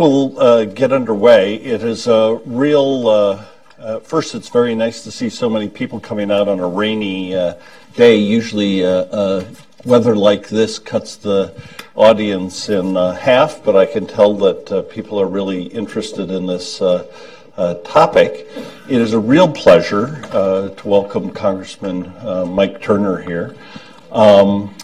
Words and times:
we'll 0.00 0.40
uh, 0.40 0.64
get 0.64 0.92
underway. 0.92 1.56
It 1.56 1.82
is 1.82 2.06
a 2.06 2.40
real, 2.46 3.06
uh, 3.06 3.44
uh, 3.78 4.00
first, 4.00 4.34
it's 4.34 4.48
very 4.48 4.74
nice 4.74 5.04
to 5.04 5.12
see 5.12 5.28
so 5.28 5.50
many 5.50 5.68
people 5.68 6.00
coming 6.00 6.30
out 6.30 6.48
on 6.48 6.58
a 6.58 6.66
rainy 6.66 7.34
uh, 7.34 7.54
day. 7.96 8.16
Usually, 8.16 8.82
uh, 8.82 9.44
weather 9.84 10.16
like 10.16 10.48
this 10.48 10.78
cuts 10.78 11.16
the 11.16 11.54
audience 11.94 12.70
in 12.70 12.94
half, 12.94 13.62
but 13.62 13.76
I 13.76 13.84
can 13.84 14.06
tell 14.06 14.34
that 14.38 14.88
people 14.90 15.20
are 15.20 15.26
really 15.26 15.64
interested 15.64 16.30
in 16.30 16.46
this 16.46 16.78
topic. 17.84 18.46
It 18.88 19.00
is 19.02 19.12
a 19.12 19.20
real 19.20 19.52
pleasure 19.52 20.22
to 20.32 20.82
welcome 20.82 21.30
Congressman 21.30 22.10
Mike 22.54 22.80
Turner 22.80 23.20
here. 23.20 23.54
Um, 24.10 24.74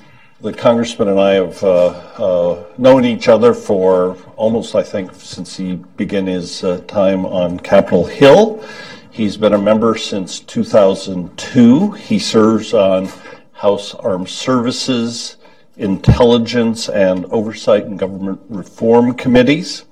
the 0.40 0.52
congressman 0.52 1.08
and 1.08 1.18
I 1.18 1.32
have 1.34 1.62
uh, 1.64 1.86
uh, 1.86 2.64
known 2.76 3.06
each 3.06 3.28
other 3.28 3.54
for 3.54 4.16
almost, 4.36 4.74
I 4.74 4.82
think, 4.82 5.14
since 5.14 5.56
he 5.56 5.76
began 5.96 6.26
his 6.26 6.62
uh, 6.62 6.82
time 6.86 7.24
on 7.24 7.58
Capitol 7.58 8.04
Hill. 8.04 8.62
He's 9.10 9.38
been 9.38 9.54
a 9.54 9.58
member 9.58 9.96
since 9.96 10.40
2002. 10.40 11.92
He 11.92 12.18
serves 12.18 12.74
on 12.74 13.08
House 13.52 13.94
Armed 13.94 14.28
Services, 14.28 15.36
Intelligence, 15.78 16.90
and 16.90 17.24
Oversight 17.26 17.84
and 17.84 17.98
Government 17.98 18.40
Reform 18.50 19.14
Committees. 19.14 19.86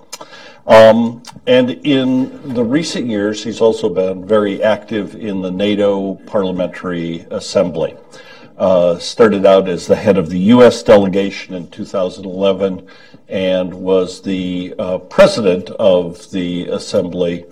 Um, 0.66 1.23
and 1.46 1.70
in 1.87 2.52
the 2.54 2.65
recent 2.65 3.06
years, 3.06 3.42
he's 3.42 3.62
also 3.62 3.88
been 3.88 4.26
very 4.26 4.62
active 4.62 5.15
in 5.15 5.40
the 5.40 5.51
NATO 5.51 6.15
Parliamentary 6.26 7.26
Assembly. 7.30 7.96
Uh, 8.56 8.96
started 9.00 9.44
out 9.44 9.68
as 9.68 9.88
the 9.88 9.96
head 9.96 10.16
of 10.16 10.30
the 10.30 10.38
U.S. 10.38 10.80
delegation 10.84 11.54
in 11.54 11.68
2011 11.70 12.86
and 13.28 13.74
was 13.74 14.22
the 14.22 14.72
uh, 14.78 14.98
president 14.98 15.70
of 15.70 16.30
the 16.30 16.68
assembly 16.68 17.46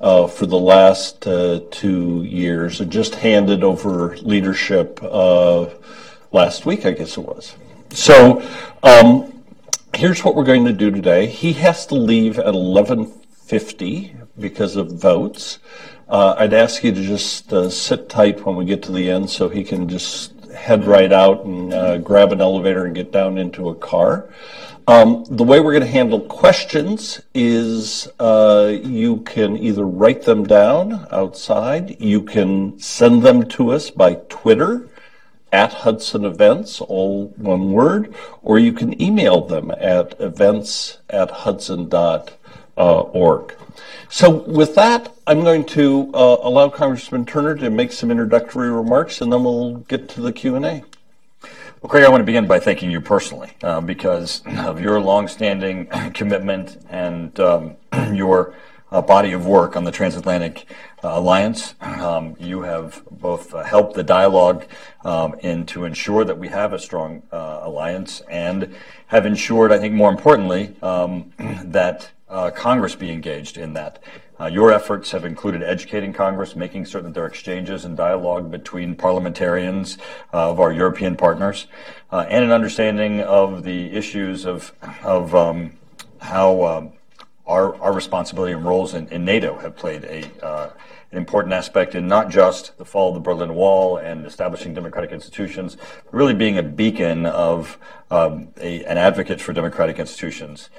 uh, 0.00 0.28
for 0.28 0.46
the 0.46 0.58
last 0.58 1.26
uh, 1.26 1.60
two 1.72 2.22
years 2.22 2.80
and 2.80 2.92
just 2.92 3.16
handed 3.16 3.64
over 3.64 4.16
leadership 4.18 5.00
uh, 5.02 5.66
last 6.30 6.66
week, 6.66 6.86
I 6.86 6.92
guess 6.92 7.16
it 7.16 7.24
was. 7.24 7.56
So 7.90 8.40
um, 8.84 9.42
here's 9.94 10.22
what 10.22 10.36
we're 10.36 10.44
going 10.44 10.66
to 10.66 10.72
do 10.72 10.90
today. 10.92 11.26
He 11.26 11.54
has 11.54 11.84
to 11.86 11.96
leave 11.96 12.38
at 12.38 12.54
11:50 12.54 14.28
because 14.38 14.76
of 14.76 14.92
votes. 14.92 15.58
Uh, 16.08 16.34
I'd 16.38 16.52
ask 16.52 16.84
you 16.84 16.92
to 16.92 17.02
just 17.02 17.50
sit 17.72 18.08
tight 18.08 18.44
when 18.44 18.56
we 18.56 18.64
get 18.66 18.82
to 18.84 18.92
the 18.92 19.10
end 19.10 19.30
so 19.30 19.48
he 19.48 19.64
can 19.64 19.88
just 19.88 20.33
head 20.54 20.84
right 20.84 21.12
out 21.12 21.44
and 21.44 21.72
uh, 21.72 21.98
grab 21.98 22.32
an 22.32 22.40
elevator 22.40 22.84
and 22.84 22.94
get 22.94 23.12
down 23.12 23.38
into 23.38 23.68
a 23.68 23.74
car. 23.74 24.28
Um, 24.86 25.24
the 25.30 25.44
way 25.44 25.60
we're 25.60 25.72
going 25.72 25.84
to 25.84 25.90
handle 25.90 26.20
questions 26.20 27.22
is 27.32 28.06
uh, 28.18 28.76
you 28.82 29.18
can 29.18 29.56
either 29.56 29.86
write 29.86 30.22
them 30.22 30.44
down 30.44 31.06
outside, 31.10 31.98
you 32.00 32.22
can 32.22 32.78
send 32.78 33.22
them 33.22 33.48
to 33.50 33.70
us 33.70 33.90
by 33.90 34.16
Twitter 34.28 34.86
at 35.50 35.72
Hudson 35.72 36.24
Events, 36.24 36.80
all 36.82 37.28
one 37.36 37.72
word, 37.72 38.12
or 38.42 38.58
you 38.58 38.72
can 38.72 39.00
email 39.00 39.40
them 39.40 39.70
at 39.70 40.20
events 40.20 40.98
at 41.08 41.30
hudson.org. 42.76 43.54
So 44.08 44.30
with 44.30 44.74
that, 44.76 45.14
I'm 45.26 45.40
going 45.40 45.64
to 45.66 46.10
uh, 46.14 46.36
allow 46.42 46.68
Congressman 46.68 47.26
Turner 47.26 47.56
to 47.56 47.70
make 47.70 47.92
some 47.92 48.10
introductory 48.10 48.70
remarks, 48.70 49.20
and 49.20 49.32
then 49.32 49.42
we'll 49.44 49.76
get 49.76 50.08
to 50.10 50.20
the 50.20 50.32
Q&A. 50.32 50.60
Well, 50.60 51.90
Craig, 51.90 52.04
I 52.04 52.08
want 52.08 52.20
to 52.20 52.24
begin 52.24 52.46
by 52.46 52.60
thanking 52.60 52.90
you 52.90 53.00
personally 53.00 53.52
uh, 53.62 53.80
because 53.80 54.42
of 54.46 54.80
your 54.80 55.00
longstanding 55.00 55.86
commitment 56.14 56.78
and 56.88 57.38
um, 57.40 57.76
your 58.12 58.54
uh, 58.90 59.02
body 59.02 59.32
of 59.32 59.44
work 59.44 59.76
on 59.76 59.84
the 59.84 59.90
Transatlantic 59.90 60.66
uh, 61.02 61.08
Alliance. 61.08 61.74
Um, 61.80 62.36
you 62.38 62.62
have 62.62 63.02
both 63.10 63.52
uh, 63.52 63.64
helped 63.64 63.94
the 63.94 64.04
dialogue 64.04 64.66
um, 65.04 65.34
in 65.40 65.66
to 65.66 65.84
ensure 65.84 66.24
that 66.24 66.38
we 66.38 66.48
have 66.48 66.72
a 66.72 66.78
strong 66.78 67.22
uh, 67.32 67.60
alliance 67.62 68.20
and 68.30 68.74
have 69.08 69.26
ensured, 69.26 69.72
I 69.72 69.78
think 69.78 69.94
more 69.94 70.10
importantly, 70.10 70.76
um, 70.80 71.32
that 71.64 72.10
uh, 72.28 72.50
Congress 72.50 72.94
be 72.94 73.10
engaged 73.10 73.56
in 73.56 73.72
that. 73.74 74.02
Uh, 74.38 74.46
your 74.46 74.72
efforts 74.72 75.12
have 75.12 75.24
included 75.24 75.62
educating 75.62 76.12
Congress, 76.12 76.56
making 76.56 76.84
certain 76.84 77.10
that 77.10 77.14
there 77.14 77.24
are 77.24 77.28
exchanges 77.28 77.84
and 77.84 77.96
dialogue 77.96 78.50
between 78.50 78.96
parliamentarians 78.96 79.96
uh, 80.32 80.50
of 80.50 80.58
our 80.58 80.72
European 80.72 81.16
partners, 81.16 81.66
uh, 82.10 82.26
and 82.28 82.44
an 82.44 82.50
understanding 82.50 83.20
of 83.20 83.62
the 83.62 83.92
issues 83.92 84.44
of, 84.44 84.72
of 85.04 85.34
um, 85.34 85.72
how 86.18 86.64
um, 86.64 86.92
our, 87.46 87.76
our 87.80 87.92
responsibility 87.92 88.52
and 88.52 88.64
roles 88.64 88.94
in, 88.94 89.06
in 89.08 89.24
NATO 89.24 89.58
have 89.58 89.76
played 89.76 90.04
a, 90.04 90.44
uh, 90.44 90.70
an 91.12 91.18
important 91.18 91.54
aspect 91.54 91.94
in 91.94 92.08
not 92.08 92.28
just 92.28 92.76
the 92.78 92.84
fall 92.84 93.10
of 93.10 93.14
the 93.14 93.20
Berlin 93.20 93.54
Wall 93.54 93.98
and 93.98 94.26
establishing 94.26 94.74
democratic 94.74 95.12
institutions, 95.12 95.76
but 95.76 96.14
really 96.14 96.34
being 96.34 96.58
a 96.58 96.62
beacon 96.62 97.26
of 97.26 97.78
um, 98.10 98.48
a, 98.60 98.84
an 98.84 98.98
advocate 98.98 99.40
for 99.40 99.52
democratic 99.52 99.98
institutions 99.98 100.70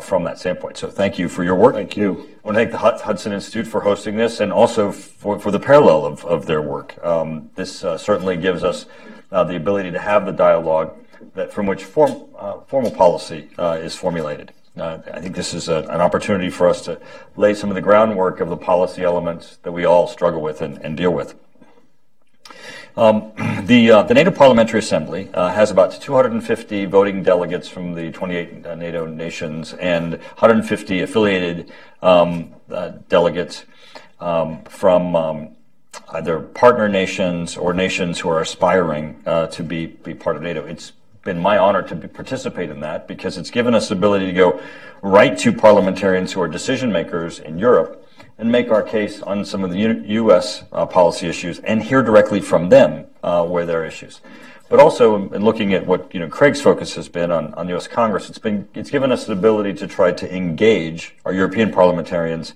from 0.00 0.24
that 0.24 0.38
standpoint. 0.38 0.78
So 0.78 0.88
thank 0.88 1.18
you 1.18 1.28
for 1.28 1.44
your 1.44 1.54
work. 1.54 1.74
Thank 1.74 1.96
you. 1.96 2.12
I 2.12 2.48
want 2.48 2.56
to 2.56 2.64
thank 2.64 2.70
the 2.70 2.78
Hudson 2.78 3.32
Institute 3.32 3.66
for 3.66 3.82
hosting 3.82 4.16
this 4.16 4.40
and 4.40 4.52
also 4.52 4.90
for, 4.90 5.38
for 5.38 5.50
the 5.50 5.60
parallel 5.60 6.06
of, 6.06 6.24
of 6.24 6.46
their 6.46 6.62
work. 6.62 6.96
Um, 7.04 7.50
this 7.56 7.84
uh, 7.84 7.98
certainly 7.98 8.36
gives 8.36 8.64
us 8.64 8.86
uh, 9.30 9.44
the 9.44 9.56
ability 9.56 9.90
to 9.90 9.98
have 9.98 10.24
the 10.24 10.32
dialogue 10.32 10.96
that 11.34 11.52
from 11.52 11.66
which 11.66 11.84
form, 11.84 12.24
uh, 12.38 12.60
formal 12.60 12.90
policy 12.90 13.48
uh, 13.58 13.78
is 13.80 13.94
formulated. 13.94 14.52
Uh, 14.76 14.98
I 15.12 15.20
think 15.20 15.36
this 15.36 15.52
is 15.52 15.68
a, 15.68 15.80
an 15.90 16.00
opportunity 16.00 16.48
for 16.48 16.68
us 16.68 16.82
to 16.82 16.98
lay 17.36 17.54
some 17.54 17.70
of 17.70 17.74
the 17.74 17.82
groundwork 17.82 18.40
of 18.40 18.48
the 18.48 18.56
policy 18.56 19.02
elements 19.02 19.58
that 19.62 19.72
we 19.72 19.84
all 19.84 20.08
struggle 20.08 20.40
with 20.40 20.62
and, 20.62 20.78
and 20.78 20.96
deal 20.96 21.12
with. 21.12 21.34
Um, 22.96 23.32
the, 23.64 23.90
uh, 23.90 24.02
the 24.02 24.14
NATO 24.14 24.30
Parliamentary 24.30 24.80
Assembly 24.80 25.30
uh, 25.32 25.52
has 25.52 25.70
about 25.70 25.92
250 25.92 26.84
voting 26.86 27.22
delegates 27.22 27.68
from 27.68 27.94
the 27.94 28.10
28 28.12 28.66
uh, 28.66 28.74
NATO 28.74 29.06
nations 29.06 29.72
and 29.74 30.12
150 30.12 31.00
affiliated 31.00 31.72
um, 32.02 32.54
uh, 32.70 32.88
delegates 33.08 33.64
um, 34.20 34.62
from 34.64 35.16
um, 35.16 35.56
either 36.10 36.40
partner 36.40 36.88
nations 36.88 37.56
or 37.56 37.72
nations 37.72 38.20
who 38.20 38.28
are 38.28 38.40
aspiring 38.40 39.20
uh, 39.26 39.46
to 39.48 39.62
be, 39.62 39.86
be 39.86 40.14
part 40.14 40.36
of 40.36 40.42
NATO. 40.42 40.64
It's 40.64 40.92
been 41.24 41.38
my 41.38 41.56
honor 41.56 41.82
to 41.82 41.96
participate 42.08 42.68
in 42.68 42.80
that 42.80 43.06
because 43.06 43.38
it's 43.38 43.50
given 43.50 43.74
us 43.74 43.88
the 43.88 43.94
ability 43.94 44.26
to 44.26 44.32
go 44.32 44.60
right 45.02 45.38
to 45.38 45.52
parliamentarians 45.52 46.32
who 46.32 46.42
are 46.42 46.48
decision 46.48 46.92
makers 46.92 47.38
in 47.38 47.58
Europe 47.58 48.01
and 48.38 48.50
make 48.50 48.70
our 48.70 48.82
case 48.82 49.22
on 49.22 49.44
some 49.44 49.64
of 49.64 49.70
the 49.70 49.78
U- 49.78 50.04
U.S. 50.06 50.64
Uh, 50.72 50.86
policy 50.86 51.28
issues 51.28 51.58
and 51.60 51.82
hear 51.82 52.02
directly 52.02 52.40
from 52.40 52.68
them 52.68 53.06
uh, 53.22 53.44
where 53.46 53.66
there 53.66 53.82
are 53.82 53.84
issues. 53.84 54.20
But 54.68 54.80
also, 54.80 55.30
in 55.32 55.44
looking 55.44 55.74
at 55.74 55.86
what 55.86 56.12
you 56.14 56.20
know, 56.20 56.28
Craig's 56.28 56.62
focus 56.62 56.94
has 56.94 57.08
been 57.08 57.30
on, 57.30 57.52
on 57.54 57.66
the 57.66 57.72
U.S. 57.72 57.86
Congress, 57.86 58.30
it's 58.30 58.38
been 58.38 58.66
it's 58.72 58.90
given 58.90 59.12
us 59.12 59.26
the 59.26 59.34
ability 59.34 59.74
to 59.74 59.86
try 59.86 60.12
to 60.12 60.34
engage 60.34 61.14
our 61.26 61.32
European 61.32 61.70
parliamentarians 61.70 62.54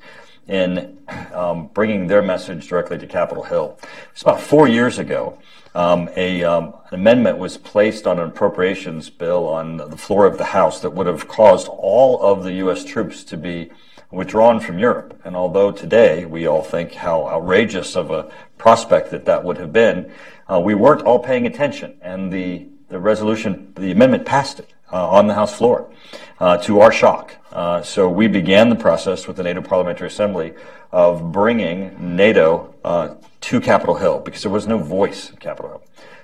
in 0.48 0.96
um, 1.34 1.68
bringing 1.74 2.06
their 2.06 2.22
message 2.22 2.68
directly 2.68 2.96
to 2.98 3.06
Capitol 3.06 3.42
Hill. 3.42 3.78
It's 4.12 4.22
about 4.22 4.40
four 4.40 4.68
years 4.68 4.98
ago. 4.98 5.38
Um, 5.74 6.08
a, 6.16 6.42
um, 6.42 6.72
an 6.88 6.94
amendment 6.94 7.36
was 7.36 7.58
placed 7.58 8.06
on 8.06 8.18
an 8.18 8.28
appropriations 8.28 9.10
bill 9.10 9.46
on 9.46 9.76
the 9.76 9.96
floor 9.98 10.24
of 10.24 10.38
the 10.38 10.44
House 10.44 10.80
that 10.80 10.90
would 10.94 11.06
have 11.06 11.28
caused 11.28 11.68
all 11.68 12.22
of 12.22 12.44
the 12.44 12.54
U.S. 12.54 12.82
troops 12.82 13.24
to 13.24 13.36
be 13.36 13.70
withdrawn 14.10 14.60
from 14.60 14.78
Europe. 14.78 15.20
And 15.24 15.36
although 15.36 15.72
today 15.72 16.24
we 16.24 16.46
all 16.46 16.62
think 16.62 16.94
how 16.94 17.26
outrageous 17.26 17.96
of 17.96 18.10
a 18.10 18.30
prospect 18.58 19.10
that 19.10 19.24
that 19.26 19.44
would 19.44 19.58
have 19.58 19.72
been, 19.72 20.10
uh, 20.50 20.60
we 20.60 20.74
weren't 20.74 21.02
all 21.02 21.18
paying 21.18 21.46
attention. 21.46 21.96
And 22.00 22.32
the, 22.32 22.66
the 22.88 22.98
resolution, 22.98 23.72
the 23.74 23.90
amendment 23.90 24.24
passed 24.24 24.60
it 24.60 24.72
uh, 24.92 25.08
on 25.08 25.26
the 25.26 25.34
House 25.34 25.54
floor 25.56 25.90
uh, 26.38 26.58
to 26.58 26.80
our 26.80 26.92
shock. 26.92 27.36
Uh, 27.52 27.82
so 27.82 28.08
we 28.08 28.28
began 28.28 28.68
the 28.68 28.76
process 28.76 29.26
with 29.26 29.36
the 29.36 29.42
NATO 29.42 29.62
Parliamentary 29.62 30.08
Assembly 30.08 30.54
of 30.92 31.32
bringing 31.32 32.16
NATO 32.16 32.74
uh, 32.84 33.14
to 33.40 33.60
Capitol 33.60 33.96
Hill 33.96 34.20
because 34.20 34.42
there 34.42 34.52
was 34.52 34.66
no 34.66 34.78
voice 34.78 35.32
at 35.32 35.40
Capitol 35.40 35.70
Hill. 35.70 35.82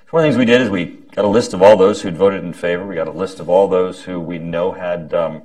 One 0.09 0.23
of 0.23 0.27
the 0.27 0.31
things 0.31 0.37
we 0.37 0.45
did 0.45 0.61
is 0.61 0.69
we 0.69 0.85
got 0.85 1.25
a 1.25 1.27
list 1.27 1.55
of 1.55 1.63
all 1.63 1.75
those 1.75 2.03
who'd 2.03 2.15
voted 2.15 2.43
in 2.43 2.53
favor. 2.53 2.85
We 2.85 2.93
got 2.93 3.07
a 3.07 3.11
list 3.11 3.39
of 3.39 3.49
all 3.49 3.67
those 3.67 4.03
who 4.03 4.19
we 4.19 4.37
know 4.37 4.71
had 4.71 5.11
um, 5.11 5.41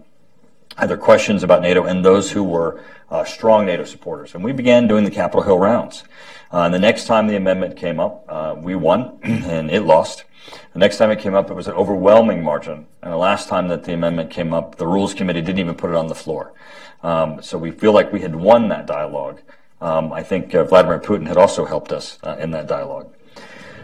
either 0.78 0.96
questions 0.96 1.42
about 1.42 1.62
NATO 1.62 1.84
and 1.84 2.04
those 2.04 2.30
who 2.30 2.42
were 2.42 2.82
uh, 3.10 3.24
strong 3.24 3.66
NATO 3.66 3.84
supporters. 3.84 4.34
And 4.34 4.44
we 4.44 4.52
began 4.52 4.86
doing 4.86 5.04
the 5.04 5.10
Capitol 5.10 5.42
Hill 5.42 5.58
rounds. 5.58 6.04
Uh, 6.52 6.62
and 6.62 6.74
the 6.74 6.78
next 6.78 7.06
time 7.06 7.26
the 7.26 7.36
amendment 7.36 7.76
came 7.76 8.00
up, 8.00 8.24
uh, 8.28 8.54
we 8.56 8.74
won 8.74 9.18
and 9.22 9.70
it 9.70 9.82
lost. 9.82 10.24
The 10.72 10.78
next 10.78 10.96
time 10.96 11.10
it 11.10 11.18
came 11.18 11.34
up, 11.34 11.50
it 11.50 11.54
was 11.54 11.66
an 11.66 11.74
overwhelming 11.74 12.42
margin. 12.42 12.86
And 13.02 13.12
the 13.12 13.16
last 13.16 13.48
time 13.48 13.68
that 13.68 13.84
the 13.84 13.92
amendment 13.92 14.30
came 14.30 14.54
up, 14.54 14.76
the 14.76 14.86
Rules 14.86 15.12
Committee 15.14 15.42
didn't 15.42 15.58
even 15.58 15.74
put 15.74 15.90
it 15.90 15.96
on 15.96 16.06
the 16.06 16.14
floor. 16.14 16.54
Um, 17.02 17.42
so 17.42 17.58
we 17.58 17.70
feel 17.70 17.92
like 17.92 18.12
we 18.12 18.20
had 18.20 18.34
won 18.34 18.68
that 18.68 18.86
dialogue. 18.86 19.40
Um, 19.80 20.12
I 20.12 20.22
think 20.22 20.54
uh, 20.54 20.64
Vladimir 20.64 20.98
Putin 20.98 21.26
had 21.26 21.36
also 21.36 21.64
helped 21.64 21.92
us 21.92 22.18
uh, 22.22 22.36
in 22.40 22.50
that 22.52 22.66
dialogue. 22.66 23.12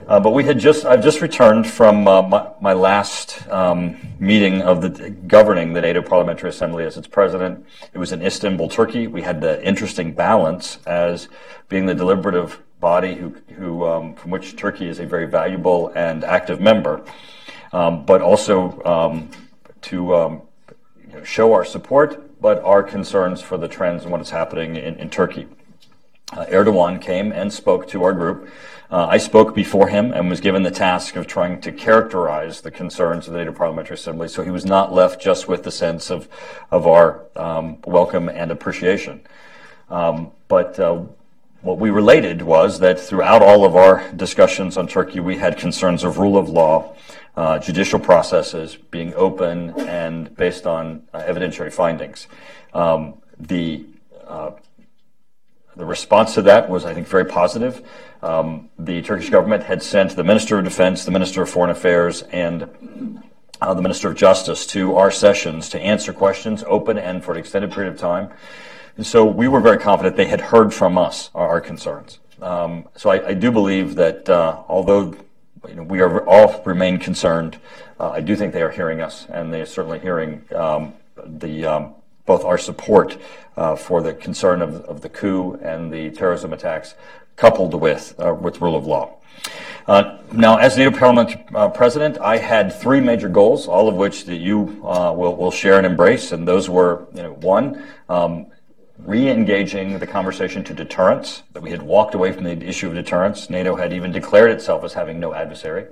Uh, 0.06 0.20
but 0.20 0.32
we 0.32 0.44
had 0.44 0.58
just, 0.58 0.84
I've 0.84 1.02
just 1.02 1.22
returned 1.22 1.66
from 1.66 2.06
uh, 2.06 2.20
my, 2.20 2.50
my, 2.60 2.72
last 2.74 3.48
um, 3.48 3.96
meeting 4.18 4.60
of 4.60 4.82
the 4.82 5.08
governing 5.08 5.72
the 5.72 5.80
NATO 5.80 6.02
Parliamentary 6.02 6.50
Assembly 6.50 6.84
as 6.84 6.98
its 6.98 7.06
president. 7.06 7.64
It 7.94 7.98
was 7.98 8.12
in 8.12 8.20
Istanbul, 8.20 8.68
Turkey. 8.68 9.06
We 9.06 9.22
had 9.22 9.40
the 9.40 9.66
interesting 9.66 10.12
balance 10.12 10.78
as 10.86 11.28
being 11.70 11.86
the 11.86 11.94
deliberative 11.94 12.60
body 12.80 13.14
who, 13.14 13.30
who 13.56 13.86
um, 13.86 14.14
from 14.14 14.30
which 14.30 14.56
Turkey 14.56 14.88
is 14.88 14.98
a 14.98 15.06
very 15.06 15.26
valuable 15.26 15.90
and 15.94 16.22
active 16.22 16.60
member, 16.60 17.02
um, 17.72 18.04
but 18.04 18.20
also 18.20 18.82
um, 18.84 19.30
to 19.82 20.14
um, 20.14 20.42
you 21.00 21.14
know, 21.14 21.24
show 21.24 21.54
our 21.54 21.64
support, 21.64 22.42
but 22.42 22.62
our 22.62 22.82
concerns 22.82 23.40
for 23.40 23.56
the 23.56 23.68
trends 23.68 24.02
and 24.02 24.12
what 24.12 24.20
is 24.20 24.28
happening 24.28 24.76
in, 24.76 24.96
in 24.96 25.08
Turkey. 25.08 25.46
Uh, 26.32 26.44
Erdogan 26.46 27.00
came 27.00 27.32
and 27.32 27.50
spoke 27.52 27.88
to 27.88 28.02
our 28.02 28.12
group. 28.12 28.50
Uh, 28.94 29.08
I 29.10 29.18
spoke 29.18 29.56
before 29.56 29.88
him 29.88 30.12
and 30.12 30.30
was 30.30 30.40
given 30.40 30.62
the 30.62 30.70
task 30.70 31.16
of 31.16 31.26
trying 31.26 31.60
to 31.62 31.72
characterize 31.72 32.60
the 32.60 32.70
concerns 32.70 33.26
of 33.26 33.32
the 33.32 33.40
NATO 33.40 33.50
Parliamentary 33.50 33.96
Assembly, 33.96 34.28
so 34.28 34.44
he 34.44 34.52
was 34.52 34.64
not 34.64 34.92
left 34.92 35.20
just 35.20 35.48
with 35.48 35.64
the 35.64 35.72
sense 35.72 36.12
of 36.12 36.28
of 36.70 36.86
our 36.86 37.24
um, 37.34 37.78
welcome 37.88 38.28
and 38.28 38.52
appreciation. 38.52 39.20
Um, 39.90 40.30
but 40.46 40.78
uh, 40.78 41.02
what 41.62 41.78
we 41.78 41.90
related 41.90 42.42
was 42.42 42.78
that 42.78 43.00
throughout 43.00 43.42
all 43.42 43.64
of 43.64 43.74
our 43.74 44.08
discussions 44.12 44.76
on 44.76 44.86
Turkey, 44.86 45.18
we 45.18 45.38
had 45.38 45.58
concerns 45.58 46.04
of 46.04 46.18
rule 46.18 46.38
of 46.38 46.48
law, 46.48 46.94
uh, 47.36 47.58
judicial 47.58 47.98
processes 47.98 48.76
being 48.92 49.12
open 49.14 49.70
and 49.88 50.32
based 50.36 50.68
on 50.68 51.02
uh, 51.12 51.18
evidentiary 51.22 51.72
findings. 51.72 52.28
Um, 52.72 53.14
the 53.40 53.86
uh, 54.24 54.52
the 55.76 55.84
response 55.84 56.34
to 56.34 56.42
that 56.42 56.68
was, 56.68 56.84
I 56.84 56.94
think, 56.94 57.08
very 57.08 57.24
positive. 57.24 57.82
Um, 58.22 58.70
the 58.78 59.02
Turkish 59.02 59.30
government 59.30 59.64
had 59.64 59.82
sent 59.82 60.16
the 60.16 60.24
Minister 60.24 60.58
of 60.58 60.64
Defense, 60.64 61.04
the 61.04 61.10
Minister 61.10 61.42
of 61.42 61.50
Foreign 61.50 61.70
Affairs, 61.70 62.22
and 62.22 63.22
uh, 63.60 63.74
the 63.74 63.82
Minister 63.82 64.08
of 64.08 64.16
Justice 64.16 64.66
to 64.68 64.96
our 64.96 65.10
sessions 65.10 65.68
to 65.70 65.80
answer 65.80 66.12
questions, 66.12 66.64
open 66.66 66.98
and 66.98 67.24
for 67.24 67.32
an 67.32 67.38
extended 67.38 67.72
period 67.72 67.92
of 67.92 67.98
time. 67.98 68.30
And 68.96 69.06
so 69.06 69.24
we 69.24 69.48
were 69.48 69.60
very 69.60 69.78
confident 69.78 70.16
they 70.16 70.26
had 70.26 70.40
heard 70.40 70.72
from 70.72 70.96
us 70.96 71.30
our, 71.34 71.48
our 71.48 71.60
concerns. 71.60 72.20
Um, 72.40 72.88
so 72.96 73.10
I, 73.10 73.28
I, 73.28 73.34
do 73.34 73.50
believe 73.50 73.94
that 73.94 74.28
uh, 74.28 74.62
although 74.68 75.14
you 75.68 75.74
know, 75.74 75.82
we 75.82 76.00
are 76.00 76.26
all 76.28 76.62
remain 76.64 76.98
concerned, 76.98 77.58
uh, 77.98 78.10
I 78.10 78.20
do 78.20 78.36
think 78.36 78.52
they 78.52 78.62
are 78.62 78.70
hearing 78.70 79.00
us, 79.00 79.26
and 79.30 79.52
they 79.52 79.60
are 79.60 79.66
certainly 79.66 79.98
hearing 79.98 80.44
um, 80.54 80.94
the 81.24 81.64
um, 81.64 81.94
both 82.26 82.44
our 82.44 82.58
support 82.58 83.18
uh, 83.56 83.76
for 83.76 84.02
the 84.02 84.14
concern 84.14 84.62
of, 84.62 84.76
of, 84.82 85.00
the 85.00 85.08
coup 85.08 85.54
and 85.62 85.92
the 85.92 86.10
terrorism 86.10 86.52
attacks, 86.52 86.94
coupled 87.36 87.74
with 87.74 88.14
uh, 88.18 88.34
with 88.34 88.60
rule 88.60 88.76
of 88.76 88.86
law. 88.86 89.16
Uh, 89.86 90.18
now, 90.32 90.56
as 90.56 90.76
NATO 90.78 90.96
Parliament 90.96 91.38
uh, 91.54 91.68
President, 91.68 92.18
I 92.18 92.38
had 92.38 92.72
three 92.72 93.00
major 93.00 93.28
goals, 93.28 93.68
all 93.68 93.88
of 93.88 93.96
which 93.96 94.24
that 94.24 94.36
you 94.36 94.80
uh, 94.84 95.12
will, 95.12 95.36
will 95.36 95.50
share 95.50 95.76
and 95.76 95.84
embrace, 95.84 96.32
and 96.32 96.48
those 96.48 96.70
were, 96.70 97.06
you 97.14 97.22
know, 97.22 97.32
one, 97.34 97.84
um, 98.08 98.46
re-engaging 98.98 99.98
the 99.98 100.06
conversation 100.06 100.64
to 100.64 100.72
deterrence, 100.72 101.42
that 101.52 101.62
we 101.62 101.70
had 101.70 101.82
walked 101.82 102.14
away 102.14 102.32
from 102.32 102.44
the 102.44 102.52
issue 102.66 102.88
of 102.88 102.94
deterrence. 102.94 103.50
NATO 103.50 103.76
had 103.76 103.92
even 103.92 104.10
declared 104.10 104.50
itself 104.50 104.84
as 104.84 104.94
having 104.94 105.20
no 105.20 105.34
adversary 105.34 105.86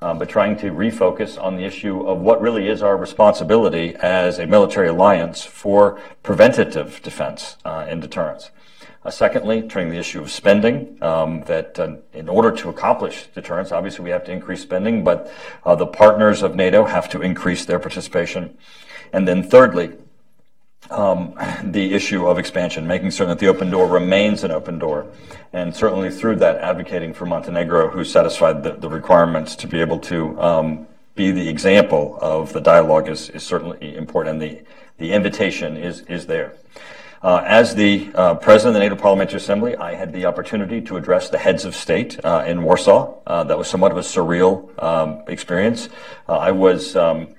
um, 0.00 0.18
but 0.18 0.28
trying 0.28 0.56
to 0.58 0.70
refocus 0.70 1.42
on 1.42 1.56
the 1.56 1.64
issue 1.64 2.06
of 2.06 2.20
what 2.20 2.40
really 2.40 2.68
is 2.68 2.82
our 2.82 2.96
responsibility 2.96 3.94
as 3.96 4.38
a 4.38 4.46
military 4.46 4.88
alliance 4.88 5.42
for 5.42 6.00
preventative 6.22 7.00
defense 7.02 7.56
uh, 7.64 7.86
and 7.88 8.02
deterrence. 8.02 8.50
Uh, 9.04 9.10
secondly, 9.10 9.62
turning 9.62 9.90
the 9.90 9.98
issue 9.98 10.20
of 10.20 10.30
spending, 10.30 10.98
um, 11.00 11.42
that 11.44 11.78
uh, 11.78 11.96
in 12.12 12.28
order 12.28 12.50
to 12.50 12.68
accomplish 12.68 13.26
deterrence, 13.34 13.70
obviously 13.70 14.04
we 14.04 14.10
have 14.10 14.24
to 14.24 14.32
increase 14.32 14.62
spending, 14.62 15.04
but 15.04 15.32
uh, 15.64 15.76
the 15.76 15.86
partners 15.86 16.42
of 16.42 16.56
NATO 16.56 16.84
have 16.84 17.08
to 17.10 17.22
increase 17.22 17.64
their 17.64 17.78
participation. 17.78 18.58
And 19.12 19.26
then 19.26 19.44
thirdly, 19.44 19.92
um, 20.90 21.34
the 21.62 21.94
issue 21.94 22.26
of 22.26 22.38
expansion, 22.38 22.86
making 22.86 23.10
certain 23.10 23.30
that 23.30 23.38
the 23.38 23.48
open 23.48 23.70
door 23.70 23.86
remains 23.86 24.44
an 24.44 24.50
open 24.50 24.78
door. 24.78 25.06
And 25.52 25.74
certainly 25.74 26.10
through 26.10 26.36
that, 26.36 26.58
advocating 26.58 27.14
for 27.14 27.26
Montenegro, 27.26 27.90
who 27.90 28.04
satisfied 28.04 28.62
the, 28.62 28.72
the 28.72 28.88
requirements 28.88 29.56
to 29.56 29.66
be 29.66 29.80
able 29.80 29.98
to 30.00 30.40
um, 30.40 30.86
be 31.14 31.30
the 31.30 31.48
example 31.48 32.18
of 32.20 32.52
the 32.52 32.60
dialogue 32.60 33.08
is, 33.08 33.30
is 33.30 33.42
certainly 33.42 33.96
important. 33.96 34.34
And 34.34 34.42
the, 34.42 34.62
the 34.98 35.12
invitation 35.12 35.76
is, 35.76 36.02
is 36.02 36.26
there. 36.26 36.54
Uh, 37.22 37.42
as 37.46 37.74
the 37.74 38.10
uh, 38.14 38.34
president 38.34 38.68
of 38.68 38.74
the 38.74 38.80
NATO 38.80 38.94
Parliamentary 38.94 39.38
Assembly, 39.38 39.74
I 39.76 39.94
had 39.94 40.12
the 40.12 40.26
opportunity 40.26 40.80
to 40.82 40.96
address 40.96 41.30
the 41.30 41.38
heads 41.38 41.64
of 41.64 41.74
state 41.74 42.22
uh, 42.24 42.44
in 42.46 42.62
Warsaw. 42.62 43.14
Uh, 43.26 43.44
that 43.44 43.56
was 43.56 43.68
somewhat 43.68 43.90
of 43.90 43.98
a 43.98 44.02
surreal 44.02 44.70
um, 44.82 45.22
experience. 45.26 45.88
Uh, 46.28 46.36
I 46.36 46.50
was 46.50 46.94
um, 46.94 47.34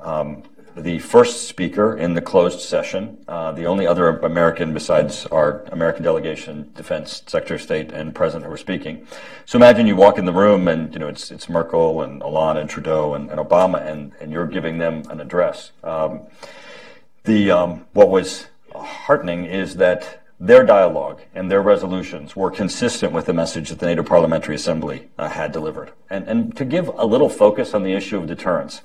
um, 0.00 0.42
the 0.76 0.98
first 0.98 1.48
speaker 1.48 1.96
in 1.96 2.14
the 2.14 2.20
closed 2.20 2.60
session, 2.60 3.18
uh, 3.28 3.52
the 3.52 3.66
only 3.66 3.86
other 3.86 4.18
American 4.18 4.72
besides 4.72 5.26
our 5.26 5.62
American 5.72 6.02
delegation, 6.02 6.70
Defense 6.74 7.22
Secretary 7.26 7.56
of 7.56 7.62
State 7.62 7.92
and 7.92 8.14
President 8.14 8.44
who 8.44 8.50
were 8.50 8.56
speaking. 8.56 9.06
So 9.46 9.58
imagine 9.58 9.86
you 9.86 9.96
walk 9.96 10.18
in 10.18 10.24
the 10.24 10.32
room 10.32 10.68
and 10.68 10.92
you 10.92 10.98
know 10.98 11.08
it's 11.08 11.30
it's 11.30 11.48
Merkel 11.48 12.02
and 12.02 12.22
Hollande 12.22 12.58
and 12.60 12.70
Trudeau 12.70 13.14
and, 13.14 13.30
and 13.30 13.40
Obama 13.40 13.84
and, 13.86 14.12
and 14.20 14.32
you're 14.32 14.46
giving 14.46 14.78
them 14.78 15.02
an 15.10 15.20
address. 15.20 15.72
Um, 15.82 16.22
the 17.24 17.50
um, 17.50 17.86
what 17.92 18.10
was 18.10 18.46
heartening 18.74 19.44
is 19.46 19.76
that 19.76 20.20
their 20.40 20.64
dialogue 20.64 21.20
and 21.34 21.50
their 21.50 21.60
resolutions 21.60 22.34
were 22.34 22.50
consistent 22.50 23.12
with 23.12 23.26
the 23.26 23.34
message 23.34 23.68
that 23.68 23.78
the 23.78 23.86
NATO 23.86 24.02
Parliamentary 24.02 24.54
Assembly 24.54 25.10
uh, 25.18 25.28
had 25.28 25.52
delivered. 25.52 25.92
And, 26.08 26.26
and 26.26 26.56
to 26.56 26.64
give 26.64 26.88
a 26.88 27.04
little 27.04 27.28
focus 27.28 27.74
on 27.74 27.82
the 27.82 27.92
issue 27.92 28.16
of 28.16 28.26
deterrence. 28.26 28.80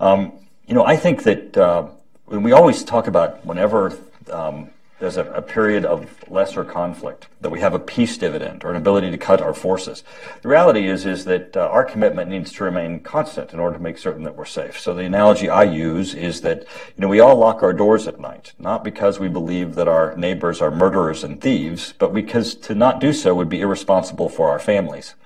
Um, 0.00 0.32
you 0.66 0.74
know, 0.74 0.84
I 0.84 0.96
think 0.96 1.24
that 1.24 1.56
uh, 1.56 1.88
we 2.26 2.52
always 2.52 2.84
talk 2.84 3.06
about 3.06 3.44
whenever 3.44 3.98
um, 4.30 4.70
there's 5.02 5.16
a, 5.16 5.24
a, 5.32 5.42
period 5.42 5.84
of 5.84 6.08
lesser 6.30 6.62
conflict 6.62 7.26
that 7.40 7.50
we 7.50 7.58
have 7.58 7.74
a 7.74 7.78
peace 7.80 8.16
dividend 8.16 8.62
or 8.62 8.70
an 8.70 8.76
ability 8.76 9.10
to 9.10 9.18
cut 9.18 9.40
our 9.40 9.52
forces. 9.52 10.04
The 10.42 10.48
reality 10.48 10.86
is 10.86 11.04
is 11.04 11.24
that 11.24 11.56
uh, 11.56 11.62
our 11.62 11.84
commitment 11.84 12.30
needs 12.30 12.52
to 12.52 12.64
remain 12.64 13.00
constant 13.00 13.52
in 13.52 13.58
order 13.58 13.76
to 13.76 13.82
make 13.82 13.98
certain 13.98 14.22
that 14.22 14.36
we're 14.36 14.44
safe. 14.44 14.78
So 14.78 14.94
the 14.94 15.02
analogy 15.02 15.48
I 15.48 15.64
use 15.64 16.14
is 16.14 16.42
that 16.42 16.60
you 16.60 17.00
know 17.02 17.08
we 17.08 17.18
all 17.18 17.36
lock 17.36 17.64
our 17.64 17.72
doors 17.72 18.06
at 18.06 18.20
night, 18.20 18.52
not 18.60 18.84
because 18.84 19.18
we 19.18 19.28
believe 19.28 19.74
that 19.74 19.88
our 19.88 20.16
neighbors 20.16 20.62
are 20.62 20.70
murderers 20.70 21.24
and 21.24 21.40
thieves, 21.40 21.94
but 21.98 22.14
because 22.14 22.54
to 22.54 22.74
not 22.76 23.00
do 23.00 23.12
so 23.12 23.34
would 23.34 23.48
be 23.48 23.60
irresponsible 23.60 24.28
for 24.28 24.50
our 24.50 24.60
families. 24.60 25.16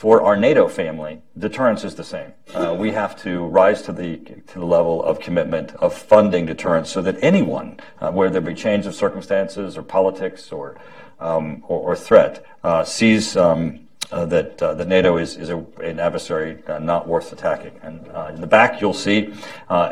For 0.00 0.22
our 0.22 0.34
NATO 0.34 0.66
family, 0.66 1.20
deterrence 1.36 1.84
is 1.84 1.94
the 1.94 2.04
same. 2.04 2.32
Uh, 2.54 2.74
we 2.74 2.92
have 2.92 3.20
to 3.20 3.44
rise 3.44 3.82
to 3.82 3.92
the 3.92 4.16
to 4.46 4.58
the 4.58 4.64
level 4.64 5.04
of 5.04 5.20
commitment 5.20 5.72
of 5.72 5.92
funding 5.92 6.46
deterrence, 6.46 6.90
so 6.90 7.02
that 7.02 7.18
anyone, 7.20 7.78
uh, 8.00 8.10
whether 8.10 8.32
there 8.32 8.40
be 8.40 8.54
change 8.54 8.86
of 8.86 8.94
circumstances 8.94 9.76
or 9.76 9.82
politics 9.82 10.52
or 10.52 10.80
um, 11.18 11.62
or, 11.68 11.80
or, 11.80 11.96
threat, 11.96 12.42
uh, 12.64 12.82
sees 12.82 13.36
um, 13.36 13.80
uh, 14.10 14.24
that 14.24 14.62
uh, 14.62 14.72
that 14.72 14.88
NATO 14.88 15.18
is 15.18 15.36
is 15.36 15.50
a, 15.50 15.58
an 15.82 16.00
adversary 16.00 16.56
uh, 16.66 16.78
not 16.78 17.06
worth 17.06 17.30
attacking. 17.30 17.78
And 17.82 18.06
in 18.34 18.40
the 18.40 18.46
back, 18.46 18.80
you'll 18.80 18.94
see, 18.94 19.34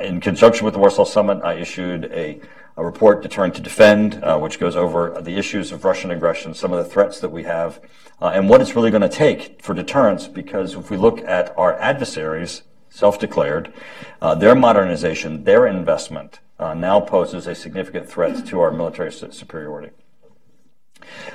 in 0.01 0.23
conjunction 0.23 0.65
with 0.65 0.73
the 0.73 0.81
Warsaw 0.81 1.05
Summit, 1.05 1.45
I 1.45 1.57
issued 1.57 2.07
a 2.07 2.41
a 2.79 2.85
report, 2.85 3.23
Deterrent 3.23 3.57
to 3.57 3.61
Defend, 3.61 4.23
uh, 4.23 4.39
which 4.39 4.61
goes 4.61 4.77
over 4.77 5.21
the 5.21 5.37
issues 5.37 5.73
of 5.73 5.85
Russian 5.85 6.13
aggression, 6.13 6.55
some 6.55 6.73
of 6.73 6.79
the 6.79 6.89
threats 6.89 7.19
that 7.19 7.31
we 7.31 7.43
have, 7.43 7.81
uh, 8.23 8.29
and 8.29 8.49
what 8.49 8.61
it's 8.61 8.77
really 8.77 8.93
going 8.93 9.03
to 9.03 9.09
take 9.09 9.61
for 9.61 9.75
deterrence. 9.75 10.29
Because 10.29 10.75
if 10.75 10.89
we 10.89 10.97
look 10.97 11.21
at 11.23 11.53
our 11.59 11.75
adversaries, 11.81 12.63
self-declared, 12.89 13.73
uh, 14.23 14.37
their 14.37 14.55
modernization, 14.55 15.43
their 15.43 15.67
investment 15.67 16.39
uh, 16.61 16.73
now 16.73 17.01
poses 17.01 17.49
a 17.49 17.55
significant 17.57 18.09
threat 18.09 18.47
to 18.47 18.61
our 18.61 18.71
military 18.71 19.11
superiority. 19.11 19.91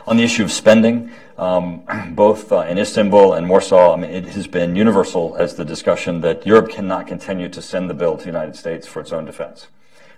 On 0.08 0.16
the 0.16 0.24
issue 0.24 0.44
of 0.44 0.52
spending, 0.52 1.12
um, 1.38 1.84
both 2.16 2.54
uh, 2.54 2.62
in 2.62 2.78
Istanbul 2.78 3.34
and 3.34 3.50
Warsaw, 3.50 3.96
I 3.96 3.98
mean, 3.98 4.12
it 4.12 4.28
has 4.28 4.48
been 4.48 4.78
universal 4.78 5.36
as 5.36 5.56
the 5.56 5.66
discussion 5.66 6.22
that 6.22 6.48
Europe 6.48 6.70
cannot 6.70 7.06
continue 7.06 7.50
to 7.50 7.62
send 7.62 7.90
the 7.90 7.94
bill 7.94 8.16
to 8.16 8.24
the 8.24 8.30
United 8.30 8.56
States 8.56 8.88
for 8.88 9.02
its 9.02 9.12
own 9.12 9.26
defense. 9.26 9.68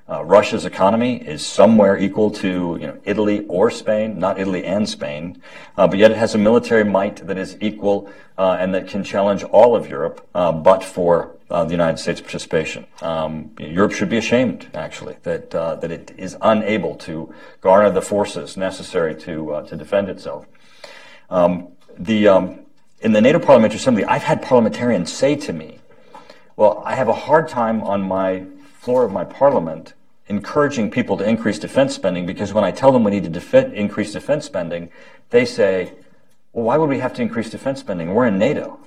Uh, 0.08 0.24
Russia's 0.24 0.66
economy 0.66 1.18
is 1.18 1.44
somewhere 1.44 1.98
equal 1.98 2.30
to 2.30 2.78
you 2.80 2.86
know, 2.86 2.98
Italy 3.06 3.44
or 3.48 3.72
Spain, 3.72 4.20
not 4.20 4.40
Italy 4.40 4.64
and 4.64 4.88
Spain, 4.88 5.42
uh, 5.78 5.88
but 5.88 5.98
yet 5.98 6.12
it 6.12 6.18
has 6.18 6.36
a 6.36 6.38
military 6.38 6.84
might 6.84 7.26
that 7.26 7.40
is 7.40 7.58
equal 7.60 8.08
uh, 8.38 8.56
and 8.60 8.76
that 8.76 8.88
can 8.88 9.04
challenge 9.04 9.44
all 9.46 9.76
of 9.76 9.90
Europe, 9.90 10.28
uh, 10.36 10.52
but 10.52 10.84
for 10.84 11.36
uh, 11.50 11.66
the 11.66 11.72
United 11.72 11.98
States 11.98 12.22
participation. 12.22 12.86
Um, 13.02 13.50
Europe 13.60 13.94
should 13.94 14.10
be 14.10 14.18
ashamed, 14.18 14.70
actually, 14.76 15.16
that 15.24 15.56
uh, 15.56 15.76
that 15.78 15.92
it 15.92 16.14
is 16.18 16.38
unable 16.42 16.96
to 16.98 17.34
garner 17.62 17.90
the 17.90 18.02
forces 18.02 18.58
necessary 18.58 19.16
to 19.22 19.64
to 19.68 19.76
defend 19.76 20.10
itself. 20.10 20.46
Um, 21.32 21.70
the 21.98 22.28
um, 22.28 22.60
in 23.02 23.12
the 23.12 23.22
NATO 23.22 23.40
Parliamentary 23.40 23.78
Assembly, 23.78 24.06
I've 24.06 24.24
had 24.24 24.44
parliamentarians 24.44 25.12
say 25.12 25.36
to 25.36 25.54
me, 25.54 25.80
"Well, 26.56 26.84
I 26.86 26.94
have 26.96 27.08
a 27.08 27.14
hard 27.14 27.48
time 27.48 27.82
on 27.82 28.02
my 28.02 28.46
floor 28.86 29.04
of 29.04 29.12
my 29.12 29.26
parliament 29.26 29.96
encouraging 30.28 30.92
people 30.92 31.18
to 31.18 31.28
increase 31.28 31.58
defense 31.58 31.96
spending 31.96 32.28
because 32.28 32.54
when 32.54 32.64
I 32.64 32.70
tell 32.70 32.92
them 32.92 33.04
we 33.04 33.10
need 33.10 33.24
to 33.24 33.30
def- 33.30 33.74
increase 33.74 34.14
defense 34.14 34.46
spending, 34.46 34.92
they 35.32 35.44
say, 35.44 35.94
well, 36.54 36.66
why 36.66 36.78
would 36.78 36.90
we 36.90 37.00
have 37.00 37.14
to 37.16 37.24
increase 37.24 37.50
defense 37.50 37.80
spending? 37.80 38.14
We're 38.14 38.28
in 38.28 38.38
NATO. 38.38 38.80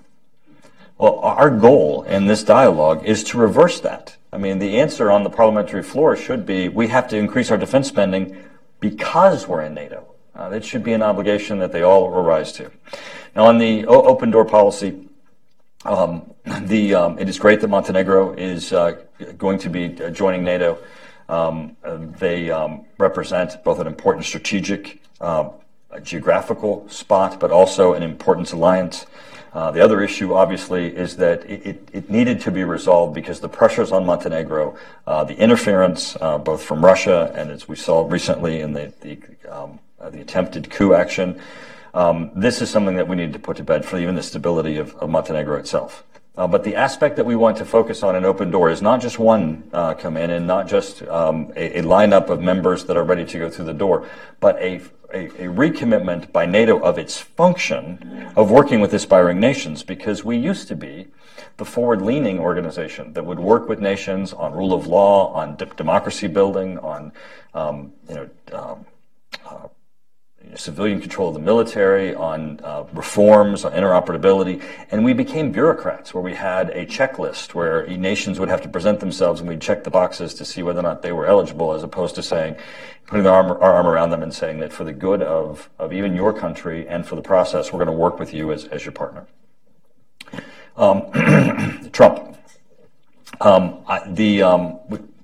Well, 0.98 1.18
our 1.18 1.50
goal 1.50 2.04
in 2.04 2.26
this 2.26 2.44
dialogue 2.44 3.04
is 3.04 3.24
to 3.24 3.38
reverse 3.38 3.80
that. 3.80 4.16
I 4.32 4.38
mean, 4.38 4.60
the 4.60 4.78
answer 4.78 5.10
on 5.10 5.24
the 5.24 5.30
parliamentary 5.30 5.82
floor 5.82 6.14
should 6.16 6.46
be 6.46 6.68
we 6.68 6.86
have 6.88 7.08
to 7.08 7.16
increase 7.16 7.50
our 7.50 7.58
defense 7.58 7.88
spending 7.88 8.36
because 8.78 9.48
we're 9.48 9.62
in 9.62 9.74
NATO. 9.74 10.06
Uh, 10.32 10.48
that 10.50 10.64
should 10.64 10.84
be 10.84 10.92
an 10.92 11.02
obligation 11.02 11.58
that 11.58 11.72
they 11.72 11.82
all 11.82 12.08
will 12.08 12.22
rise 12.22 12.52
to. 12.52 12.70
Now, 13.34 13.46
on 13.46 13.58
the 13.58 13.84
o- 13.86 14.02
open 14.02 14.30
door 14.30 14.44
policy, 14.44 15.07
um, 15.84 16.34
the 16.44 16.94
um, 16.94 17.18
it 17.18 17.28
is 17.28 17.38
great 17.38 17.60
that 17.60 17.68
Montenegro 17.68 18.32
is 18.32 18.72
uh, 18.72 19.00
going 19.36 19.58
to 19.60 19.70
be 19.70 20.02
uh, 20.02 20.10
joining 20.10 20.44
NATO. 20.44 20.78
Um, 21.28 21.76
they 22.18 22.50
um, 22.50 22.86
represent 22.96 23.62
both 23.62 23.78
an 23.78 23.86
important 23.86 24.24
strategic, 24.24 25.02
uh, 25.20 25.50
geographical 26.02 26.88
spot, 26.88 27.38
but 27.38 27.50
also 27.50 27.92
an 27.92 28.02
important 28.02 28.52
alliance. 28.52 29.06
Uh, 29.52 29.70
the 29.70 29.80
other 29.82 30.02
issue, 30.02 30.34
obviously, 30.34 30.94
is 30.94 31.16
that 31.16 31.44
it, 31.48 31.66
it, 31.66 31.88
it, 31.92 32.10
needed 32.10 32.40
to 32.40 32.50
be 32.50 32.64
resolved 32.64 33.14
because 33.14 33.40
the 33.40 33.48
pressures 33.48 33.92
on 33.92 34.04
Montenegro, 34.04 34.76
uh, 35.06 35.24
the 35.24 35.34
interference, 35.36 36.16
uh, 36.20 36.36
both 36.38 36.62
from 36.62 36.84
Russia 36.84 37.32
and 37.34 37.50
as 37.50 37.66
we 37.66 37.74
saw 37.74 38.06
recently 38.06 38.60
in 38.60 38.72
the 38.72 38.92
the, 39.00 39.18
um, 39.50 39.78
the 40.10 40.20
attempted 40.20 40.70
coup 40.70 40.94
action, 40.94 41.40
um, 41.94 42.30
this 42.34 42.60
is 42.60 42.70
something 42.70 42.96
that 42.96 43.08
we 43.08 43.16
need 43.16 43.32
to 43.32 43.38
put 43.38 43.56
to 43.58 43.64
bed 43.64 43.84
for 43.84 43.98
even 43.98 44.14
the 44.14 44.22
stability 44.22 44.76
of, 44.76 44.94
of 44.96 45.10
Montenegro 45.10 45.58
itself. 45.58 46.04
Uh, 46.38 46.46
but 46.46 46.62
the 46.62 46.76
aspect 46.76 47.16
that 47.16 47.26
we 47.26 47.34
want 47.34 47.56
to 47.56 47.64
focus 47.64 48.04
on 48.04 48.14
in 48.14 48.24
Open 48.24 48.48
Door 48.48 48.70
is 48.70 48.80
not 48.80 49.00
just 49.00 49.18
one 49.18 49.68
uh, 49.72 49.94
come 49.94 50.16
in 50.16 50.30
and 50.30 50.46
not 50.46 50.68
just 50.68 51.02
um, 51.02 51.52
a, 51.56 51.80
a, 51.80 51.82
lineup 51.82 52.28
of 52.28 52.40
members 52.40 52.84
that 52.84 52.96
are 52.96 53.02
ready 53.02 53.24
to 53.24 53.38
go 53.40 53.50
through 53.50 53.64
the 53.64 53.74
door, 53.74 54.08
but 54.38 54.54
a, 54.62 54.80
a, 55.12 55.26
a, 55.26 55.52
recommitment 55.52 56.30
by 56.30 56.46
NATO 56.46 56.78
of 56.78 56.96
its 56.96 57.20
function 57.20 58.30
of 58.36 58.52
working 58.52 58.80
with 58.80 58.94
aspiring 58.94 59.40
nations 59.40 59.82
because 59.82 60.24
we 60.24 60.36
used 60.36 60.68
to 60.68 60.76
be 60.76 61.08
the 61.56 61.64
forward 61.64 62.02
leaning 62.02 62.38
organization 62.38 63.12
that 63.14 63.26
would 63.26 63.40
work 63.40 63.68
with 63.68 63.80
nations 63.80 64.32
on 64.32 64.52
rule 64.52 64.72
of 64.72 64.86
law, 64.86 65.32
on 65.32 65.56
de- 65.56 65.66
democracy 65.66 66.28
building, 66.28 66.78
on 66.78 67.10
um, 67.52 67.92
you 68.08 68.14
know, 68.14 68.28
um, 68.52 68.86
uh, 69.44 69.66
civilian 70.56 71.00
control 71.00 71.28
of 71.28 71.34
the 71.34 71.40
military, 71.40 72.14
on 72.14 72.60
uh, 72.62 72.84
reforms, 72.92 73.64
on 73.64 73.72
interoperability, 73.72 74.62
and 74.90 75.04
we 75.04 75.12
became 75.12 75.52
bureaucrats 75.52 76.14
where 76.14 76.22
we 76.22 76.34
had 76.34 76.70
a 76.70 76.86
checklist 76.86 77.54
where 77.54 77.86
nations 77.86 78.38
would 78.38 78.48
have 78.48 78.62
to 78.62 78.68
present 78.68 79.00
themselves 79.00 79.40
and 79.40 79.48
we'd 79.48 79.60
check 79.60 79.84
the 79.84 79.90
boxes 79.90 80.34
to 80.34 80.44
see 80.44 80.62
whether 80.62 80.80
or 80.80 80.82
not 80.82 81.02
they 81.02 81.12
were 81.12 81.26
eligible, 81.26 81.72
as 81.72 81.82
opposed 81.82 82.14
to 82.14 82.22
saying, 82.22 82.56
putting 83.06 83.26
our 83.26 83.34
arm, 83.34 83.50
our 83.50 83.72
arm 83.72 83.86
around 83.86 84.10
them 84.10 84.22
and 84.22 84.32
saying 84.32 84.60
that 84.60 84.72
for 84.72 84.84
the 84.84 84.92
good 84.92 85.22
of, 85.22 85.68
of 85.78 85.92
even 85.92 86.14
your 86.14 86.32
country 86.32 86.86
and 86.88 87.06
for 87.06 87.16
the 87.16 87.22
process, 87.22 87.72
we're 87.72 87.84
going 87.84 87.86
to 87.86 87.92
work 87.92 88.18
with 88.18 88.32
you 88.32 88.52
as, 88.52 88.64
as 88.66 88.84
your 88.84 88.92
partner. 88.92 89.26
Um, 90.76 91.90
Trump. 91.92 92.36
Um, 93.40 93.78
I, 93.86 94.08
the 94.08 94.42
um, 94.42 94.78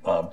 uh, 0.04 0.26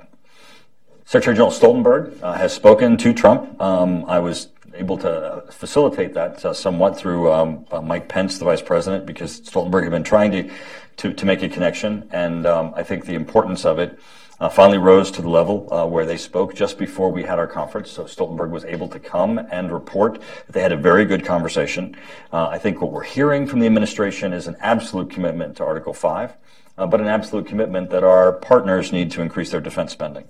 Secretary 1.06 1.36
General 1.36 1.52
Stoltenberg 1.52 2.24
uh, 2.24 2.34
has 2.34 2.54
spoken 2.54 2.96
to 2.96 3.14
Trump. 3.14 3.62
Um, 3.62 4.06
I 4.06 4.20
was 4.20 4.48
able 4.82 4.98
to 4.98 5.44
facilitate 5.52 6.14
that 6.16 6.44
uh, 6.44 6.54
somewhat 6.54 6.98
through 6.98 7.32
um, 7.32 7.66
uh, 7.72 7.82
Mike 7.82 8.08
Pence, 8.10 8.38
the 8.40 8.46
vice 8.46 8.62
president, 8.62 9.06
because 9.06 9.42
Stoltenberg 9.42 9.84
had 9.84 9.92
been 9.92 10.04
trying 10.04 10.32
to 10.32 10.52
to, 10.98 11.14
to 11.14 11.26
make 11.26 11.42
a 11.42 11.50
connection, 11.50 12.08
and 12.12 12.46
um, 12.46 12.74
I 12.76 12.84
think 12.84 13.06
the 13.06 13.16
importance 13.16 13.66
of 13.66 13.80
it 13.80 13.98
uh, 14.40 14.50
finally 14.50 14.78
rose 14.78 15.10
to 15.12 15.22
the 15.22 15.30
level 15.30 15.72
uh, 15.72 15.86
where 15.86 16.06
they 16.06 16.18
spoke 16.18 16.54
just 16.54 16.78
before 16.78 17.12
we 17.12 17.24
had 17.24 17.40
our 17.40 17.48
conference. 17.48 17.90
So 17.92 18.04
Stoltenberg 18.04 18.50
was 18.50 18.66
able 18.66 18.88
to 18.90 19.00
come 19.00 19.38
and 19.38 19.72
report 19.72 20.20
that 20.46 20.52
they 20.54 20.62
had 20.62 20.72
a 20.72 20.78
very 20.78 21.06
good 21.06 21.24
conversation. 21.24 21.96
Uh, 22.34 22.48
I 22.48 22.58
think 22.58 22.82
what 22.82 22.92
we're 22.92 23.04
hearing 23.04 23.48
from 23.48 23.60
the 23.60 23.68
administration 23.68 24.34
is 24.34 24.48
an 24.48 24.58
absolute 24.60 25.10
commitment 25.10 25.58
to 25.58 25.64
Article 25.64 25.94
Five. 25.94 26.34
Uh, 26.78 26.88
but 26.88 27.02
an 27.02 27.08
absolute 27.08 27.46
commitment 27.46 27.90
that 27.90 28.04
our 28.04 28.32
partners 28.32 28.92
need 28.92 29.12
to 29.12 29.22
increase 29.22 29.52
their 29.52 29.62
defense 29.62 29.92
spending. 29.92 30.24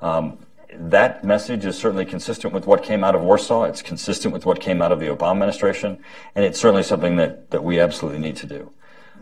Um, 0.00 0.38
that 0.74 1.24
message 1.24 1.64
is 1.64 1.78
certainly 1.78 2.04
consistent 2.04 2.52
with 2.52 2.66
what 2.66 2.82
came 2.82 3.04
out 3.04 3.14
of 3.14 3.22
Warsaw. 3.22 3.64
It's 3.64 3.82
consistent 3.82 4.32
with 4.32 4.46
what 4.46 4.60
came 4.60 4.82
out 4.82 4.92
of 4.92 5.00
the 5.00 5.06
Obama 5.06 5.32
administration, 5.32 5.98
and 6.34 6.44
it's 6.44 6.58
certainly 6.58 6.82
something 6.82 7.16
that, 7.16 7.50
that 7.50 7.62
we 7.62 7.80
absolutely 7.80 8.20
need 8.20 8.36
to 8.36 8.46
do. 8.46 8.72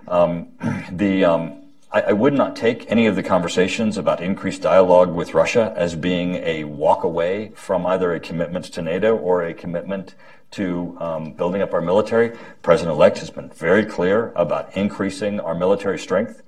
Um, 0.09 0.49
the, 0.93 1.25
um, 1.25 1.63
I, 1.93 2.03
I, 2.03 2.13
would 2.13 2.35
not 2.35 2.57
take 2.57 2.91
any 2.91 3.07
of 3.07 3.17
the 3.17 3.23
conversations 3.23 3.97
about 3.97 4.23
increased 4.23 4.63
dialogue 4.63 5.15
with 5.15 5.33
Russia 5.35 5.73
as 5.77 5.95
being 5.95 6.37
a 6.37 6.65
walk 6.65 7.05
away 7.05 7.53
from 7.55 7.87
either 7.87 8.13
a 8.13 8.21
commitment 8.21 8.67
to 8.67 8.83
NATO 8.83 9.17
or 9.17 9.43
a 9.43 9.55
commitment 9.55 10.15
to 10.53 10.97
um, 11.01 11.33
building 11.33 11.63
up 11.63 11.73
our 11.73 11.81
military. 11.81 12.37
President-elect 12.63 13.19
has 13.19 13.31
been 13.31 13.49
very 13.51 13.85
clear 13.85 14.33
about 14.37 14.77
increasing 14.77 15.41
our 15.41 15.55
military 15.55 15.99
strength. 15.99 16.43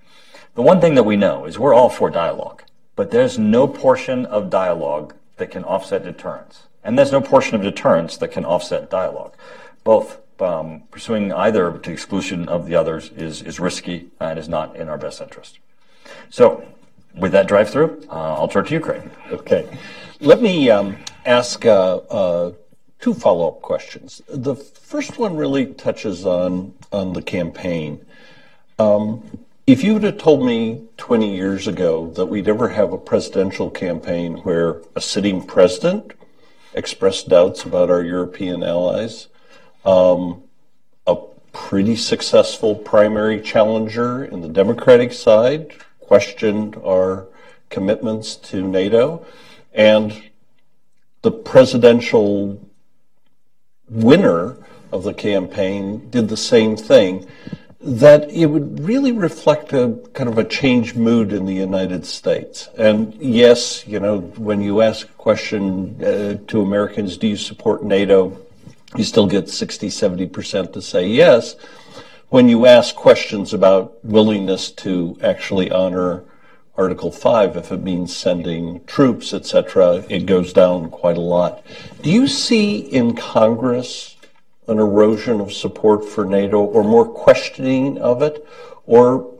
The 0.55 0.63
one 0.63 0.81
thing 0.81 0.95
that 0.95 1.03
we 1.05 1.17
know 1.17 1.45
is 1.45 1.59
we're 1.59 1.75
all 1.75 1.91
for 1.91 2.09
dialogue. 2.11 2.63
But 2.97 3.11
there's 3.11 3.39
no 3.39 3.69
portion 3.69 4.27
of 4.27 4.51
dialogue 4.51 5.15
that 5.37 5.51
can 5.51 5.65
offset 5.65 6.03
deterrence. 6.05 6.65
And 6.83 6.99
there's 6.99 7.13
no 7.13 7.21
portion 7.21 7.55
of 7.55 7.63
deterrence 7.63 8.17
that 8.17 8.29
can 8.29 8.45
offset 8.45 8.91
dialogue. 8.91 9.35
Both 9.85 10.21
um, 10.41 10.83
pursuing 10.91 11.33
either 11.33 11.79
to 11.79 11.93
exclusion 11.93 12.49
of 12.49 12.67
the 12.67 12.75
others 12.75 13.11
is, 13.11 13.43
is 13.43 13.61
risky 13.61 14.09
and 14.21 14.39
is 14.39 14.49
not 14.49 14.77
in 14.77 14.89
our 14.89 14.99
best 14.99 15.21
interest. 15.21 15.59
So, 16.31 16.67
with 17.15 17.33
that 17.33 17.49
drive 17.49 17.71
through, 17.71 18.07
uh, 18.11 18.35
I'll 18.35 18.49
turn 18.49 18.65
to 18.67 18.81
Craig. 18.81 19.03
Okay. 19.31 19.67
Let 20.21 20.41
me 20.41 20.71
um, 20.71 20.97
ask 21.25 21.65
uh, 21.65 21.97
uh, 21.97 22.53
two 23.01 23.15
follow 23.15 23.49
up 23.49 23.63
questions. 23.63 24.23
The 24.29 24.55
first 24.55 25.19
one 25.19 25.37
really 25.37 25.67
touches 25.67 26.25
on, 26.27 26.75
on 26.93 27.13
the 27.13 27.23
campaign. 27.23 28.05
Um, 28.79 29.46
if 29.67 29.83
you 29.83 29.95
would 29.95 30.05
have 30.05 30.19
told 30.19 30.47
me 30.47 30.87
20 30.97 31.35
years 31.35 31.67
ago 31.67 32.11
that 32.11 32.27
we'd 32.27 32.49
ever 32.49 32.69
have 32.69 32.93
a 32.93 32.99
presidential 32.99 33.69
campaign 33.69 34.37
where 34.39 34.81
a 34.95 35.01
sitting 35.01 35.45
president 35.45 36.13
expressed 36.73 37.29
doubts 37.29 37.65
about 37.65 37.91
our 37.91 38.03
European 38.03 38.63
allies, 38.63 39.27
um, 39.85 40.45
a 41.07 41.17
pretty 41.53 41.97
successful 41.97 42.77
primary 42.77 43.41
challenger 43.41 44.25
in 44.25 44.41
the 44.41 44.49
Democratic 44.49 45.13
side 45.13 45.73
questioned 45.99 46.77
our 46.85 47.27
commitments 47.69 48.37
to 48.37 48.63
NATO, 48.63 49.27
and 49.75 50.31
the 51.23 51.33
presidential 51.33 52.61
winner 53.89 54.59
of 54.93 55.03
the 55.03 55.15
campaign 55.15 56.09
did 56.11 56.29
the 56.29 56.37
same 56.37 56.77
thing 56.77 57.27
that 57.87 58.29
it 58.31 58.47
would 58.47 58.81
really 58.81 59.13
reflect 59.13 59.73
a 59.73 59.97
kind 60.13 60.29
of 60.29 60.39
a 60.39 60.45
changed 60.45 60.97
mood 60.97 61.33
in 61.33 61.47
the 61.47 61.55
United 61.55 62.05
States. 62.05 62.69
And 62.77 63.15
yes, 63.15 63.87
you 63.87 64.01
know, 64.01 64.19
when 64.37 64.61
you 64.61 64.83
ask 64.83 65.09
a 65.09 65.13
question 65.13 66.03
uh, 66.03 66.39
to 66.49 66.61
Americans, 66.61 67.17
do 67.17 67.29
you 67.29 67.37
support 67.37 67.85
NATO? 67.85 68.37
You 68.97 69.05
still 69.05 69.29
get 69.29 69.49
60, 69.49 69.89
70% 69.89 70.73
to 70.73 70.83
say 70.83 71.07
yes. 71.07 71.55
When 72.29 72.49
you 72.49 72.67
ask 72.67 72.97
questions 72.97 73.55
about 73.55 74.05
willingness 74.05 74.73
to 74.73 75.17
actually 75.23 75.71
honor 75.71 76.25
Article 76.77 77.13
5, 77.13 77.57
if 77.57 77.71
it 77.71 77.83
means 77.83 78.17
sending 78.17 78.85
troops, 78.85 79.33
etc., 79.33 80.05
it 80.09 80.27
goes 80.27 80.53
down 80.53 80.91
quite 80.91 81.17
a 81.17 81.21
lot. 81.21 81.65
Do 82.03 82.11
you 82.11 82.27
see 82.27 82.79
in 82.79 83.15
Congress 83.15 84.16
an 84.69 84.79
erosion 84.79 85.41
of 85.41 85.53
support 85.53 86.05
for 86.05 86.25
NATO 86.25 86.59
or 86.59 86.83
more 86.83 87.07
questioning 87.07 87.99
of 87.99 88.23
it? 88.23 88.47
Or 88.87 89.33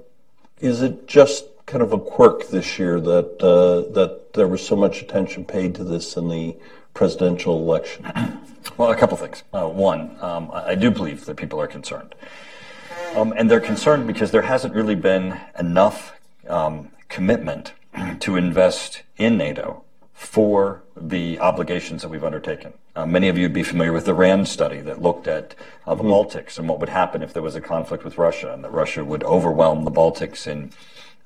is 0.61 0.83
it 0.83 1.07
just 1.07 1.47
kind 1.67 1.83
of 1.83 1.93
a 1.93 1.99
quirk 1.99 2.49
this 2.49 2.79
year 2.79 3.01
that, 3.01 3.43
uh, 3.43 3.93
that 3.93 4.33
there 4.35 4.47
was 4.47 4.65
so 4.65 4.77
much 4.77 5.03
attention 5.03 5.45
paid 5.45 5.75
to 5.77 5.85
this 5.85 6.17
in 6.17 6.29
the 6.29 6.57
presidential 6.95 7.57
election? 7.57 8.07
Well, 8.77 8.91
a 8.91 8.97
couple 8.97 9.17
things. 9.17 9.43
Uh, 9.55 9.69
one, 9.69 10.19
um, 10.21 10.51
I 10.53 10.75
do 10.75 10.91
believe 10.91 11.25
that 11.27 11.37
people 11.37 11.61
are 11.61 11.69
concerned. 11.69 12.15
Um, 13.15 13.33
and 13.35 13.51
they're 13.51 13.61
concerned 13.61 14.07
because 14.07 14.33
there 14.33 14.43
hasn't 14.43 14.75
really 14.75 14.97
been 14.97 15.41
enough 15.59 16.19
um, 16.49 16.91
commitment 17.09 17.73
to 18.21 18.37
invest 18.37 19.03
in 19.17 19.39
NATO 19.39 19.85
for 20.17 20.83
the 20.97 21.39
obligations 21.41 22.01
that 22.01 22.09
we've 22.09 22.25
undertaken. 22.25 22.73
Uh, 22.97 23.05
many 23.05 23.29
of 23.29 23.37
you 23.37 23.45
would 23.45 23.53
be 23.53 23.63
familiar 23.63 23.93
with 23.93 24.07
the 24.07 24.15
RAND 24.15 24.49
study 24.49 24.81
that 24.81 25.03
looked 25.03 25.29
at 25.29 25.55
uh, 25.87 25.95
the 25.95 26.03
Baltics 26.03 26.59
and 26.59 26.67
what 26.67 26.81
would 26.81 26.89
happen 26.89 27.23
if 27.23 27.35
there 27.35 27.43
was 27.43 27.55
a 27.55 27.61
conflict 27.61 28.03
with 28.03 28.17
Russia, 28.17 28.51
and 28.51 28.65
that 28.65 28.73
Russia 28.73 29.05
would 29.05 29.23
overwhelm 29.25 29.85
the 29.85 29.91
Baltics 29.91 30.47
in 30.47 30.73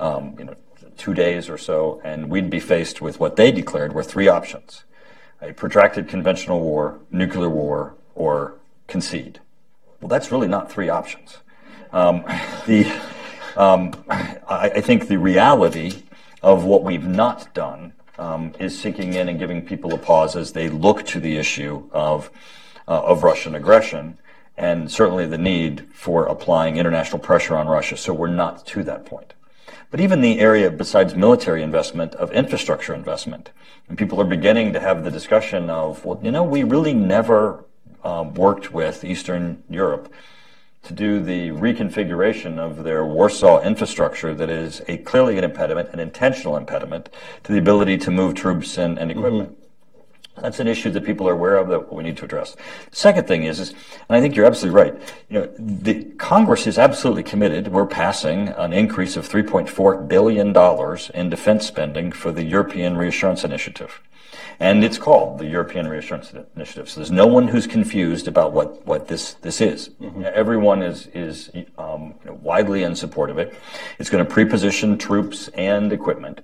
um, 0.01 0.35
you 0.37 0.45
know, 0.45 0.57
two 0.99 1.15
days 1.15 1.49
or 1.49 1.57
so, 1.57 2.01
and 2.03 2.29
we'd 2.29 2.51
be 2.51 2.59
faced 2.59 3.01
with 3.01 3.21
what 3.21 3.37
they 3.37 3.53
declared 3.53 3.93
were 3.93 4.03
three 4.03 4.27
options 4.27 4.83
a 5.41 5.55
protracted 5.55 6.07
conventional 6.07 6.61
war, 6.61 6.99
nuclear 7.11 7.49
war, 7.49 7.95
or 8.15 8.57
concede. 8.89 9.41
Well, 10.01 10.09
that's 10.09 10.31
really 10.31 10.49
not 10.49 10.71
three 10.71 10.89
options. 10.89 11.39
Um, 11.93 12.25
the, 12.67 12.93
um, 13.57 13.93
I, 14.11 14.71
I 14.75 14.81
think 14.81 15.07
the 15.07 15.17
reality 15.17 16.03
of 16.43 16.65
what 16.65 16.83
we've 16.83 17.07
not 17.07 17.55
done 17.55 17.95
is 18.59 18.79
sinking 18.79 19.15
in 19.15 19.29
and 19.29 19.39
giving 19.39 19.63
people 19.63 19.95
a 19.95 19.99
pause 19.99 20.37
as 20.37 20.53
they 20.53 20.69
look 20.69 21.05
to 21.07 21.21
the 21.21 21.37
issue 21.37 21.89
of 21.93 22.31
uh, 22.87 23.03
of 23.03 23.23
Russian 23.23 23.55
aggression. 23.55 24.19
and 24.61 24.93
certainly 24.93 25.25
the 25.27 25.39
need 25.39 25.87
for 25.95 26.27
applying 26.27 26.77
international 26.77 27.19
pressure 27.19 27.57
on 27.57 27.67
Russia. 27.67 27.97
So 27.97 28.13
we're 28.13 28.29
not 28.29 28.67
to 28.67 28.85
that 28.85 29.07
point. 29.07 29.33
But 29.91 30.01
even 30.01 30.21
the 30.21 30.39
area 30.39 30.71
besides 30.71 31.15
military 31.15 31.63
investment 31.63 32.15
of 32.17 32.31
infrastructure 32.33 32.95
investment, 32.95 33.51
and 33.89 33.97
people 33.97 34.21
are 34.21 34.25
beginning 34.25 34.75
to 34.75 34.81
have 34.81 35.03
the 35.03 35.11
discussion 35.11 35.71
of, 35.71 36.05
well, 36.05 36.21
you 36.23 36.31
know, 36.31 36.45
we 36.45 36.63
really 36.63 36.93
never 36.93 37.65
um, 38.05 38.35
worked 38.35 38.73
with 38.73 39.03
Eastern 39.03 39.63
Europe 39.69 40.13
to 40.83 40.95
do 40.95 41.21
the 41.23 41.51
reconfiguration 41.51 42.59
of 42.59 42.85
their 42.85 43.05
Warsaw 43.05 43.63
infrastructure 43.63 44.35
that 44.35 44.49
is 44.49 44.83
a 44.89 44.97
clearly 44.99 45.37
an 45.39 45.45
impediment, 45.45 45.91
an 45.93 46.01
intentional 46.01 46.57
impediment 46.57 47.11
to 47.45 47.53
the 47.53 47.59
ability 47.59 47.99
to 47.99 48.11
move 48.11 48.35
troops 48.35 48.79
and, 48.79 48.99
and 48.99 49.11
equipment. 49.11 49.51
Mm-hmm. 49.51 49.60
That's 50.43 50.61
an 50.61 50.69
issue 50.69 50.91
that 50.91 51.05
people 51.05 51.29
are 51.29 51.33
aware 51.33 51.57
of 51.57 51.69
that 51.69 51.93
we 51.93 52.03
need 52.03 52.17
to 52.19 52.25
address. 52.25 52.57
Second 52.91 53.27
thing 53.27 53.45
is, 53.45 53.61
is, 53.61 53.71
and 53.71 54.17
I 54.17 54.21
think 54.21 54.37
you're 54.37 54.47
absolutely 54.47 54.81
right. 54.81 54.95
You 55.29 55.41
know, 55.41 55.51
the 55.59 56.05
Congress 56.19 56.67
is 56.67 56.79
absolutely 56.79 57.23
committed. 57.23 57.69
We're 57.69 57.87
passing 57.87 58.49
an 58.49 58.73
increase 58.73 59.17
of 59.17 59.29
3.4 59.29 60.09
billion 60.09 60.53
dollars 60.53 61.11
in 61.15 61.31
defense 61.31 61.67
spending 61.67 62.13
for 62.13 62.33
the 62.33 62.45
European 62.45 62.97
Reassurance 62.97 63.45
Initiative. 63.45 64.01
And 64.59 64.85
it's 64.85 64.99
called 64.99 65.39
the 65.39 65.47
European 65.47 65.89
Reassurance 65.89 66.33
Initiative. 66.55 66.89
So 66.91 67.01
there's 67.01 67.11
no 67.11 67.27
one 67.27 67.49
who's 67.49 67.67
confused 67.67 68.29
about 68.29 68.53
what, 68.53 68.87
what 68.87 69.09
this, 69.09 69.35
this 69.35 69.61
is. 69.61 69.89
Mm-hmm. 70.01 70.25
Everyone 70.35 70.83
is, 70.83 71.07
is 71.15 71.51
um, 71.79 72.15
widely 72.27 72.83
in 72.83 72.95
support 72.95 73.31
of 73.31 73.39
it. 73.39 73.55
It's 73.99 74.11
going 74.11 74.25
to 74.25 74.31
preposition 74.31 74.99
troops 74.99 75.49
and 75.49 75.93
equipment. 75.93 76.43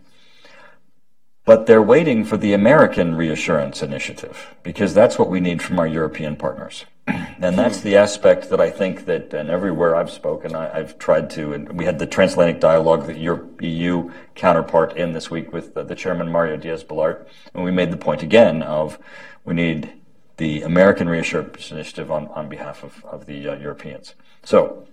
But 1.46 1.66
they're 1.66 1.80
waiting 1.80 2.24
for 2.24 2.36
the 2.36 2.52
American 2.52 3.14
Reassurance 3.14 3.80
Initiative 3.80 4.56
because 4.64 4.94
that's 4.94 5.16
what 5.16 5.30
we 5.30 5.38
need 5.38 5.62
from 5.62 5.78
our 5.78 5.86
European 5.86 6.34
partners. 6.34 6.86
and 7.06 7.56
that's 7.56 7.80
the 7.80 7.94
aspect 7.94 8.50
that 8.50 8.60
I 8.60 8.68
think 8.68 9.06
that, 9.06 9.32
and 9.32 9.48
everywhere 9.48 9.94
I've 9.94 10.10
spoken, 10.10 10.56
I, 10.56 10.76
have 10.76 10.98
tried 10.98 11.30
to, 11.30 11.52
and 11.52 11.78
we 11.78 11.84
had 11.84 12.00
the 12.00 12.06
transatlantic 12.06 12.58
dialogue, 12.58 13.06
that 13.06 13.18
your 13.18 13.46
EU 13.60 14.10
counterpart 14.34 14.96
in 14.96 15.12
this 15.12 15.30
week 15.30 15.52
with 15.52 15.74
the, 15.74 15.84
the 15.84 15.94
chairman, 15.94 16.32
Mario 16.32 16.56
Diaz-Balart, 16.56 17.28
and 17.54 17.62
we 17.62 17.70
made 17.70 17.92
the 17.92 17.96
point 17.96 18.24
again 18.24 18.64
of 18.64 18.98
we 19.44 19.54
need 19.54 19.92
the 20.38 20.62
American 20.62 21.08
Reassurance 21.08 21.70
Initiative 21.70 22.10
on, 22.10 22.26
on 22.28 22.48
behalf 22.48 22.82
of, 22.82 23.04
of 23.04 23.26
the 23.26 23.50
uh, 23.50 23.56
Europeans. 23.56 24.16
So 24.42 24.88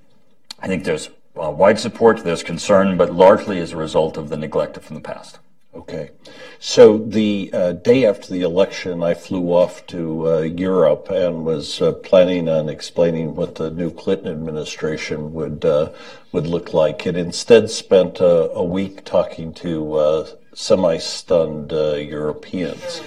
I 0.60 0.68
think 0.68 0.84
there's 0.84 1.10
uh, 1.36 1.50
wide 1.50 1.80
support, 1.80 2.24
there's 2.24 2.44
concern, 2.44 2.96
but 2.96 3.12
largely 3.12 3.58
as 3.58 3.72
a 3.72 3.78
result 3.78 4.18
of 4.18 4.30
the 4.30 4.38
neglect 4.38 4.80
from 4.80 4.94
the 4.94 5.02
past. 5.02 5.40
Okay. 5.76 6.12
So 6.60 6.98
the 6.98 7.50
uh, 7.52 7.72
day 7.74 8.06
after 8.06 8.32
the 8.32 8.42
election, 8.42 9.04
I 9.04 9.16
flew 9.16 9.52
off 9.52 9.86
to 9.88 10.28
uh, 10.28 10.40
Europe 10.42 11.10
and 11.10 11.44
was 11.46 11.82
uh, 11.82 11.94
planning 11.94 12.48
on 12.48 12.70
explaining 12.70 13.36
what 13.36 13.56
the 13.56 13.72
new 13.72 13.92
Clinton 13.92 14.32
administration 14.32 15.34
would 15.34 15.66
uh, 15.66 15.92
would 16.32 16.48
look 16.48 16.74
like, 16.74 17.06
and 17.06 17.18
instead 17.18 17.70
spent 17.70 18.18
a 18.22 18.64
week 18.64 19.04
talking 19.04 19.54
to 19.54 19.94
uh, 19.96 20.28
semi-stunned 20.54 21.74
uh, 21.74 21.96
Europeans. 21.96 23.02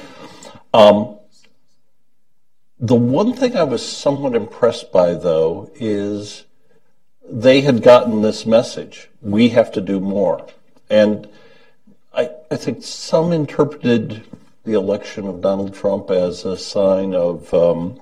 Um, 0.74 1.18
the 2.78 2.94
one 2.94 3.32
thing 3.32 3.56
I 3.56 3.62
was 3.62 3.86
somewhat 3.86 4.34
impressed 4.34 4.92
by, 4.92 5.14
though, 5.14 5.70
is 5.76 6.44
they 7.28 7.62
had 7.62 7.82
gotten 7.82 8.22
this 8.22 8.44
message: 8.44 9.08
we 9.22 9.50
have 9.50 9.72
to 9.72 9.80
do 9.80 9.98
more, 9.98 10.46
and 10.90 11.28
I, 12.16 12.30
I 12.50 12.56
think 12.56 12.82
some 12.82 13.32
interpreted 13.32 14.24
the 14.64 14.72
election 14.72 15.26
of 15.26 15.42
Donald 15.42 15.74
Trump 15.74 16.10
as 16.10 16.46
a 16.46 16.56
sign 16.56 17.14
of 17.14 17.52
um, 17.52 18.00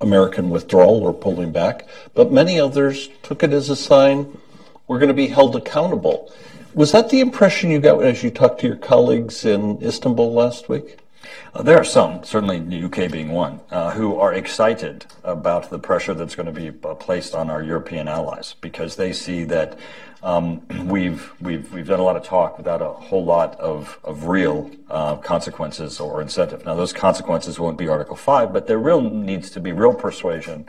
American 0.00 0.50
withdrawal 0.50 1.02
or 1.04 1.14
pulling 1.14 1.52
back, 1.52 1.86
but 2.12 2.32
many 2.32 2.58
others 2.58 3.08
took 3.22 3.44
it 3.44 3.52
as 3.52 3.70
a 3.70 3.76
sign 3.76 4.36
we're 4.88 4.98
going 4.98 5.08
to 5.08 5.14
be 5.14 5.28
held 5.28 5.56
accountable. 5.56 6.32
Was 6.74 6.92
that 6.92 7.08
the 7.10 7.20
impression 7.20 7.70
you 7.70 7.78
got 7.78 8.02
as 8.02 8.22
you 8.22 8.30
talked 8.30 8.60
to 8.60 8.66
your 8.66 8.76
colleagues 8.76 9.44
in 9.44 9.82
Istanbul 9.82 10.32
last 10.32 10.68
week? 10.68 10.98
Uh, 11.54 11.62
there 11.62 11.78
are 11.78 11.84
some, 11.84 12.22
certainly 12.24 12.58
the 12.58 12.84
UK 12.84 13.10
being 13.10 13.30
one, 13.30 13.60
uh, 13.70 13.90
who 13.92 14.16
are 14.16 14.32
excited 14.34 15.06
about 15.24 15.70
the 15.70 15.78
pressure 15.78 16.14
that's 16.14 16.34
going 16.34 16.46
to 16.46 16.52
be 16.52 16.68
uh, 16.68 16.94
placed 16.94 17.34
on 17.34 17.50
our 17.50 17.62
European 17.62 18.08
allies 18.08 18.54
because 18.60 18.96
they 18.96 19.12
see 19.12 19.44
that 19.44 19.78
um, 20.22 20.60
we've 20.86 21.32
we've 21.40 21.72
we've 21.72 21.86
done 21.86 22.00
a 22.00 22.02
lot 22.02 22.16
of 22.16 22.24
talk 22.24 22.58
without 22.58 22.82
a 22.82 22.88
whole 22.88 23.24
lot 23.24 23.58
of 23.60 23.98
of 24.04 24.26
real 24.26 24.70
uh, 24.90 25.16
consequences 25.16 26.00
or 26.00 26.20
incentive. 26.20 26.64
Now 26.64 26.74
those 26.74 26.92
consequences 26.92 27.58
won't 27.58 27.78
be 27.78 27.88
Article 27.88 28.16
Five, 28.16 28.52
but 28.52 28.66
there 28.66 28.78
real 28.78 29.00
needs 29.00 29.50
to 29.50 29.60
be 29.60 29.72
real 29.72 29.94
persuasion, 29.94 30.68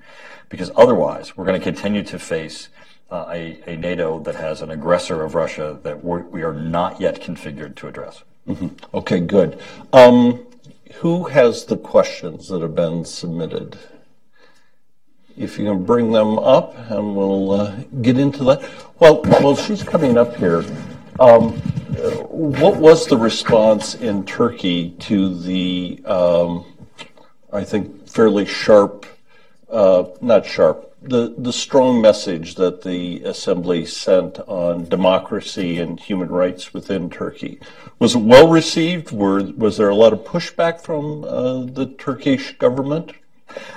because 0.49 0.71
otherwise 0.75 1.35
we're 1.35 1.45
going 1.45 1.59
to 1.59 1.63
continue 1.63 2.03
to 2.03 2.19
face. 2.19 2.69
Uh, 3.09 3.25
a, 3.31 3.63
a, 3.67 3.77
NATO 3.77 4.19
that 4.19 4.35
has 4.35 4.61
an 4.61 4.69
aggressor 4.69 5.23
of 5.23 5.33
Russia 5.33 5.79
that 5.83 6.03
we're, 6.03 6.23
we 6.23 6.43
are 6.43 6.51
not 6.51 6.99
yet 6.99 7.21
configured 7.21 7.75
to 7.75 7.87
address. 7.87 8.25
Mm-hmm. 8.45 8.67
Okay, 8.93 9.21
good. 9.21 9.61
Um, 9.93 10.45
who 10.95 11.25
has 11.25 11.65
the 11.65 11.77
questions 11.77 12.47
that 12.49 12.61
have 12.61 12.75
been 12.75 13.05
submitted? 13.05 13.77
If 15.37 15.59
you 15.59 15.65
can 15.65 15.85
bring 15.85 16.11
them 16.11 16.39
up, 16.39 16.75
and 16.89 17.15
we'll 17.15 17.51
uh, 17.51 17.75
get 18.01 18.17
into 18.17 18.43
that. 18.45 18.67
Well, 18.99 19.21
well, 19.23 19.55
she's 19.55 19.83
coming 19.83 20.17
up 20.17 20.35
here. 20.35 20.65
Um, 21.19 21.53
what 22.29 22.77
was 22.77 23.07
the 23.07 23.17
response 23.17 23.95
in 23.95 24.25
Turkey 24.25 24.91
to 24.99 25.37
the, 25.37 26.01
um, 26.05 26.65
I 27.51 27.63
think, 27.63 28.07
fairly 28.07 28.45
sharp, 28.45 29.05
uh, 29.69 30.05
not 30.21 30.45
sharp, 30.45 30.86
the, 31.01 31.33
the 31.37 31.53
strong 31.53 32.01
message 32.01 32.55
that 32.55 32.81
the 32.81 33.23
assembly 33.23 33.85
sent 33.85 34.39
on 34.39 34.85
democracy 34.85 35.79
and 35.79 35.99
human 35.99 36.29
rights 36.29 36.73
within 36.73 37.09
Turkey? 37.09 37.59
Was 37.99 38.15
it 38.15 38.19
well 38.19 38.47
received? 38.47 39.11
Were, 39.11 39.43
was 39.43 39.77
there 39.77 39.89
a 39.89 39.95
lot 39.95 40.13
of 40.13 40.19
pushback 40.19 40.81
from 40.81 41.23
uh, 41.23 41.65
the 41.65 41.93
Turkish 41.97 42.57
government? 42.57 43.13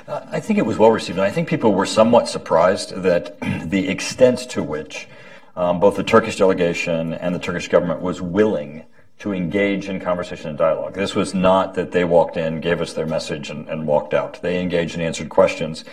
Uh, 0.06 0.26
I 0.30 0.40
think 0.40 0.58
it 0.58 0.66
was 0.66 0.78
well 0.78 0.90
received, 0.90 1.18
and 1.18 1.26
I 1.26 1.30
think 1.30 1.48
people 1.48 1.72
were 1.72 1.86
somewhat 1.86 2.28
surprised 2.28 3.02
that 3.02 3.38
the 3.64 3.88
extent 3.88 4.38
to 4.50 4.62
which 4.62 5.08
um, 5.56 5.80
both 5.80 5.96
the 5.96 6.04
Turkish 6.04 6.36
delegation 6.36 7.14
and 7.14 7.34
the 7.34 7.38
Turkish 7.38 7.68
government 7.68 8.00
was 8.00 8.20
willing 8.20 8.84
to 9.20 9.34
engage 9.34 9.88
in 9.88 10.00
conversation 10.00 10.48
and 10.48 10.58
dialogue. 10.58 10.94
This 10.94 11.14
was 11.14 11.34
not 11.34 11.74
that 11.74 11.92
they 11.92 12.04
walked 12.04 12.38
in, 12.38 12.60
gave 12.60 12.80
us 12.80 12.94
their 12.94 13.06
message, 13.06 13.50
and, 13.50 13.68
and 13.68 13.86
walked 13.86 14.14
out. 14.14 14.40
They 14.40 14.60
engaged 14.60 14.94
and 14.94 15.02
answered 15.02 15.28
questions, 15.28 15.84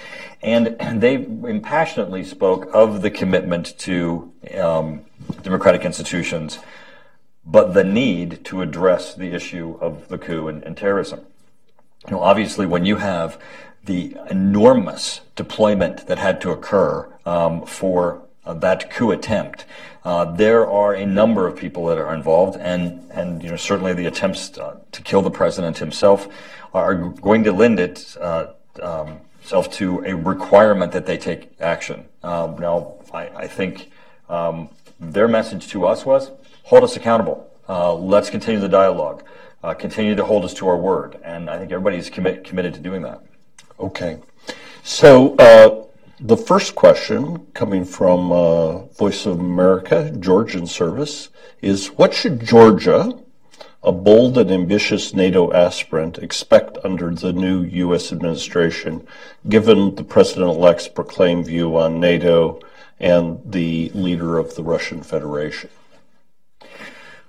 and 0.41 0.77
they 1.01 1.17
passionately 1.59 2.23
spoke 2.23 2.69
of 2.73 3.01
the 3.01 3.11
commitment 3.11 3.77
to 3.79 4.33
um, 4.57 5.01
democratic 5.43 5.83
institutions, 5.83 6.59
but 7.45 7.73
the 7.73 7.83
need 7.83 8.45
to 8.45 8.61
address 8.61 9.13
the 9.13 9.33
issue 9.33 9.77
of 9.81 10.07
the 10.07 10.17
coup 10.17 10.47
and, 10.47 10.63
and 10.63 10.77
terrorism. 10.77 11.25
Know, 12.09 12.21
obviously, 12.21 12.65
when 12.65 12.85
you 12.85 12.95
have 12.97 13.37
the 13.83 14.15
enormous 14.29 15.21
deployment 15.35 16.07
that 16.07 16.17
had 16.17 16.39
to 16.41 16.51
occur 16.51 17.11
um, 17.25 17.65
for 17.65 18.26
that 18.55 18.89
coup 18.89 19.11
attempt. 19.11 19.65
Uh, 20.03 20.25
there 20.25 20.69
are 20.69 20.93
a 20.93 21.05
number 21.05 21.47
of 21.47 21.55
people 21.57 21.85
that 21.87 21.97
are 21.97 22.13
involved, 22.13 22.57
and 22.59 23.11
and 23.11 23.43
you 23.43 23.49
know 23.49 23.57
certainly 23.57 23.93
the 23.93 24.05
attempts 24.05 24.57
uh, 24.57 24.77
to 24.91 25.01
kill 25.01 25.21
the 25.21 25.31
president 25.31 25.77
himself 25.77 26.27
are 26.73 26.95
going 26.95 27.43
to 27.43 27.51
lend 27.51 27.79
it 27.79 28.15
uh, 28.19 28.47
um, 28.81 29.19
to 29.71 30.03
a 30.05 30.15
requirement 30.15 30.91
that 30.91 31.05
they 31.05 31.17
take 31.17 31.51
action. 31.59 32.05
Um, 32.23 32.57
now, 32.57 32.95
I, 33.13 33.27
I 33.29 33.47
think 33.47 33.91
um, 34.29 34.69
their 34.99 35.27
message 35.27 35.67
to 35.69 35.85
us 35.85 36.05
was 36.05 36.31
hold 36.63 36.83
us 36.83 36.95
accountable. 36.95 37.49
Uh, 37.67 37.93
let's 37.93 38.29
continue 38.29 38.59
the 38.59 38.69
dialogue. 38.69 39.23
Uh, 39.63 39.73
continue 39.73 40.15
to 40.15 40.23
hold 40.23 40.45
us 40.45 40.53
to 40.53 40.67
our 40.67 40.77
word, 40.77 41.17
and 41.23 41.49
I 41.49 41.57
think 41.57 41.71
everybody's 41.71 42.09
commit, 42.09 42.43
committed 42.43 42.73
to 42.75 42.79
doing 42.79 43.01
that. 43.01 43.21
Okay. 43.79 44.19
So 44.83 45.35
uh, 45.35 45.86
the 46.19 46.37
first 46.37 46.73
question 46.73 47.45
coming 47.53 47.85
from 47.85 48.31
uh, 48.31 48.79
Voice 48.87 49.25
of 49.25 49.39
America, 49.39 50.11
Georgian 50.19 50.65
service, 50.65 51.29
is 51.61 51.87
what 51.87 52.13
should 52.13 52.43
Georgia, 52.43 53.19
a 53.83 53.91
bold 53.91 54.37
and 54.37 54.49
ambitious 54.49 55.13
NATO 55.13 55.53
aspirant, 55.53 56.17
expect 56.17 56.77
under 56.83 57.13
the 57.13 57.33
new 57.33 57.61
U.S. 57.61 58.11
administration, 58.11 59.05
given 59.47 59.93
the 59.95 60.03
president 60.03 60.49
elect's 60.49 60.87
proclaimed 60.87 61.45
view 61.45 61.77
on 61.77 61.99
NATO 61.99 62.59
and 62.99 63.39
the 63.45 63.91
leader 63.93 64.39
of 64.39 64.55
the 64.55 64.63
Russian 64.63 65.03
Federation? 65.03 65.69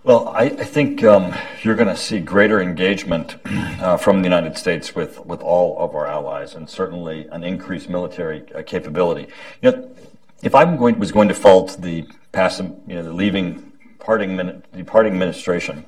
Well, 0.09 0.29
I, 0.29 0.44
I 0.44 0.64
think 0.64 1.05
um, 1.05 1.35
you're 1.62 1.75
going 1.75 1.94
to 1.94 1.97
see 1.97 2.18
greater 2.18 2.62
engagement 2.62 3.37
uh, 3.44 3.99
from 3.99 4.23
the 4.23 4.25
United 4.27 4.57
States 4.57 4.94
with, 4.94 5.23
with 5.27 5.42
all 5.42 5.79
of 5.79 5.94
our 5.94 6.07
allies, 6.07 6.55
and 6.55 6.66
certainly 6.66 7.29
an 7.31 7.44
increased 7.44 7.90
military 7.90 8.51
uh, 8.55 8.62
capability. 8.62 9.31
You 9.61 9.71
know, 9.71 9.90
if 10.42 10.55
I 10.55 10.64
was 10.64 11.12
going 11.12 11.29
to 11.29 11.35
fault 11.35 11.77
the 11.83 12.09
passing, 12.33 12.81
you 12.87 12.94
know, 12.94 13.03
the 13.03 13.12
leaving 13.12 13.71
departing, 13.99 14.62
departing 14.75 15.12
administration, 15.12 15.85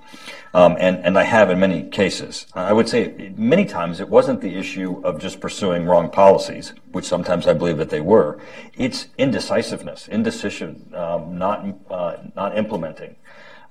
um, 0.53 0.77
and, 0.79 0.99
and 0.99 1.19
I 1.19 1.23
have 1.23 1.49
in 1.49 1.59
many 1.59 1.85
cases. 1.85 2.47
I 2.53 2.75
would 2.75 2.91
say 2.91 3.33
many 3.39 3.65
times 3.65 4.01
it 4.01 4.09
wasn't 4.11 4.43
the 4.43 4.55
issue 4.55 5.01
of 5.03 5.19
just 5.19 5.41
pursuing 5.41 5.87
wrong 5.87 6.11
policies, 6.11 6.75
which 6.93 7.07
sometimes 7.07 7.47
I 7.47 7.55
believe 7.55 7.79
that 7.79 7.89
they 7.89 8.03
were. 8.03 8.39
It's 8.77 9.07
indecisiveness, 9.17 10.09
indecision, 10.09 10.93
um, 10.95 11.39
not, 11.39 11.65
uh, 11.89 12.17
not 12.37 12.59
implementing. 12.59 13.17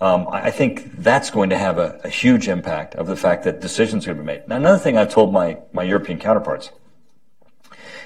Um, 0.01 0.29
I 0.31 0.49
think 0.49 0.95
that's 1.01 1.29
going 1.29 1.49
to 1.49 1.57
have 1.57 1.77
a, 1.77 1.99
a, 2.05 2.09
huge 2.09 2.47
impact 2.47 2.95
of 2.95 3.05
the 3.05 3.17
fact 3.17 3.43
that 3.43 3.59
decisions 3.59 4.07
are 4.07 4.13
going 4.13 4.25
to 4.25 4.31
be 4.31 4.37
made. 4.39 4.47
Now, 4.47 4.55
another 4.55 4.77
thing 4.77 4.97
I've 4.97 5.11
told 5.11 5.33
my, 5.33 5.57
my 5.73 5.83
European 5.83 6.19
counterparts 6.19 6.71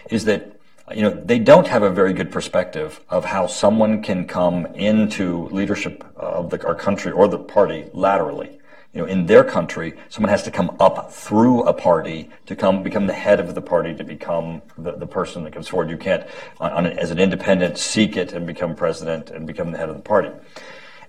is 0.09 0.25
that 0.25 0.59
you 0.93 1.03
know, 1.03 1.11
they 1.11 1.39
don't 1.39 1.67
have 1.67 1.83
a 1.83 1.89
very 1.89 2.13
good 2.13 2.31
perspective 2.31 2.99
of 3.09 3.25
how 3.25 3.47
someone 3.47 4.01
can 4.01 4.27
come 4.27 4.65
into 4.75 5.47
leadership 5.49 6.03
of 6.15 6.49
the, 6.49 6.65
our 6.65 6.75
country 6.75 7.11
or 7.11 7.27
the 7.27 7.39
party 7.39 7.89
laterally. 7.93 8.59
You 8.93 9.01
know, 9.01 9.07
in 9.07 9.25
their 9.25 9.43
country, 9.43 9.93
someone 10.09 10.29
has 10.29 10.43
to 10.43 10.51
come 10.51 10.75
up 10.79 11.11
through 11.11 11.63
a 11.63 11.73
party 11.73 12.29
to 12.45 12.55
come 12.55 12.83
become 12.83 13.07
the 13.07 13.13
head 13.13 13.39
of 13.39 13.55
the 13.55 13.61
party 13.61 13.95
to 13.95 14.03
become 14.03 14.61
the, 14.77 14.91
the 14.91 15.07
person 15.07 15.43
that 15.45 15.53
comes 15.53 15.67
forward. 15.67 15.89
You 15.89 15.97
can't, 15.97 16.27
on, 16.59 16.71
on, 16.71 16.85
as 16.85 17.09
an 17.09 17.17
independent, 17.17 17.77
seek 17.77 18.17
it 18.17 18.33
and 18.33 18.45
become 18.45 18.75
president 18.75 19.31
and 19.31 19.47
become 19.47 19.71
the 19.71 19.79
head 19.79 19.89
of 19.89 19.95
the 19.95 20.01
party. 20.01 20.29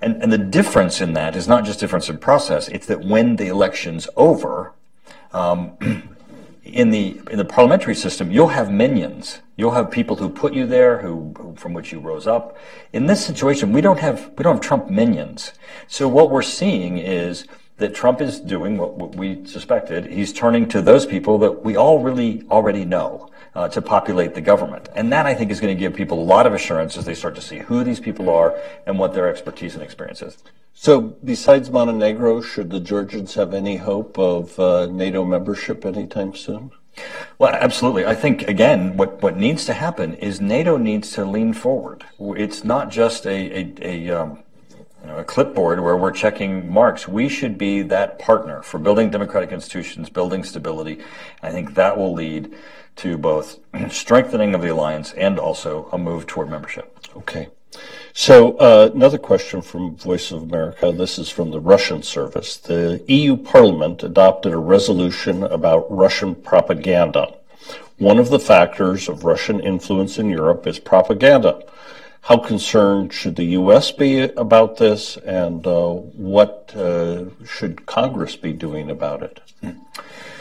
And, 0.04 0.22
and 0.22 0.30
the 0.30 0.36
difference 0.36 1.00
in 1.00 1.14
that 1.14 1.34
is 1.34 1.48
not 1.48 1.64
just 1.64 1.80
difference 1.80 2.10
in 2.10 2.18
process; 2.18 2.68
it's 2.68 2.86
that 2.88 3.02
when 3.02 3.36
the 3.36 3.46
election's 3.46 4.06
over, 4.16 4.74
um, 5.32 5.78
in 6.62 6.90
the 6.90 7.22
in 7.30 7.38
the 7.38 7.44
parliamentary 7.46 7.94
system, 7.94 8.30
you'll 8.30 8.48
have 8.48 8.70
minions. 8.70 9.40
You'll 9.56 9.70
have 9.70 9.90
people 9.90 10.16
who 10.16 10.28
put 10.28 10.52
you 10.52 10.66
there, 10.66 10.98
who, 10.98 11.32
who, 11.38 11.54
from 11.56 11.72
which 11.72 11.90
you 11.90 12.00
rose 12.00 12.26
up. 12.26 12.58
In 12.92 13.06
this 13.06 13.24
situation, 13.24 13.72
we 13.72 13.80
don't 13.80 13.98
have 13.98 14.30
we 14.36 14.42
don't 14.42 14.56
have 14.56 14.62
Trump 14.62 14.90
minions. 14.90 15.52
So 15.86 16.06
what 16.06 16.30
we're 16.30 16.42
seeing 16.42 16.98
is 16.98 17.46
that 17.78 17.94
Trump 17.94 18.20
is 18.20 18.40
doing 18.40 18.76
what, 18.76 18.98
what 18.98 19.16
we 19.16 19.46
suspected. 19.46 20.04
He's 20.04 20.34
turning 20.34 20.68
to 20.68 20.82
those 20.82 21.06
people 21.06 21.38
that 21.38 21.64
we 21.64 21.76
all 21.76 22.00
really 22.00 22.44
already 22.50 22.84
know 22.84 23.30
uh, 23.54 23.68
to 23.68 23.80
populate 23.80 24.34
the 24.34 24.40
government, 24.40 24.88
and 24.94 25.12
that 25.12 25.26
I 25.26 25.34
think 25.34 25.50
is 25.50 25.60
going 25.60 25.74
to 25.74 25.78
give 25.78 25.94
people 25.94 26.20
a 26.20 26.24
lot 26.24 26.46
of 26.46 26.54
assurance 26.54 26.96
as 26.96 27.04
they 27.04 27.14
start 27.14 27.34
to 27.36 27.40
see 27.40 27.58
who 27.58 27.84
these 27.84 28.00
people 28.00 28.28
are 28.30 28.58
and 28.86 28.98
what 28.98 29.14
their 29.14 29.28
expertise 29.28 29.74
and 29.74 29.82
experience 29.82 30.22
is. 30.22 30.38
So, 30.74 31.00
besides 31.00 31.70
Montenegro, 31.70 32.40
should 32.40 32.70
the 32.70 32.80
Georgians 32.80 33.34
have 33.34 33.54
any 33.54 33.76
hope 33.76 34.18
of 34.18 34.58
uh, 34.58 34.86
NATO 34.86 35.24
membership 35.24 35.84
anytime 35.84 36.34
soon? 36.34 36.72
Well, 37.38 37.54
absolutely. 37.54 38.06
I 38.06 38.14
think 38.14 38.48
again, 38.48 38.96
what, 38.96 39.22
what 39.22 39.36
needs 39.36 39.64
to 39.66 39.72
happen 39.72 40.14
is 40.14 40.40
NATO 40.40 40.76
needs 40.76 41.12
to 41.12 41.24
lean 41.24 41.52
forward. 41.52 42.04
It's 42.18 42.64
not 42.64 42.90
just 42.90 43.26
a 43.26 43.60
a, 43.60 43.74
a, 43.82 44.10
um, 44.10 44.38
a 45.18 45.24
clipboard 45.24 45.80
where 45.80 45.96
we're 45.96 46.10
checking 46.10 46.70
marks. 46.72 47.08
We 47.08 47.28
should 47.28 47.58
be 47.58 47.82
that 47.82 48.18
partner 48.18 48.62
for 48.62 48.78
building 48.78 49.10
democratic 49.10 49.52
institutions, 49.52 50.10
building 50.10 50.44
stability. 50.44 51.02
I 51.42 51.50
think 51.50 51.74
that 51.74 51.96
will 51.96 52.12
lead 52.12 52.54
to 52.96 53.18
both 53.18 53.58
strengthening 53.90 54.54
of 54.54 54.62
the 54.62 54.68
alliance 54.68 55.12
and 55.12 55.38
also 55.38 55.88
a 55.92 55.98
move 55.98 56.26
toward 56.26 56.50
membership. 56.50 56.98
Okay. 57.16 57.48
So, 58.12 58.56
uh, 58.58 58.90
another 58.94 59.18
question 59.18 59.60
from 59.60 59.96
Voice 59.96 60.30
of 60.30 60.42
America. 60.44 60.92
This 60.92 61.18
is 61.18 61.28
from 61.28 61.50
the 61.50 61.58
Russian 61.58 62.02
service. 62.04 62.56
The 62.56 63.02
EU 63.08 63.36
Parliament 63.36 64.04
adopted 64.04 64.52
a 64.52 64.58
resolution 64.58 65.42
about 65.42 65.90
Russian 65.90 66.36
propaganda. 66.36 67.34
One 67.98 68.18
of 68.18 68.30
the 68.30 68.38
factors 68.38 69.08
of 69.08 69.24
Russian 69.24 69.58
influence 69.58 70.18
in 70.18 70.28
Europe 70.28 70.66
is 70.66 70.78
propaganda. 70.78 71.64
How 72.24 72.38
concerned 72.38 73.12
should 73.12 73.36
the 73.36 73.44
U.S. 73.60 73.92
be 73.92 74.22
about 74.22 74.78
this, 74.78 75.18
and 75.18 75.66
uh, 75.66 75.90
what 75.90 76.74
uh, 76.74 77.26
should 77.46 77.84
Congress 77.84 78.34
be 78.34 78.54
doing 78.54 78.90
about 78.90 79.22
it? 79.22 79.42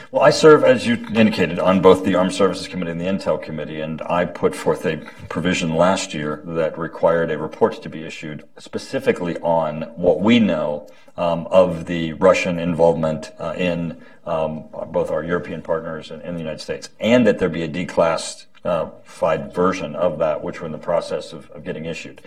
Well, 0.09 0.21
I 0.21 0.29
serve, 0.29 0.63
as 0.63 0.87
you 0.87 0.93
indicated, 1.13 1.59
on 1.59 1.81
both 1.81 2.05
the 2.05 2.15
Armed 2.15 2.33
Services 2.33 2.69
Committee 2.69 2.91
and 2.91 3.01
the 3.01 3.05
Intel 3.05 3.41
Committee, 3.41 3.81
and 3.81 4.01
I 4.03 4.23
put 4.23 4.55
forth 4.55 4.85
a 4.85 4.95
provision 5.27 5.75
last 5.75 6.13
year 6.13 6.41
that 6.45 6.77
required 6.77 7.31
a 7.31 7.37
report 7.37 7.81
to 7.81 7.89
be 7.89 8.05
issued 8.05 8.45
specifically 8.59 9.37
on 9.39 9.81
what 9.97 10.21
we 10.21 10.39
know 10.39 10.87
um, 11.17 11.47
of 11.47 11.87
the 11.87 12.13
Russian 12.13 12.59
involvement 12.59 13.33
uh, 13.39 13.55
in 13.57 14.01
um, 14.25 14.69
both 14.87 15.11
our 15.11 15.21
European 15.21 15.61
partners 15.61 16.11
and, 16.11 16.21
and, 16.21 16.37
the 16.37 16.41
United 16.41 16.61
States, 16.61 16.89
and 17.01 17.27
that 17.27 17.39
there 17.39 17.49
be 17.49 17.63
a 17.63 17.67
declassified 17.67 18.45
uh, 18.45 18.52
version 18.63 19.95
of 19.95 20.19
that, 20.19 20.43
which 20.43 20.59
we're 20.59 20.67
in 20.67 20.71
the 20.71 20.77
process 20.77 21.33
of, 21.33 21.49
of 21.51 21.63
getting 21.63 21.85
issued. 21.85 22.21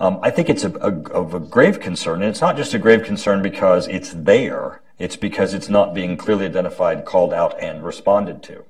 Um, 0.00 0.18
I 0.22 0.30
think 0.30 0.48
it's 0.48 0.64
a, 0.64 0.70
a, 0.70 0.90
of 1.12 1.34
a 1.34 1.40
grave 1.40 1.78
concern, 1.78 2.22
and 2.22 2.30
it's 2.30 2.40
not 2.40 2.56
just 2.56 2.74
a 2.74 2.78
grave 2.78 3.04
concern 3.04 3.42
because 3.42 3.86
it's 3.88 4.12
there 4.12 4.82
it's 5.02 5.16
because 5.16 5.52
it's 5.52 5.68
not 5.68 5.94
being 5.94 6.16
clearly 6.16 6.46
identified, 6.46 7.04
called 7.04 7.32
out, 7.34 7.60
and 7.60 7.84
responded 7.84 8.40
to. 8.44 8.52
You 8.52 8.64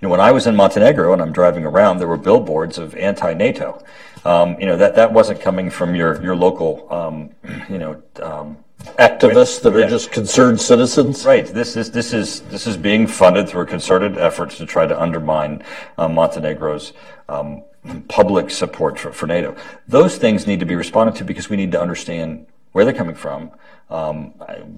know, 0.00 0.08
when 0.08 0.20
I 0.20 0.32
was 0.32 0.46
in 0.46 0.56
Montenegro 0.56 1.12
and 1.12 1.20
I'm 1.20 1.32
driving 1.32 1.66
around, 1.66 1.98
there 1.98 2.08
were 2.08 2.16
billboards 2.16 2.78
of 2.78 2.94
anti-NATO. 2.94 3.84
Um, 4.24 4.58
you 4.58 4.64
know, 4.64 4.78
that, 4.78 4.94
that 4.94 5.12
wasn't 5.12 5.42
coming 5.42 5.68
from 5.68 5.94
your, 5.94 6.22
your 6.22 6.34
local, 6.34 6.90
um, 6.90 7.30
you 7.68 7.76
know, 7.76 8.02
um, 8.22 8.56
activists 8.98 9.60
that 9.62 9.74
are 9.74 9.88
just 9.88 10.10
concerned 10.12 10.60
citizens. 10.60 11.24
Right. 11.24 11.46
This 11.46 11.76
is 11.76 11.90
this 11.90 12.12
is 12.12 12.40
this 12.42 12.66
is 12.66 12.76
being 12.76 13.06
funded 13.06 13.48
through 13.48 13.62
a 13.62 13.66
concerted 13.66 14.18
efforts 14.18 14.58
to 14.58 14.66
try 14.66 14.86
to 14.86 15.00
undermine 15.00 15.62
uh, 15.98 16.08
Montenegro's 16.08 16.92
um, 17.28 17.62
public 18.08 18.50
support 18.50 18.98
for, 18.98 19.12
for 19.12 19.26
NATO. 19.26 19.56
Those 19.88 20.18
things 20.18 20.46
need 20.46 20.60
to 20.60 20.66
be 20.66 20.74
responded 20.74 21.16
to 21.16 21.24
because 21.24 21.48
we 21.48 21.56
need 21.56 21.72
to 21.72 21.80
understand 21.80 22.46
where 22.72 22.84
they're 22.84 22.94
coming 22.94 23.14
from, 23.14 23.50
um, 23.88 24.32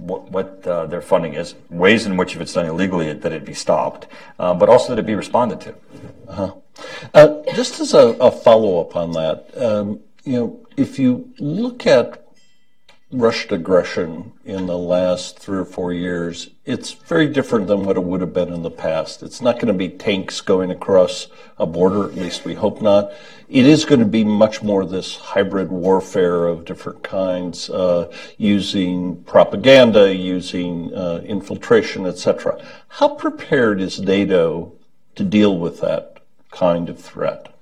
what, 0.07 0.31
what 0.31 0.66
uh, 0.66 0.87
their 0.87 1.01
funding 1.01 1.35
is, 1.35 1.55
ways 1.68 2.07
in 2.07 2.16
which 2.16 2.37
if 2.37 2.40
it's 2.40 2.53
done 2.53 2.66
illegally 2.66 3.12
that 3.12 3.33
it 3.33 3.44
be 3.44 3.55
stopped, 3.55 4.07
uh, 4.38 4.55
but 4.55 4.68
also 4.68 4.94
that 4.94 5.01
it 5.01 5.07
be 5.07 5.14
responded 5.14 5.61
to. 5.61 5.75
Uh-huh. 6.29 6.55
Uh, 7.12 7.42
just 7.55 7.81
as 7.81 7.94
a, 7.94 8.16
a 8.21 8.31
follow 8.31 8.81
up 8.81 8.94
on 8.94 9.12
that, 9.12 9.51
um, 9.61 10.01
you 10.25 10.33
know, 10.35 10.66
if 10.77 10.99
you 10.99 11.33
look 11.40 11.87
at 11.87 12.28
Russian 13.11 13.55
aggression 13.55 14.33
in 14.44 14.66
the 14.66 14.77
last 14.77 15.38
three 15.38 15.57
or 15.57 15.64
four 15.64 15.94
years, 15.94 16.51
it's 16.66 16.92
very 16.92 17.27
different 17.27 17.66
than 17.66 17.85
what 17.85 17.97
it 17.97 18.05
would 18.05 18.21
have 18.21 18.35
been 18.35 18.53
in 18.53 18.62
the 18.62 18.71
past. 18.71 19.23
It's 19.23 19.40
not 19.40 19.55
going 19.55 19.68
to 19.68 19.73
be 19.73 19.88
tanks 19.88 20.42
going 20.42 20.71
across 20.71 21.29
a 21.57 21.64
border, 21.64 22.05
at 22.05 22.16
least 22.16 22.44
we 22.44 22.53
hope 22.53 22.83
not. 22.83 23.11
It 23.49 23.64
is 23.64 23.87
going 23.87 24.01
to 24.01 24.07
be 24.07 24.25
much 24.25 24.62
more 24.62 24.85
this 24.85 25.16
hybrid 25.16 25.71
warfare 25.71 26.47
of 26.47 26.66
different 26.66 27.03
kinds, 27.03 27.71
uh, 27.71 28.12
using 28.37 29.23
propaganda, 29.23 30.14
using 30.14 30.94
uh, 30.94 31.23
infiltration, 31.25 32.05
etc. 32.05 32.62
How 32.88 33.14
prepared 33.14 33.81
is 33.81 33.99
NATO 33.99 34.75
to 35.14 35.25
deal 35.25 35.57
with 35.57 35.81
that 35.81 36.18
kind 36.51 36.90
of 36.90 37.01
threat? 37.01 37.58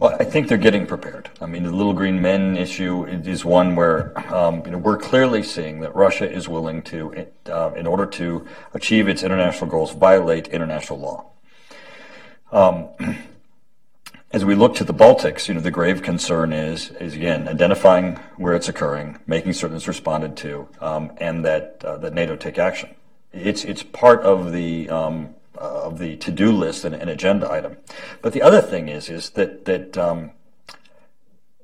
Well, 0.00 0.16
I 0.20 0.22
think 0.22 0.46
they're 0.46 0.58
getting 0.58 0.86
prepared. 0.86 1.28
I 1.40 1.46
mean, 1.46 1.64
the 1.64 1.72
little 1.72 1.92
green 1.92 2.22
men 2.22 2.56
issue 2.56 3.04
is 3.04 3.44
one 3.44 3.74
where 3.74 4.16
um, 4.32 4.62
you 4.64 4.70
know 4.70 4.78
we're 4.78 4.96
clearly 4.96 5.42
seeing 5.42 5.80
that 5.80 5.92
Russia 5.96 6.30
is 6.30 6.48
willing 6.48 6.82
to, 6.82 7.26
uh, 7.46 7.72
in 7.76 7.84
order 7.84 8.06
to 8.06 8.46
achieve 8.74 9.08
its 9.08 9.24
international 9.24 9.68
goals, 9.68 9.92
violate 9.92 10.46
international 10.48 11.00
law. 11.00 11.26
Um, 12.52 12.90
as 14.30 14.44
we 14.44 14.54
look 14.54 14.76
to 14.76 14.84
the 14.84 14.94
Baltics, 14.94 15.48
you 15.48 15.54
know, 15.54 15.60
the 15.60 15.72
grave 15.72 16.00
concern 16.00 16.52
is 16.52 16.92
is 16.92 17.16
again 17.16 17.48
identifying 17.48 18.20
where 18.36 18.54
it's 18.54 18.68
occurring, 18.68 19.18
making 19.26 19.52
certain 19.52 19.76
it's 19.76 19.88
responded 19.88 20.36
to, 20.36 20.68
um, 20.80 21.10
and 21.16 21.44
that 21.44 21.82
uh, 21.84 21.96
that 21.96 22.14
NATO 22.14 22.36
take 22.36 22.56
action. 22.56 22.94
It's 23.32 23.64
it's 23.64 23.82
part 23.82 24.20
of 24.20 24.52
the 24.52 24.88
um, 24.90 25.34
of 25.58 25.98
the 25.98 26.16
to-do 26.16 26.52
list 26.52 26.84
and 26.84 26.94
an 26.94 27.08
agenda 27.08 27.50
item. 27.50 27.76
But 28.22 28.32
the 28.32 28.42
other 28.42 28.62
thing 28.62 28.88
is 28.88 29.08
is 29.08 29.30
that 29.30 29.64
that 29.66 29.98
um, 29.98 30.30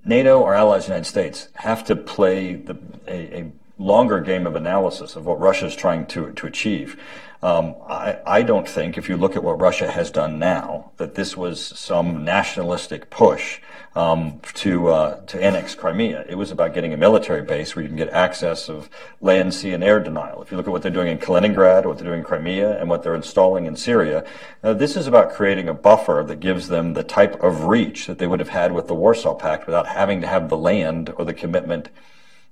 NATO, 0.05 0.45
our 0.45 0.55
allies, 0.55 0.85
the 0.85 0.93
United 0.93 1.09
States, 1.09 1.49
have 1.55 1.85
to 1.85 1.97
play 1.97 2.55
the, 2.55 2.77
a, 3.09 3.41
a, 3.41 3.53
longer 3.79 4.21
game 4.21 4.47
of 4.47 4.57
analysis 4.57 5.17
of 5.17 5.27
what 5.27 5.41
Russia 5.41 5.67
is 5.67 5.77
trying 5.77 6.07
to 6.07 6.33
to 6.33 6.47
achieve. 6.47 6.99
Um, 7.45 7.75
I, 7.87 8.21
I, 8.27 8.43
don't 8.43 8.67
think, 8.67 8.97
if 8.97 9.11
you 9.11 9.19
look 9.19 9.37
at 9.37 9.45
what 9.45 9.61
Russia 9.61 9.91
has 9.91 10.11
done 10.11 10.39
now, 10.39 10.93
that 10.97 11.15
this 11.15 11.37
was 11.37 11.63
some 11.63 12.25
nationalistic 12.25 13.11
push 13.11 13.61
um, 13.95 14.41
to 14.55 14.89
uh, 14.89 15.21
to 15.27 15.43
annex 15.43 15.75
Crimea. 15.75 16.25
It 16.27 16.37
was 16.37 16.51
about 16.51 16.73
getting 16.73 16.95
a 16.95 16.97
military 16.97 17.43
base 17.43 17.77
where 17.77 17.83
you 17.83 17.89
can 17.89 17.99
get 17.99 18.09
access 18.09 18.71
of 18.71 18.89
land, 19.21 19.53
sea, 19.53 19.73
and 19.73 19.85
air 19.85 20.01
denial. 20.01 20.41
If 20.41 20.51
you 20.51 20.57
look 20.57 20.67
at 20.67 20.71
what 20.71 20.81
they're 20.81 20.91
doing 20.91 21.09
in 21.09 21.19
Kaliningrad, 21.19 21.85
what 21.85 21.99
they're 21.99 22.07
doing 22.07 22.21
in 22.21 22.25
Crimea, 22.25 22.81
and 22.81 22.89
what 22.89 23.03
they're 23.03 23.15
installing 23.15 23.67
in 23.67 23.77
Syria, 23.77 24.25
uh, 24.63 24.73
this 24.73 24.97
is 24.97 25.07
about 25.07 25.35
creating 25.35 25.69
a 25.69 25.75
buffer 25.75 26.25
that 26.27 26.41
gives 26.41 26.69
them 26.69 26.95
the 26.95 27.05
type 27.05 27.43
of 27.43 27.65
reach 27.65 28.07
that 28.07 28.19
they 28.19 28.27
would 28.27 28.41
have 28.41 28.49
had 28.49 28.73
with 28.73 28.87
the 28.87 28.95
Warsaw 28.95 29.35
Pact 29.35 29.67
without 29.67 29.89
having 29.89 30.23
to 30.23 30.27
have 30.27 30.49
the 30.49 30.57
land 30.57 31.13
or 31.19 31.27
the 31.27 31.35
commitment 31.35 31.91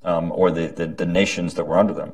um, 0.04 0.32
or 0.32 0.50
the, 0.50 0.68
the, 0.68 0.86
the 0.86 1.06
nations 1.06 1.54
that 1.54 1.64
were 1.64 1.78
under 1.78 1.94
them 1.94 2.12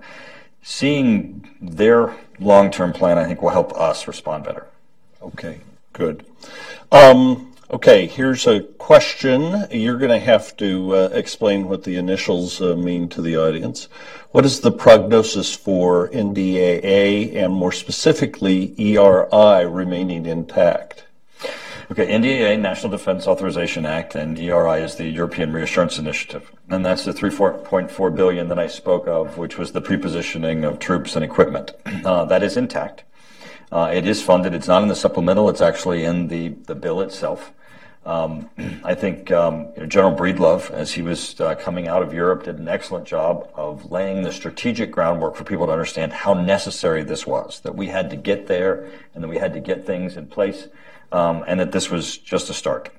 seeing 0.62 1.48
their 1.60 2.14
long 2.38 2.70
term 2.70 2.92
plan, 2.92 3.16
I 3.16 3.24
think, 3.24 3.40
will 3.40 3.50
help 3.50 3.72
us 3.74 4.06
respond 4.06 4.44
better. 4.44 4.66
Okay, 5.22 5.60
good. 5.92 6.26
Um, 6.92 7.48
Okay, 7.70 8.06
here's 8.06 8.46
a 8.46 8.62
question. 8.62 9.66
You're 9.70 9.98
going 9.98 10.18
to 10.18 10.24
have 10.24 10.56
to 10.56 10.96
uh, 10.96 11.08
explain 11.12 11.68
what 11.68 11.84
the 11.84 11.96
initials 11.96 12.62
uh, 12.62 12.74
mean 12.74 13.10
to 13.10 13.20
the 13.20 13.36
audience. 13.36 13.88
What 14.30 14.46
is 14.46 14.60
the 14.60 14.72
prognosis 14.72 15.54
for 15.54 16.08
NDAA 16.08 17.36
and 17.36 17.52
more 17.52 17.72
specifically 17.72 18.74
ERI 18.80 19.66
remaining 19.66 20.24
intact? 20.24 21.04
Okay, 21.90 22.06
NDAA, 22.06 22.60
National 22.60 22.90
Defense 22.90 23.26
Authorization 23.26 23.86
Act, 23.86 24.14
and 24.14 24.38
ERI 24.38 24.82
is 24.82 24.96
the 24.96 25.08
European 25.08 25.54
Reassurance 25.54 25.98
Initiative. 25.98 26.52
And 26.68 26.84
that's 26.84 27.06
the 27.06 27.12
3.4 27.12 28.14
billion 28.14 28.48
that 28.48 28.58
I 28.58 28.66
spoke 28.66 29.08
of, 29.08 29.38
which 29.38 29.56
was 29.56 29.72
the 29.72 29.80
prepositioning 29.80 30.68
of 30.68 30.80
troops 30.80 31.16
and 31.16 31.24
equipment. 31.24 31.72
Uh, 32.04 32.24
that 32.26 32.42
is 32.42 32.56
intact. 32.56 33.04
Uh, 33.72 33.90
it 33.92 34.06
is 34.06 34.22
funded. 34.22 34.54
It's 34.54 34.68
not 34.68 34.82
in 34.82 34.88
the 34.88 34.94
supplemental. 34.94 35.48
It's 35.48 35.62
actually 35.62 36.04
in 36.04 36.28
the, 36.28 36.48
the 36.48 36.74
bill 36.74 37.00
itself. 37.00 37.52
Um, 38.04 38.50
I 38.84 38.94
think 38.94 39.32
um, 39.32 39.68
General 39.88 40.14
Breedlove, 40.14 40.70
as 40.70 40.92
he 40.92 41.00
was 41.00 41.40
uh, 41.40 41.54
coming 41.54 41.88
out 41.88 42.02
of 42.02 42.12
Europe, 42.12 42.44
did 42.44 42.58
an 42.58 42.68
excellent 42.68 43.06
job 43.06 43.50
of 43.54 43.90
laying 43.90 44.22
the 44.22 44.32
strategic 44.32 44.90
groundwork 44.90 45.36
for 45.36 45.44
people 45.44 45.66
to 45.66 45.72
understand 45.72 46.12
how 46.12 46.34
necessary 46.34 47.02
this 47.02 47.26
was. 47.26 47.60
That 47.60 47.74
we 47.74 47.86
had 47.86 48.10
to 48.10 48.16
get 48.16 48.46
there, 48.46 48.86
and 49.14 49.24
that 49.24 49.28
we 49.28 49.38
had 49.38 49.54
to 49.54 49.60
get 49.60 49.86
things 49.86 50.16
in 50.18 50.26
place, 50.26 50.68
um, 51.12 51.44
and 51.46 51.60
that 51.60 51.72
this 51.72 51.90
was 51.90 52.18
just 52.18 52.50
a 52.50 52.54
start. 52.54 52.90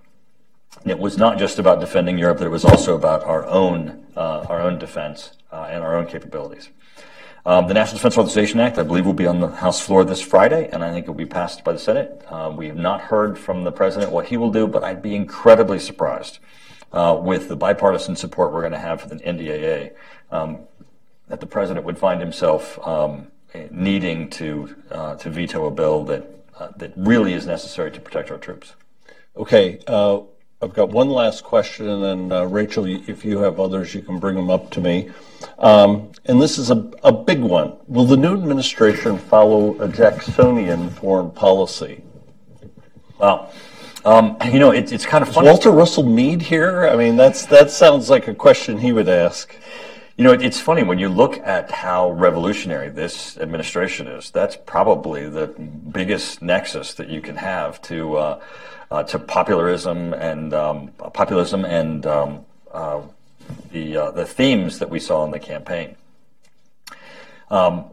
It 0.85 0.99
was 0.99 1.17
not 1.17 1.37
just 1.37 1.59
about 1.59 1.79
defending 1.79 2.17
Europe; 2.17 2.39
that 2.39 2.45
it 2.45 2.51
was 2.51 2.65
also 2.65 2.95
about 2.95 3.23
our 3.23 3.45
own 3.45 4.05
uh, 4.15 4.45
our 4.49 4.61
own 4.61 4.79
defense 4.79 5.33
uh, 5.51 5.67
and 5.69 5.83
our 5.83 5.95
own 5.95 6.07
capabilities. 6.07 6.69
Um, 7.45 7.67
the 7.67 7.73
National 7.73 7.97
Defense 7.97 8.17
Authorization 8.17 8.59
Act, 8.59 8.77
I 8.77 8.83
believe, 8.83 9.05
will 9.05 9.13
be 9.13 9.25
on 9.25 9.39
the 9.39 9.47
House 9.47 9.79
floor 9.79 10.03
this 10.03 10.21
Friday, 10.21 10.69
and 10.71 10.83
I 10.83 10.91
think 10.91 11.05
it 11.05 11.09
will 11.09 11.15
be 11.15 11.25
passed 11.25 11.63
by 11.63 11.71
the 11.71 11.79
Senate. 11.79 12.21
Uh, 12.27 12.53
we 12.55 12.67
have 12.67 12.75
not 12.75 13.01
heard 13.01 13.39
from 13.39 13.63
the 13.63 13.71
President 13.71 14.11
what 14.11 14.27
he 14.27 14.37
will 14.37 14.51
do, 14.51 14.67
but 14.67 14.83
I'd 14.83 15.01
be 15.01 15.15
incredibly 15.15 15.79
surprised 15.79 16.39
uh, 16.91 17.17
with 17.19 17.47
the 17.47 17.55
bipartisan 17.55 18.15
support 18.15 18.51
we're 18.51 18.61
going 18.61 18.73
to 18.73 18.79
have 18.79 19.01
for 19.01 19.07
the 19.07 19.15
NDAA 19.15 19.93
um, 20.31 20.59
that 21.27 21.39
the 21.39 21.45
President 21.45 21.85
would 21.85 21.97
find 21.97 22.19
himself 22.19 22.77
um, 22.85 23.27
needing 23.71 24.29
to 24.29 24.75
uh, 24.91 25.15
to 25.15 25.29
veto 25.29 25.65
a 25.65 25.71
bill 25.71 26.03
that 26.05 26.38
uh, 26.59 26.69
that 26.77 26.93
really 26.95 27.33
is 27.33 27.45
necessary 27.45 27.91
to 27.91 27.99
protect 27.99 28.29
our 28.31 28.37
troops. 28.37 28.75
Okay. 29.35 29.79
Uh, 29.87 30.21
I've 30.61 30.73
got 30.73 30.89
one 30.89 31.09
last 31.09 31.45
question, 31.45 31.87
and 31.87 32.33
uh, 32.33 32.45
Rachel, 32.45 32.85
if 32.85 33.23
you 33.23 33.39
have 33.39 33.61
others, 33.61 33.95
you 33.95 34.01
can 34.01 34.19
bring 34.19 34.35
them 34.35 34.49
up 34.49 34.69
to 34.71 34.81
me. 34.81 35.09
Um, 35.57 36.11
and 36.25 36.41
this 36.41 36.57
is 36.57 36.69
a, 36.69 36.91
a 37.01 37.13
big 37.13 37.39
one. 37.39 37.77
Will 37.87 38.03
the 38.03 38.17
new 38.17 38.33
administration 38.33 39.17
follow 39.17 39.79
a 39.81 39.87
Jacksonian 39.87 40.89
foreign 40.89 41.31
policy? 41.31 42.03
Well, 43.19 43.53
um, 44.03 44.35
you 44.51 44.59
know, 44.59 44.71
it, 44.71 44.91
it's 44.91 45.05
kind 45.05 45.21
of 45.21 45.33
funny. 45.33 45.47
Is 45.47 45.53
Walter 45.53 45.71
Russell 45.71 46.03
Mead 46.03 46.41
here? 46.41 46.89
I 46.89 46.97
mean, 46.97 47.15
that's 47.15 47.45
that 47.45 47.71
sounds 47.71 48.09
like 48.09 48.27
a 48.27 48.35
question 48.35 48.77
he 48.79 48.91
would 48.91 49.07
ask. 49.07 49.55
You 50.19 50.25
know, 50.25 50.33
it's 50.33 50.59
funny 50.59 50.83
when 50.83 50.99
you 50.99 51.07
look 51.07 51.37
at 51.47 51.71
how 51.71 52.11
revolutionary 52.11 52.89
this 52.89 53.37
administration 53.37 54.05
is. 54.05 54.31
That's 54.31 54.57
probably 54.57 55.29
the 55.29 55.47
biggest 55.47 56.41
nexus 56.41 56.93
that 56.95 57.07
you 57.07 57.21
can 57.21 57.37
have 57.37 57.81
to. 57.83 58.17
Uh, 58.17 58.41
uh, 58.91 59.03
to 59.03 59.17
popularism 59.17 60.13
and 60.13 60.53
um, 60.53 60.87
populism 61.13 61.63
and 61.63 62.05
um, 62.05 62.43
uh, 62.73 63.01
the 63.71 63.95
uh, 63.95 64.11
the 64.11 64.25
themes 64.25 64.79
that 64.79 64.89
we 64.89 64.99
saw 64.99 65.23
in 65.23 65.31
the 65.31 65.39
campaign. 65.39 65.95
Um, 67.49 67.85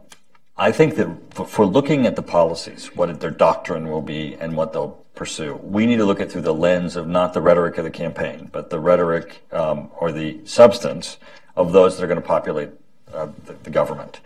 I 0.57 0.73
think 0.73 0.95
that 0.95 1.07
for 1.47 1.65
looking 1.65 2.05
at 2.07 2.17
the 2.17 2.23
policies, 2.23 2.87
what 2.93 3.21
their 3.21 3.31
doctrine 3.31 3.89
will 3.89 4.01
be 4.01 4.33
and 4.33 4.57
what 4.57 4.73
they'll 4.73 4.97
pursue, 5.15 5.55
we 5.63 5.85
need 5.85 5.97
to 5.97 6.05
look 6.05 6.19
at 6.19 6.31
through 6.31 6.41
the 6.41 6.53
lens 6.53 6.97
of 6.97 7.07
not 7.07 7.33
the 7.33 7.41
rhetoric 7.41 7.77
of 7.77 7.85
the 7.85 7.91
campaign, 7.91 8.49
but 8.51 8.69
the 8.69 8.79
rhetoric 8.79 9.45
um, 9.53 9.91
or 9.97 10.11
the 10.11 10.41
substance 10.45 11.17
of 11.57 11.73
those 11.73 11.97
that 11.97 12.03
are 12.03 12.07
going 12.07 12.21
to 12.21 12.25
populate 12.25 12.69
uh, 13.13 13.27
the, 13.45 13.53
the, 13.63 13.69
government. 13.69 14.21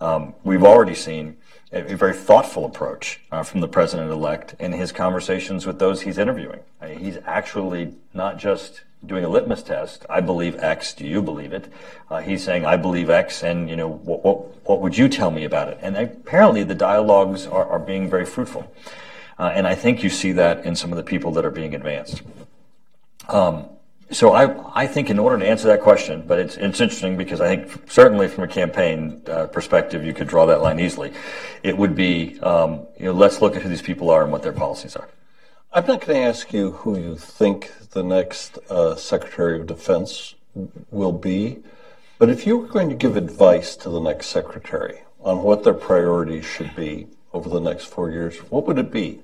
Um, 0.00 0.34
we've 0.44 0.62
already 0.62 0.94
seen 0.94 1.38
a, 1.72 1.82
very 1.96 2.12
thoughtful 2.12 2.64
approach 2.66 3.20
uh, 3.32 3.42
from 3.42 3.60
the 3.60 3.68
president 3.68 4.10
elect 4.10 4.54
in 4.60 4.72
his 4.72 4.92
conversations 4.92 5.66
with 5.66 5.78
those 5.78 6.02
he's 6.02 6.18
interviewing. 6.18 6.60
I 6.80 6.88
mean, 6.88 6.98
he's 6.98 7.18
actually 7.24 7.94
not 8.12 8.38
just 8.38 8.82
doing 9.06 9.24
a 9.24 9.28
litmus 9.28 9.62
test. 9.62 10.04
I 10.10 10.20
believe 10.20 10.56
X. 10.58 10.92
Do 10.92 11.06
you 11.06 11.22
believe 11.22 11.52
it? 11.52 11.72
Uh, 12.10 12.20
he's 12.20 12.44
saying, 12.44 12.66
I 12.66 12.76
believe 12.76 13.08
X, 13.10 13.42
and 13.42 13.68
you 13.68 13.76
know, 13.76 13.88
what, 13.88 14.24
what, 14.24 14.66
what, 14.68 14.80
would 14.80 14.96
you 14.96 15.08
tell 15.08 15.30
me 15.30 15.44
about 15.44 15.68
it? 15.68 15.78
And 15.80 15.96
apparently, 15.96 16.64
the 16.64 16.74
dialogues 16.74 17.46
are, 17.46 17.66
are 17.66 17.78
being 17.78 18.08
very 18.08 18.26
fruitful, 18.26 18.72
uh, 19.38 19.52
and 19.54 19.66
I 19.66 19.74
think 19.74 20.02
you 20.02 20.10
see 20.10 20.32
that 20.32 20.64
in 20.64 20.76
some 20.76 20.92
of 20.92 20.96
the 20.96 21.02
people 21.02 21.32
that 21.32 21.44
are 21.44 21.50
being 21.50 21.74
advanced. 21.74 22.22
Um, 23.28 23.66
so 24.10 24.32
I, 24.32 24.82
I 24.82 24.86
think 24.86 25.10
in 25.10 25.18
order 25.18 25.38
to 25.38 25.48
answer 25.48 25.68
that 25.68 25.80
question, 25.80 26.24
but 26.26 26.38
it's, 26.38 26.56
it's 26.56 26.80
interesting 26.80 27.16
because 27.16 27.40
I 27.40 27.56
think 27.56 27.90
certainly 27.90 28.28
from 28.28 28.44
a 28.44 28.48
campaign 28.48 29.22
uh, 29.26 29.46
perspective, 29.46 30.04
you 30.04 30.12
could 30.12 30.28
draw 30.28 30.46
that 30.46 30.60
line 30.62 30.78
easily. 30.78 31.12
It 31.62 31.76
would 31.76 31.94
be, 31.94 32.38
um, 32.40 32.86
you 32.98 33.06
know, 33.06 33.12
let's 33.12 33.40
look 33.40 33.56
at 33.56 33.62
who 33.62 33.68
these 33.68 33.82
people 33.82 34.10
are 34.10 34.22
and 34.22 34.30
what 34.30 34.42
their 34.42 34.52
policies 34.52 34.96
are. 34.96 35.08
I'm 35.72 35.86
not 35.86 36.06
going 36.06 36.20
to 36.20 36.28
ask 36.28 36.52
you 36.52 36.72
who 36.72 36.98
you 36.98 37.16
think 37.16 37.72
the 37.90 38.02
next 38.02 38.58
uh, 38.70 38.94
Secretary 38.94 39.60
of 39.60 39.66
Defense 39.66 40.34
will 40.90 41.12
be, 41.12 41.62
but 42.18 42.28
if 42.28 42.46
you 42.46 42.58
were 42.58 42.68
going 42.68 42.88
to 42.90 42.94
give 42.94 43.16
advice 43.16 43.74
to 43.76 43.90
the 43.90 44.00
next 44.00 44.28
Secretary 44.28 45.00
on 45.20 45.42
what 45.42 45.64
their 45.64 45.74
priorities 45.74 46.44
should 46.44 46.76
be 46.76 47.08
over 47.32 47.48
the 47.48 47.60
next 47.60 47.86
four 47.86 48.10
years, 48.10 48.38
what 48.50 48.66
would 48.66 48.78
it 48.78 48.92
be? 48.92 49.20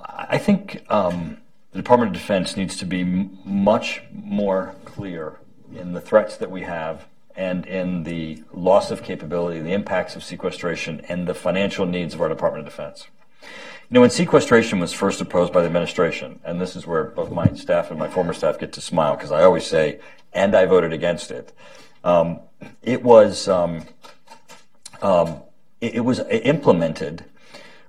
I 0.00 0.38
think 0.38 0.84
um, 0.90 1.38
the 1.74 1.82
Department 1.82 2.14
of 2.14 2.22
Defense 2.22 2.56
needs 2.56 2.76
to 2.76 2.86
be 2.86 3.00
m- 3.00 3.36
much 3.44 4.02
more 4.12 4.76
clear 4.84 5.40
in 5.74 5.92
the 5.92 6.00
threats 6.00 6.36
that 6.36 6.48
we 6.48 6.62
have 6.62 7.06
and 7.34 7.66
in 7.66 8.04
the 8.04 8.44
loss 8.52 8.92
of 8.92 9.02
capability, 9.02 9.58
the 9.58 9.72
impacts 9.72 10.14
of 10.14 10.22
sequestration, 10.22 11.00
and 11.08 11.26
the 11.26 11.34
financial 11.34 11.84
needs 11.84 12.14
of 12.14 12.20
our 12.20 12.28
Department 12.28 12.64
of 12.64 12.72
Defense. 12.72 13.08
You 13.42 13.48
know, 13.90 14.02
when 14.02 14.10
sequestration 14.10 14.78
was 14.78 14.92
first 14.92 15.18
proposed 15.18 15.52
by 15.52 15.62
the 15.62 15.66
administration, 15.66 16.38
and 16.44 16.60
this 16.60 16.76
is 16.76 16.86
where 16.86 17.04
both 17.06 17.32
my 17.32 17.48
staff 17.54 17.90
and 17.90 17.98
my 17.98 18.08
former 18.08 18.32
staff 18.32 18.60
get 18.60 18.72
to 18.74 18.80
smile 18.80 19.16
because 19.16 19.32
I 19.32 19.42
always 19.42 19.66
say, 19.66 19.98
and 20.32 20.54
I 20.54 20.66
voted 20.66 20.92
against 20.92 21.32
it. 21.32 21.52
Um, 22.04 22.38
it 22.84 23.02
was 23.02 23.48
um, 23.48 23.84
um, 25.02 25.42
it, 25.80 25.96
it 25.96 26.00
was 26.04 26.20
implemented 26.30 27.24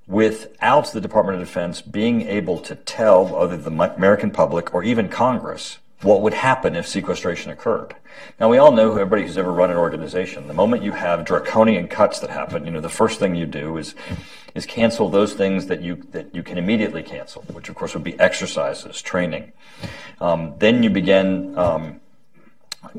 without 0.08 0.92
the 0.92 1.02
Department 1.02 1.42
of 1.42 1.48
Defense 1.48 1.82
being 1.82 2.22
able 2.22 2.60
to 2.60 2.76
tell 2.76 3.36
either 3.38 3.58
the 3.58 3.72
American 3.72 4.32
public 4.32 4.74
or 4.74 4.84
even 4.84 5.10
Congress 5.10 5.80
what 6.02 6.22
would 6.22 6.34
happen 6.34 6.76
if 6.76 6.88
sequestration 6.88 7.52
occurred. 7.52 7.96
Now 8.40 8.50
we 8.50 8.58
all 8.58 8.72
know 8.72 8.92
everybody 8.92 9.24
who's 9.24 9.38
ever 9.38 9.52
run 9.52 9.72
an 9.72 9.78
organization. 9.78 10.48
The 10.48 10.54
moment 10.54 10.84
you 10.84 10.92
have 10.92 11.26
draconian 11.26 11.88
cuts 11.88 12.20
that 12.20 12.30
happen, 12.30 12.66
you 12.66 12.72
know, 12.72 12.82
the 12.82 12.90
first 12.90 13.20
thing 13.20 13.36
you 13.36 13.46
do 13.46 13.78
is 13.78 13.96
is 14.54 14.66
cancel 14.66 15.10
those 15.10 15.34
things 15.34 15.66
that 15.66 15.82
you 15.82 15.96
that 16.12 16.34
you 16.34 16.44
can 16.44 16.58
immediately 16.58 17.02
cancel, 17.02 17.42
which 17.54 17.70
of 17.70 17.76
course 17.76 17.94
would 17.94 18.04
be 18.04 18.20
exercises, 18.20 19.02
training. 19.02 19.52
Um, 20.22 20.54
then 20.60 20.84
you 20.84 20.90
begin 20.90 21.58
um, 21.58 22.00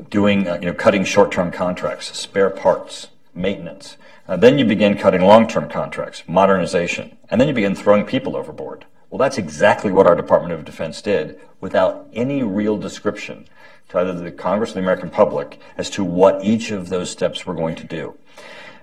doing, 0.09 0.47
uh, 0.47 0.55
you 0.55 0.67
know, 0.67 0.73
cutting 0.73 1.03
short-term 1.03 1.51
contracts, 1.51 2.15
spare 2.17 2.49
parts, 2.49 3.07
maintenance. 3.33 3.97
Uh, 4.27 4.35
then 4.35 4.57
you 4.57 4.65
begin 4.65 4.97
cutting 4.97 5.21
long-term 5.21 5.69
contracts, 5.69 6.23
modernization, 6.27 7.17
and 7.29 7.39
then 7.39 7.47
you 7.47 7.53
begin 7.53 7.75
throwing 7.75 8.05
people 8.05 8.35
overboard. 8.35 8.85
Well, 9.09 9.19
that's 9.19 9.37
exactly 9.37 9.91
what 9.91 10.05
our 10.05 10.15
Department 10.15 10.53
of 10.53 10.65
Defense 10.65 11.01
did 11.01 11.39
without 11.61 12.07
any 12.13 12.43
real 12.43 12.77
description 12.77 13.47
to 13.89 13.99
either 13.99 14.13
the 14.13 14.31
Congress 14.31 14.71
or 14.71 14.73
the 14.75 14.79
American 14.81 15.09
public 15.09 15.59
as 15.77 15.89
to 15.91 16.03
what 16.03 16.43
each 16.43 16.71
of 16.71 16.89
those 16.89 17.09
steps 17.09 17.45
were 17.45 17.53
going 17.53 17.75
to 17.75 17.85
do. 17.85 18.17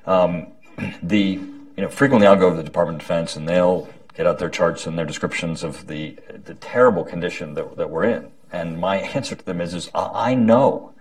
Um, 0.06 0.46
the, 1.02 1.18
you 1.18 1.66
know, 1.76 1.88
frequently 1.88 2.26
I'll 2.26 2.36
go 2.36 2.48
to 2.48 2.56
the 2.56 2.62
Department 2.62 2.96
of 2.96 3.06
Defense 3.06 3.36
and 3.36 3.46
they'll 3.46 3.88
get 4.16 4.26
out 4.26 4.38
their 4.38 4.48
charts 4.48 4.86
and 4.86 4.96
their 4.96 5.04
descriptions 5.04 5.62
of 5.62 5.88
the, 5.88 6.16
the 6.44 6.54
terrible 6.54 7.04
condition 7.04 7.52
that, 7.54 7.76
that 7.76 7.90
we're 7.90 8.04
in. 8.04 8.30
And 8.50 8.80
my 8.80 8.96
answer 9.14 9.34
to 9.34 9.44
them 9.44 9.60
is, 9.60 9.74
is 9.74 9.90
I 9.94 10.34
know 10.34 10.93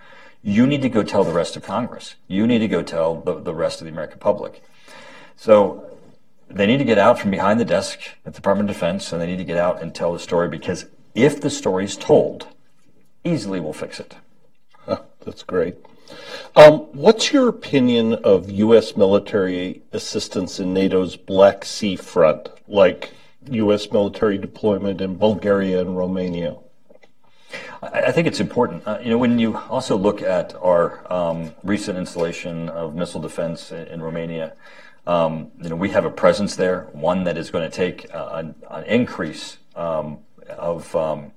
you 0.44 0.68
need 0.68 0.82
to 0.82 0.90
go 0.90 1.04
tell 1.04 1.24
the 1.24 1.32
rest 1.32 1.56
of 1.56 1.64
Congress. 1.64 2.16
You 2.28 2.46
need 2.46 2.60
to 2.60 2.68
go 2.68 2.84
tell 2.84 3.22
the, 3.22 3.40
the 3.40 3.54
rest 3.54 3.80
of 3.80 3.86
the 3.86 3.92
American 3.92 4.20
public. 4.20 4.62
So 5.38 5.98
they 6.50 6.68
need 6.68 6.78
to 6.78 6.84
get 6.84 6.98
out 6.98 7.18
from 7.18 7.32
behind 7.32 7.60
the 7.60 7.66
desk 7.66 8.00
at 8.26 8.34
the 8.34 8.40
Department 8.40 8.70
of 8.70 8.76
Defense 8.76 9.12
and 9.12 9.22
they 9.22 9.26
need 9.26 9.38
to 9.38 9.46
get 9.46 9.58
out 9.58 9.82
and 9.82 9.96
tell 9.96 10.12
the 10.12 10.20
story 10.20 10.50
because 10.50 10.86
if 11.16 11.40
the 11.40 11.50
story 11.50 11.86
is 11.86 11.96
told, 11.96 12.48
easily 13.24 13.60
we'll 13.60 13.74
fix 13.74 14.00
it. 14.00 14.16
Huh, 14.86 15.02
that's 15.22 15.44
great. 15.44 15.78
Um, 16.56 16.80
what's 16.92 17.32
your 17.32 17.48
opinion 17.48 18.14
of 18.16 18.52
U.S. 18.52 18.98
military 18.98 19.82
assistance 19.94 20.60
in 20.60 20.74
NATO's 20.74 21.16
Black 21.16 21.64
Sea 21.64 21.96
front, 21.96 22.50
like 22.68 23.14
U.S. 23.50 23.92
military 23.92 24.38
deployment 24.38 25.00
in 25.00 25.16
Bulgaria 25.16 25.80
and 25.80 25.98
Romania? 25.98 26.58
I 27.82 28.12
think 28.12 28.28
it's 28.28 28.40
important. 28.40 28.88
Uh, 28.88 29.00
you 29.02 29.10
know, 29.10 29.18
when 29.18 29.40
you 29.40 29.58
also 29.58 29.98
look 29.98 30.22
at 30.22 30.56
our 30.56 31.12
um, 31.12 31.54
recent 31.64 31.98
installation 31.98 32.70
of 32.70 32.96
missile 32.96 33.22
defense 33.22 33.72
in, 33.72 33.88
in 33.88 34.02
Romania, 34.02 34.54
um, 35.06 35.52
you 35.62 35.70
know, 35.70 35.76
we 35.76 35.90
have 35.90 36.06
a 36.06 36.10
presence 36.10 36.56
there, 36.56 36.88
one 36.94 37.26
that 37.26 37.38
is 37.38 37.50
going 37.50 37.70
to 37.70 37.76
take 37.76 38.14
uh, 38.14 38.30
an, 38.34 38.56
an, 38.70 38.86
increase 38.86 39.58
um, 39.76 40.20
of 40.50 40.96
um, 40.96 41.32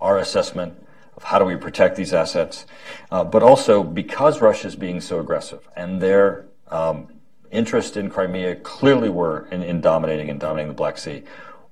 our 0.00 0.18
assessment 0.18 0.74
of 1.16 1.22
how 1.22 1.38
do 1.38 1.44
we 1.44 1.56
protect 1.56 1.96
these 1.96 2.12
assets, 2.12 2.66
uh, 3.10 3.22
but 3.22 3.42
also 3.42 3.84
because 3.84 4.40
Russia 4.40 4.66
is 4.66 4.76
being 4.76 5.00
so 5.00 5.20
aggressive 5.20 5.68
and 5.76 6.00
their 6.00 6.46
um, 6.68 7.08
interest 7.50 7.96
in 7.96 8.10
Crimea 8.10 8.56
clearly 8.56 9.08
were 9.08 9.46
in, 9.50 9.62
in, 9.62 9.80
dominating 9.80 10.28
and 10.30 10.40
dominating 10.40 10.68
the 10.68 10.74
Black 10.74 10.98
Sea. 10.98 11.22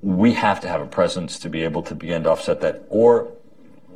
We 0.00 0.32
have 0.34 0.60
to 0.60 0.68
have 0.68 0.80
a 0.80 0.86
presence 0.86 1.38
to 1.40 1.50
be 1.50 1.62
able 1.64 1.82
to 1.82 1.94
begin 1.94 2.22
to 2.24 2.30
offset 2.30 2.60
that, 2.60 2.84
or 2.88 3.32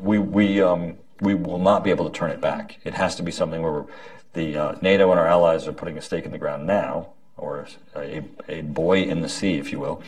we 0.02 0.18
we 0.18 0.62
um, 0.62 0.96
we 1.20 1.34
will 1.34 1.58
not 1.58 1.84
be 1.84 1.90
able 1.90 2.08
to 2.08 2.18
turn 2.18 2.30
it 2.30 2.40
back. 2.40 2.78
It 2.84 2.94
has 2.94 3.16
to 3.16 3.22
be 3.22 3.30
something 3.30 3.62
where 3.62 3.84
the 4.32 4.56
uh, 4.56 4.76
NATO 4.80 5.10
and 5.10 5.20
our 5.20 5.26
allies 5.26 5.66
are 5.66 5.72
putting 5.72 5.98
a 5.98 6.02
stake 6.02 6.24
in 6.24 6.32
the 6.32 6.38
ground 6.38 6.66
now, 6.66 7.08
or 7.36 7.66
a, 7.96 8.22
a 8.48 8.62
buoy 8.62 9.08
in 9.08 9.20
the 9.20 9.28
sea, 9.28 9.54
if 9.58 9.72
you 9.72 9.80
will, 9.80 10.02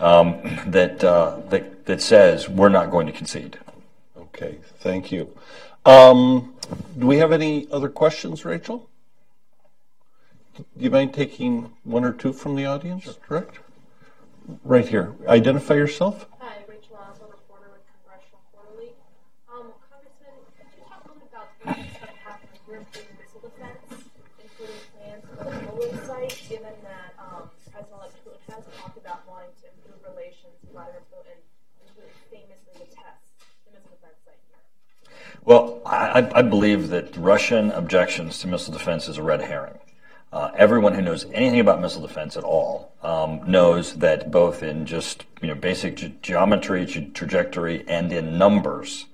um, 0.00 0.40
that, 0.66 1.02
uh, 1.02 1.40
that 1.48 1.86
that 1.86 2.00
says 2.00 2.48
we're 2.48 2.68
not 2.68 2.90
going 2.90 3.06
to 3.06 3.12
concede. 3.12 3.58
Okay, 4.16 4.58
thank 4.80 5.10
you. 5.10 5.36
Um, 5.84 6.54
do 6.98 7.06
we 7.06 7.18
have 7.18 7.32
any 7.32 7.68
other 7.70 7.88
questions, 7.88 8.44
Rachel? 8.44 8.88
Do 10.56 10.64
you 10.76 10.90
mind 10.90 11.12
taking 11.12 11.70
one 11.84 12.04
or 12.04 12.12
two 12.12 12.32
from 12.32 12.56
the 12.56 12.64
audience? 12.64 13.04
Sure. 13.04 13.14
Correct. 13.28 13.58
Right 14.64 14.86
here. 14.86 15.14
Identify 15.28 15.74
yourself. 15.74 16.26
Well, 35.46 35.80
I, 35.86 36.28
I, 36.34 36.42
believe 36.42 36.88
that 36.88 37.16
Russian 37.16 37.70
objections 37.70 38.40
to 38.40 38.48
missile 38.48 38.72
defense 38.72 39.06
is 39.06 39.16
a 39.16 39.22
red 39.22 39.40
herring. 39.40 39.78
Uh, 40.32 40.50
everyone 40.56 40.92
who 40.92 41.00
knows 41.00 41.24
anything 41.32 41.60
about 41.60 41.80
missile 41.80 42.02
defense 42.02 42.36
at 42.36 42.42
all 42.42 42.92
um, 43.02 43.40
knows 43.48 43.94
that 43.94 44.32
both 44.32 44.64
in 44.64 44.84
just 44.84 45.24
you 45.40 45.46
know 45.46 45.54
basic 45.54 45.94
ge- 45.96 46.12
geometry, 46.20 46.84
ge- 46.84 47.14
trajectory, 47.14 47.84
and 47.86 48.12
in 48.12 48.36
numbers, 48.36 49.06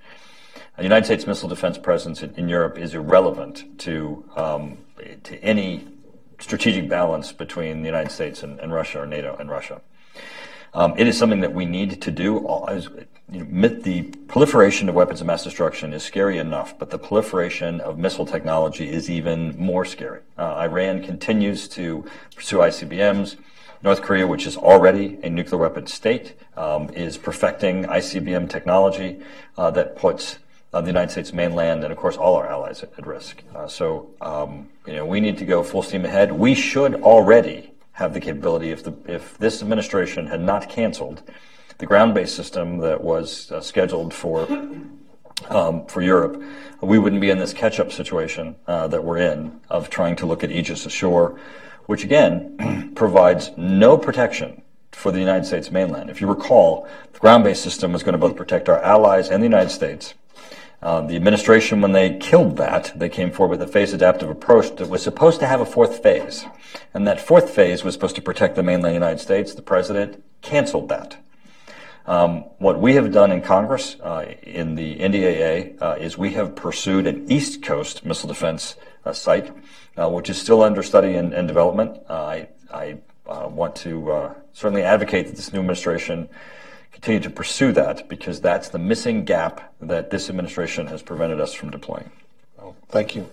the 0.78 0.82
United 0.82 1.04
States 1.04 1.26
missile 1.26 1.50
defense 1.50 1.76
presence 1.76 2.22
in, 2.22 2.34
in 2.36 2.48
Europe 2.48 2.78
is 2.78 2.94
irrelevant 2.94 3.78
to 3.80 4.24
um, 4.34 4.78
to 5.24 5.38
any 5.44 5.86
strategic 6.38 6.88
balance 6.88 7.30
between 7.30 7.82
the 7.82 7.86
United 7.86 8.10
States 8.10 8.42
and, 8.42 8.58
and 8.58 8.72
Russia 8.72 9.00
or 9.00 9.06
NATO 9.06 9.36
and 9.38 9.50
Russia. 9.50 9.82
Um, 10.74 10.94
it 10.96 11.06
is 11.06 11.18
something 11.18 11.40
that 11.40 11.52
we 11.52 11.66
need 11.66 12.00
to 12.00 12.10
do. 12.10 12.48
As, 12.66 12.88
you 13.32 13.44
know, 13.44 13.68
the 13.68 14.02
proliferation 14.28 14.88
of 14.88 14.94
weapons 14.94 15.20
of 15.20 15.26
mass 15.26 15.44
destruction 15.44 15.92
is 15.92 16.02
scary 16.02 16.38
enough, 16.38 16.78
but 16.78 16.90
the 16.90 16.98
proliferation 16.98 17.80
of 17.80 17.98
missile 17.98 18.26
technology 18.26 18.88
is 18.88 19.08
even 19.08 19.58
more 19.58 19.84
scary. 19.84 20.20
Uh, 20.36 20.56
Iran 20.56 21.02
continues 21.02 21.66
to 21.68 22.04
pursue 22.36 22.58
ICBMs. 22.58 23.36
North 23.82 24.02
Korea, 24.02 24.26
which 24.26 24.46
is 24.46 24.56
already 24.56 25.18
a 25.22 25.30
nuclear 25.30 25.60
weapon 25.60 25.86
state, 25.86 26.34
um, 26.56 26.90
is 26.90 27.18
perfecting 27.18 27.84
ICBM 27.84 28.48
technology 28.48 29.20
uh, 29.56 29.70
that 29.72 29.96
puts 29.96 30.38
uh, 30.72 30.80
the 30.80 30.86
United 30.86 31.10
States 31.10 31.32
mainland 31.32 31.82
and, 31.82 31.92
of 31.92 31.98
course, 31.98 32.16
all 32.16 32.36
our 32.36 32.46
allies 32.46 32.82
at, 32.82 32.92
at 32.98 33.06
risk. 33.06 33.42
Uh, 33.54 33.66
so, 33.66 34.10
um, 34.20 34.68
you 34.86 34.94
know, 34.94 35.04
we 35.04 35.20
need 35.20 35.36
to 35.38 35.44
go 35.44 35.62
full 35.62 35.82
steam 35.82 36.04
ahead. 36.04 36.32
We 36.32 36.54
should 36.54 36.94
already 36.96 37.72
have 37.92 38.14
the 38.14 38.20
capability 38.20 38.70
if 38.70 38.82
the 38.82 38.94
if 39.06 39.36
this 39.38 39.62
administration 39.62 40.26
had 40.26 40.40
not 40.40 40.68
canceled 40.68 41.22
the 41.78 41.86
ground-based 41.86 42.34
system 42.34 42.78
that 42.78 43.02
was 43.02 43.50
uh, 43.50 43.60
scheduled 43.60 44.14
for 44.14 44.46
um, 45.48 45.86
for 45.86 46.02
Europe, 46.02 46.40
we 46.80 46.98
wouldn't 46.98 47.20
be 47.20 47.30
in 47.30 47.38
this 47.38 47.52
catch-up 47.52 47.90
situation 47.90 48.54
uh, 48.66 48.86
that 48.88 49.02
we're 49.02 49.18
in 49.18 49.60
of 49.68 49.90
trying 49.90 50.14
to 50.16 50.26
look 50.26 50.44
at 50.44 50.52
Aegis 50.52 50.86
ashore, 50.86 51.38
which 51.86 52.04
again 52.04 52.92
provides 52.96 53.50
no 53.56 53.98
protection 53.98 54.62
for 54.92 55.10
the 55.10 55.18
United 55.18 55.44
States 55.44 55.70
mainland. 55.70 56.10
If 56.10 56.20
you 56.20 56.28
recall, 56.28 56.86
the 57.12 57.18
ground-based 57.18 57.62
system 57.62 57.92
was 57.92 58.02
going 58.02 58.12
to 58.12 58.18
both 58.18 58.36
protect 58.36 58.68
our 58.68 58.80
allies 58.82 59.30
and 59.30 59.42
the 59.42 59.46
United 59.46 59.70
States 59.70 60.14
uh, 60.82 61.00
the 61.02 61.14
administration, 61.14 61.80
when 61.80 61.92
they 61.92 62.18
killed 62.18 62.56
that, 62.56 62.92
they 62.96 63.08
came 63.08 63.30
forward 63.30 63.58
with 63.58 63.68
a 63.68 63.72
phase 63.72 63.92
adaptive 63.92 64.28
approach 64.28 64.74
that 64.76 64.88
was 64.88 65.00
supposed 65.00 65.38
to 65.38 65.46
have 65.46 65.60
a 65.60 65.66
fourth 65.66 66.02
phase. 66.02 66.44
And 66.92 67.06
that 67.06 67.20
fourth 67.20 67.50
phase 67.50 67.84
was 67.84 67.94
supposed 67.94 68.16
to 68.16 68.22
protect 68.22 68.56
the 68.56 68.64
mainland 68.64 68.94
United 68.94 69.20
States. 69.20 69.54
The 69.54 69.62
president 69.62 70.24
canceled 70.40 70.88
that. 70.88 71.21
Um, 72.06 72.44
what 72.58 72.80
we 72.80 72.94
have 72.94 73.12
done 73.12 73.30
in 73.30 73.42
Congress, 73.42 73.96
uh, 74.00 74.34
in 74.42 74.74
the 74.74 74.96
NDAA, 74.96 75.80
uh, 75.80 75.96
is 76.00 76.18
we 76.18 76.32
have 76.32 76.56
pursued 76.56 77.06
an 77.06 77.30
East 77.30 77.62
Coast 77.62 78.04
missile 78.04 78.28
defense 78.28 78.76
uh, 79.04 79.12
site, 79.12 79.52
uh, 79.96 80.08
which 80.08 80.28
is 80.28 80.40
still 80.40 80.62
under 80.62 80.82
study 80.82 81.14
and, 81.14 81.32
and 81.32 81.46
development. 81.46 82.00
I, 82.10 82.48
I 82.72 82.98
want 83.26 83.76
to 83.76 84.34
certainly 84.52 84.82
advocate 84.82 85.26
that 85.26 85.36
this 85.36 85.52
new 85.52 85.60
administration 85.60 86.28
continue 86.92 87.20
to 87.20 87.30
pursue 87.30 87.72
that 87.72 88.08
because 88.08 88.40
that's 88.40 88.68
the 88.68 88.78
missing 88.78 89.24
gap 89.24 89.74
that 89.80 90.10
this 90.10 90.28
administration 90.28 90.86
has 90.86 91.02
prevented 91.02 91.40
us 91.40 91.52
from 91.52 91.70
deploying. 91.70 92.10
Oh, 92.60 92.76
thank 92.88 93.16
you. 93.16 93.28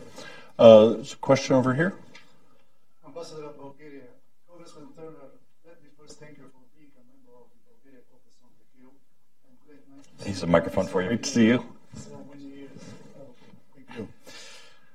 Uh, 0.58 0.93
there's 0.97 1.13
a 1.13 1.17
question 1.17 1.55
over 1.55 1.73
here. 1.73 1.93
Ambassador 3.05 3.45
of 3.45 3.58
Bulgaria, 3.58 4.10
Congressman 4.49 4.88
Turner, 4.97 5.38
let 5.65 5.77
me 5.84 5.89
first 5.99 6.19
thank 6.19 6.38
you 6.38 6.45
for 6.49 6.65
being 6.75 6.89
a 6.97 7.03
member 7.13 7.38
of 7.38 7.45
the 7.53 7.60
Bulgaria 7.69 8.01
Caucus 8.10 8.41
on 8.41 8.49
the 8.58 8.65
Hill. 8.82 8.91
He's 10.30 10.44
a 10.44 10.48
microphone 10.48 10.86
for 10.86 11.02
you. 11.02 11.08
Great 11.08 11.24
to 11.24 11.30
see 11.30 11.48
you. 11.48 11.65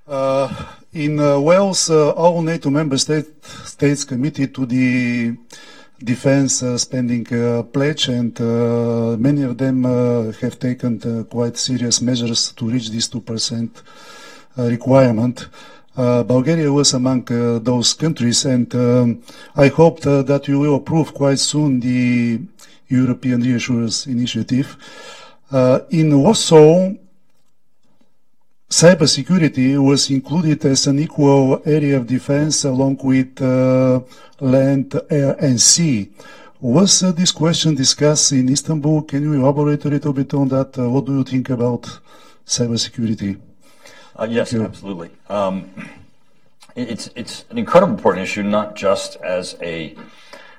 Uh, 0.07 0.49
in 0.93 1.19
uh, 1.19 1.41
Wales, 1.41 1.91
uh, 1.91 2.11
all 2.13 2.41
NATO 2.41 2.71
member 2.71 2.97
state, 2.97 3.45
states 3.45 4.05
committed 4.05 4.55
to 4.55 4.65
the 4.65 5.37
defense 5.99 6.63
uh, 6.63 6.79
spending 6.79 7.27
uh, 7.35 7.65
pledge, 7.65 8.07
and 8.07 8.41
uh, 8.41 9.17
many 9.19 9.43
of 9.43 9.59
them 9.59 9.83
have 10.41 10.61
taken 10.61 11.25
quite 11.25 11.57
serious 11.57 12.01
measures 12.01 12.53
to 12.53 12.71
reach 12.71 12.91
this 12.91 13.09
2% 13.09 13.71
requirement. 14.57 15.49
Bulgaria 15.97 16.73
was 16.73 16.95
among 16.95 17.25
those 17.25 17.93
countries, 17.95 18.45
and 18.45 18.73
um, 18.77 19.23
I 19.57 19.67
hope 19.67 20.01
that 20.03 20.47
you 20.47 20.61
will 20.61 20.77
approve 20.77 21.13
quite 21.13 21.41
soon 21.41 21.81
the 21.81 22.41
European 22.87 23.43
Reassurance 23.43 24.07
Initiative. 24.07 24.77
In 25.53 26.19
Warsaw, 26.19 26.93
cybersecurity 28.71 29.79
was 29.79 30.11
included 30.11 30.65
as 30.65 30.87
an 30.87 30.99
equal 30.99 31.63
area 31.65 31.97
of 31.97 32.07
defense 32.07 32.65
along 32.65 32.99
with 33.05 33.41
uh, 33.41 34.01
land, 34.41 35.01
air, 35.11 35.37
and 35.41 35.61
sea. 35.61 36.11
Was 36.61 37.03
uh, 37.03 37.13
this 37.13 37.31
question 37.31 37.75
discussed 37.75 38.33
in 38.33 38.49
Istanbul? 38.49 39.03
Can 39.03 39.23
you 39.23 39.35
elaborate 39.35 39.85
a 39.85 39.89
little 39.89 40.13
bit 40.13 40.33
on 40.35 40.49
that? 40.49 40.79
Uh, 40.79 40.89
what 40.89 41.05
do 41.05 41.19
you 41.19 41.25
think 41.25 41.51
about 41.51 42.01
cybersecurity? 42.47 43.39
Uh, 44.17 44.27
yes, 44.31 44.55
absolutely. 44.55 45.11
Um, 45.29 45.71
it's 46.77 47.11
it's 47.15 47.45
an 47.51 47.59
incredibly 47.59 47.95
important 47.95 48.25
issue, 48.25 48.43
not 48.43 48.77
just 48.77 49.17
as 49.17 49.57
a 49.61 49.95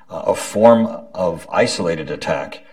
uh, 0.10 0.24
a 0.28 0.36
form 0.36 0.86
of 1.13 1.48
isolated 1.52 2.12
attack, 2.12 2.64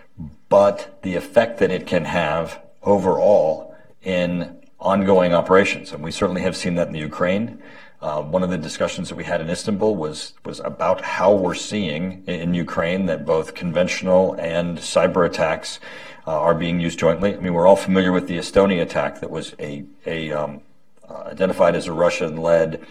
but 0.53 0.99
the 1.01 1.15
effect 1.15 1.57
that 1.57 1.71
it 1.71 1.87
can 1.87 2.05
have 2.05 2.61
overall 2.83 3.75
in 4.03 4.55
ongoing 4.79 5.33
operations. 5.33 5.91
And 5.91 6.03
we 6.03 6.11
certainly 6.11 6.43
have 6.43 6.55
seen 6.55 6.75
that 6.75 6.85
in 6.85 6.93
the 6.93 6.99
Ukraine. 6.99 7.57
Uh, 7.99 8.21
one 8.21 8.43
of 8.43 8.51
the 8.51 8.57
discussions 8.59 9.09
that 9.09 9.15
we 9.15 9.23
had 9.23 9.41
in 9.41 9.49
Istanbul 9.49 9.95
was 9.95 10.33
was 10.45 10.59
about 10.59 11.01
how 11.01 11.33
we're 11.33 11.55
seeing 11.55 12.23
in 12.27 12.53
Ukraine 12.53 13.07
that 13.07 13.25
both 13.25 13.55
conventional 13.55 14.33
and 14.33 14.77
cyber 14.77 15.25
attacks 15.25 15.79
uh, 16.27 16.39
are 16.47 16.53
being 16.53 16.79
used 16.79 16.99
jointly. 16.99 17.33
I 17.35 17.39
mean, 17.39 17.55
we're 17.55 17.65
all 17.65 17.81
familiar 17.89 18.11
with 18.11 18.27
the 18.27 18.37
Estonia 18.37 18.83
attack 18.83 19.21
that 19.21 19.31
was 19.31 19.55
a 19.59 19.71
a 20.05 20.31
um, 20.33 20.61
uh, 21.09 21.31
identified 21.33 21.73
as 21.75 21.87
a 21.87 21.93
Russian-led 21.93 22.85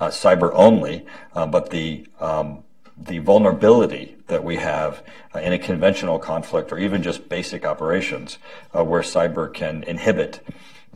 uh, 0.00 0.08
cyber 0.08 0.50
only, 0.52 1.06
uh, 1.34 1.46
but 1.46 1.70
the 1.70 2.06
um, 2.20 2.62
the 2.96 3.18
vulnerability 3.18 4.16
that 4.26 4.42
we 4.42 4.56
have 4.56 5.02
uh, 5.34 5.38
in 5.38 5.52
a 5.52 5.58
conventional 5.58 6.18
conflict 6.18 6.72
or 6.72 6.78
even 6.78 7.02
just 7.02 7.28
basic 7.28 7.64
operations 7.64 8.38
where 8.72 9.02
cyber 9.02 9.52
can 9.52 9.82
inhibit 9.84 10.40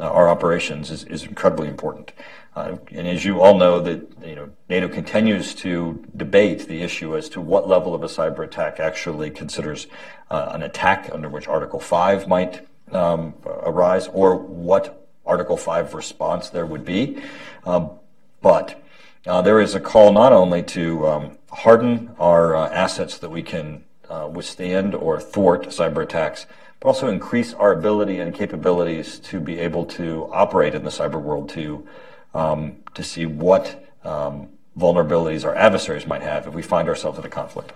uh, 0.01 0.05
our 0.05 0.29
operations 0.29 0.91
is, 0.91 1.05
is 1.05 1.25
incredibly 1.25 1.69
important. 1.69 2.13
Uh, 2.57 2.77
and 2.91 3.07
as 3.07 3.25
you 3.25 3.41
all 3.41 3.57
know, 3.59 3.81
that 3.81 4.01
you 4.27 4.35
know 4.35 4.51
NATO 4.69 4.89
continues 4.89 5.55
to 5.57 6.05
debate 6.17 6.67
the 6.67 6.83
issue 6.83 7.17
as 7.17 7.29
to 7.31 7.41
what 7.41 7.69
level 7.69 7.95
of 7.95 8.03
a 8.03 8.07
cyber 8.07 8.45
attack 8.45 8.81
actually 8.81 9.31
considers 9.31 9.87
uh, 10.31 10.51
an 10.53 10.63
attack 10.63 11.11
under 11.13 11.29
which 11.29 11.47
Article 11.47 11.81
Five 11.81 12.27
might 12.27 12.67
um, 12.93 13.35
arise, 13.45 14.09
or 14.09 14.37
what 14.37 15.07
Article 15.25 15.57
Five 15.57 15.95
response 15.95 16.49
there 16.49 16.67
would 16.67 16.85
be. 16.85 17.23
Um, 17.65 17.91
but 18.41 18.83
uh, 19.27 19.43
there 19.43 19.61
is 19.61 19.75
a 19.75 19.81
call 19.81 20.13
not 20.13 20.33
only 20.33 20.63
to 20.63 21.07
um, 21.07 21.39
harden 21.51 22.15
our 22.19 22.57
uh, 22.57 22.69
assets 22.71 23.19
that 23.19 23.31
we 23.31 23.43
can 23.43 23.85
uh, 24.09 24.29
withstand 24.33 24.95
or 24.95 25.21
thwart 25.21 25.67
cyber 25.67 26.03
attacks, 26.03 26.47
but 26.81 26.89
also 26.89 27.09
increase 27.09 27.53
our 27.55 27.73
ability 27.73 28.19
and 28.19 28.35
capabilities 28.35 29.19
to 29.19 29.39
be 29.39 29.59
able 29.59 29.85
to 29.85 30.29
operate 30.33 30.75
in 30.75 30.85
the 30.85 30.91
cyber 30.91 31.21
world 31.21 31.49
to 31.51 31.87
um, 32.33 32.77
to 32.95 33.03
see 33.03 33.27
what 33.27 33.85
um, 34.05 34.49
vulnerabilities 34.79 35.45
our 35.45 35.55
adversaries 35.55 36.07
might 36.07 36.23
have 36.23 36.47
if 36.47 36.55
we 36.55 36.63
find 36.63 36.89
ourselves 36.89 37.19
in 37.19 37.25
a 37.25 37.29
conflict. 37.29 37.73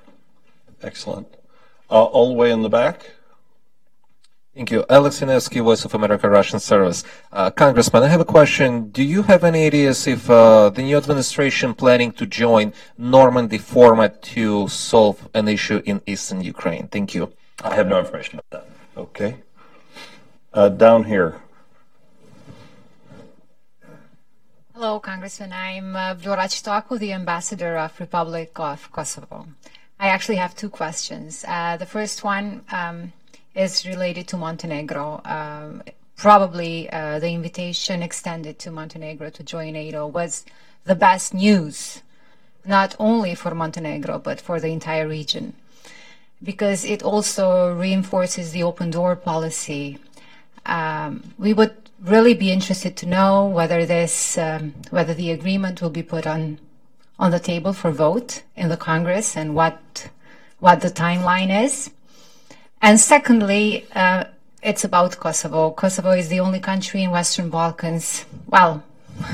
Excellent. 0.82 1.26
Uh, 1.90 2.04
all 2.04 2.28
the 2.28 2.34
way 2.34 2.50
in 2.50 2.62
the 2.62 2.68
back. 2.68 3.10
Thank 4.54 4.70
you. 4.70 4.84
Alex 4.88 5.18
Inesky, 5.18 5.60
Voice 5.60 5.84
of 5.84 5.94
America 5.94 6.30
Russian 6.30 6.60
Service. 6.60 7.02
Uh, 7.32 7.50
Congressman, 7.50 8.04
I 8.04 8.06
have 8.06 8.20
a 8.20 8.24
question. 8.24 8.88
Do 8.90 9.02
you 9.02 9.24
have 9.24 9.42
any 9.42 9.66
ideas 9.66 10.06
if 10.06 10.30
uh, 10.30 10.70
the 10.70 10.82
new 10.82 10.96
administration 10.96 11.74
planning 11.74 12.12
to 12.12 12.24
join 12.24 12.72
Normandy 12.96 13.58
format 13.58 14.22
to 14.34 14.68
solve 14.68 15.28
an 15.34 15.48
issue 15.48 15.82
in 15.84 16.02
eastern 16.06 16.40
Ukraine? 16.40 16.86
Thank 16.86 17.16
you. 17.16 17.32
I 17.64 17.74
have 17.74 17.88
no 17.88 17.98
information 17.98 18.38
about 18.38 18.50
that. 18.50 19.00
Okay. 19.00 19.38
Uh, 20.52 20.68
down 20.68 21.02
here. 21.02 21.42
Hello, 24.72 25.00
Congressman. 25.00 25.52
I'm 25.52 25.96
uh, 25.96 26.14
Vlora 26.14 26.46
Çitaku, 26.46 27.00
the 27.00 27.12
ambassador 27.12 27.76
of 27.76 27.98
Republic 27.98 28.52
of 28.60 28.90
Kosovo. 28.92 29.48
I 29.98 30.08
actually 30.08 30.36
have 30.36 30.54
two 30.54 30.68
questions. 30.68 31.44
Uh, 31.46 31.76
the 31.76 31.86
first 31.86 32.22
one 32.22 32.62
um, 32.70 33.12
is 33.54 33.86
related 33.86 34.28
to 34.28 34.36
Montenegro. 34.36 35.20
Um, 35.24 35.82
probably 36.16 36.90
uh, 36.90 37.18
the 37.18 37.30
invitation 37.30 38.02
extended 38.02 38.58
to 38.60 38.70
Montenegro 38.70 39.30
to 39.30 39.42
join 39.42 39.72
NATO 39.72 40.06
was 40.06 40.44
the 40.84 40.94
best 40.94 41.34
news, 41.34 42.02
not 42.64 42.94
only 42.98 43.34
for 43.34 43.54
Montenegro, 43.54 44.18
but 44.18 44.40
for 44.40 44.60
the 44.60 44.68
entire 44.68 45.08
region, 45.08 45.54
because 46.42 46.84
it 46.84 47.02
also 47.02 47.74
reinforces 47.74 48.52
the 48.52 48.62
open 48.62 48.90
door 48.90 49.16
policy. 49.16 49.98
Um, 50.66 51.34
we 51.38 51.52
would 51.52 51.74
really 52.00 52.34
be 52.34 52.50
interested 52.50 52.96
to 52.98 53.06
know 53.06 53.46
whether 53.46 53.86
this, 53.86 54.36
um, 54.38 54.74
whether 54.90 55.14
the 55.14 55.30
agreement 55.30 55.80
will 55.80 55.90
be 55.90 56.02
put 56.02 56.26
on 56.26 56.58
on 57.16 57.30
the 57.30 57.38
table 57.38 57.72
for 57.72 57.92
vote 57.92 58.42
in 58.56 58.68
the 58.68 58.76
Congress 58.76 59.36
and 59.36 59.54
what 59.54 60.08
what 60.58 60.80
the 60.80 60.90
timeline 60.90 61.64
is. 61.64 61.90
And 62.84 63.00
secondly, 63.00 63.86
uh, 63.94 64.24
it's 64.62 64.84
about 64.84 65.16
Kosovo. 65.16 65.70
Kosovo 65.70 66.10
is 66.10 66.28
the 66.28 66.40
only 66.40 66.60
country 66.60 67.02
in 67.02 67.10
Western 67.10 67.48
Balkans, 67.48 68.26
well, 68.46 68.84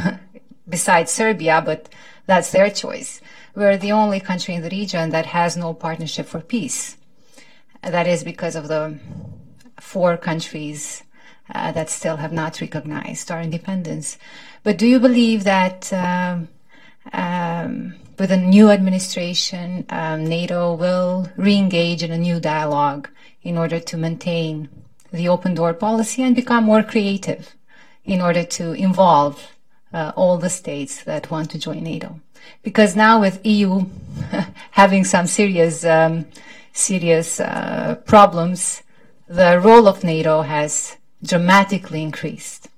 besides 0.69 1.11
Serbia, 1.11 1.61
but 1.61 1.89
that's 2.27 2.53
their 2.53 2.71
choice. 2.71 3.21
We're 3.57 3.77
the 3.77 3.91
only 3.91 4.21
country 4.21 4.55
in 4.55 4.63
the 4.63 4.71
region 4.71 5.11
that 5.11 5.27
has 5.27 5.57
no 5.57 5.75
partnership 5.75 6.27
for 6.27 6.39
peace. 6.41 6.97
That 7.83 8.07
is 8.07 8.23
because 8.23 8.55
of 8.55 8.69
the 8.69 9.01
four 9.81 10.17
countries 10.17 11.03
uh, 11.53 11.73
that 11.73 11.91
still 11.91 12.19
have 12.19 12.33
not 12.33 12.61
recognized 12.61 13.33
our 13.33 13.43
independence. 13.43 14.17
But 14.63 14.79
do 14.79 14.87
you 14.87 15.01
believe 15.01 15.43
that 15.43 15.93
um, 15.93 16.47
um, 17.13 17.97
with 18.17 18.31
a 18.31 18.37
new 18.37 18.71
administration, 18.71 19.87
um, 19.89 20.25
NATO 20.25 20.73
will 20.75 21.29
re-engage 21.37 22.05
in 22.05 22.13
a 22.13 22.19
new 22.19 22.39
dialogue 22.39 23.09
in 23.43 23.57
order 23.57 23.81
to 23.81 23.97
maintain 23.97 24.69
the 25.13 25.29
open 25.29 25.55
door 25.55 25.75
policy 25.75 26.23
and 26.23 26.37
become 26.37 26.65
more 26.65 26.83
creative 26.83 27.55
in 28.05 28.21
order 28.21 28.45
to 28.45 28.73
involve 28.73 29.53
uh, 29.93 30.13
all 30.17 30.39
the 30.39 30.51
states 30.51 31.05
that 31.05 31.31
want 31.31 31.51
to 31.51 31.59
join 31.59 31.83
NATO. 31.83 32.21
Because 32.63 32.97
now 32.97 33.21
with 33.21 33.45
EU 33.45 33.87
having 34.71 35.05
some 35.05 35.27
serious, 35.27 35.85
um, 35.85 36.27
serious 36.73 37.41
uh, 37.41 37.97
problems, 38.05 38.83
the 39.29 39.61
role 39.61 39.87
of 39.89 40.05
NATO 40.05 40.43
has 40.43 40.97
dramatically 41.23 42.03
increased. 42.03 42.69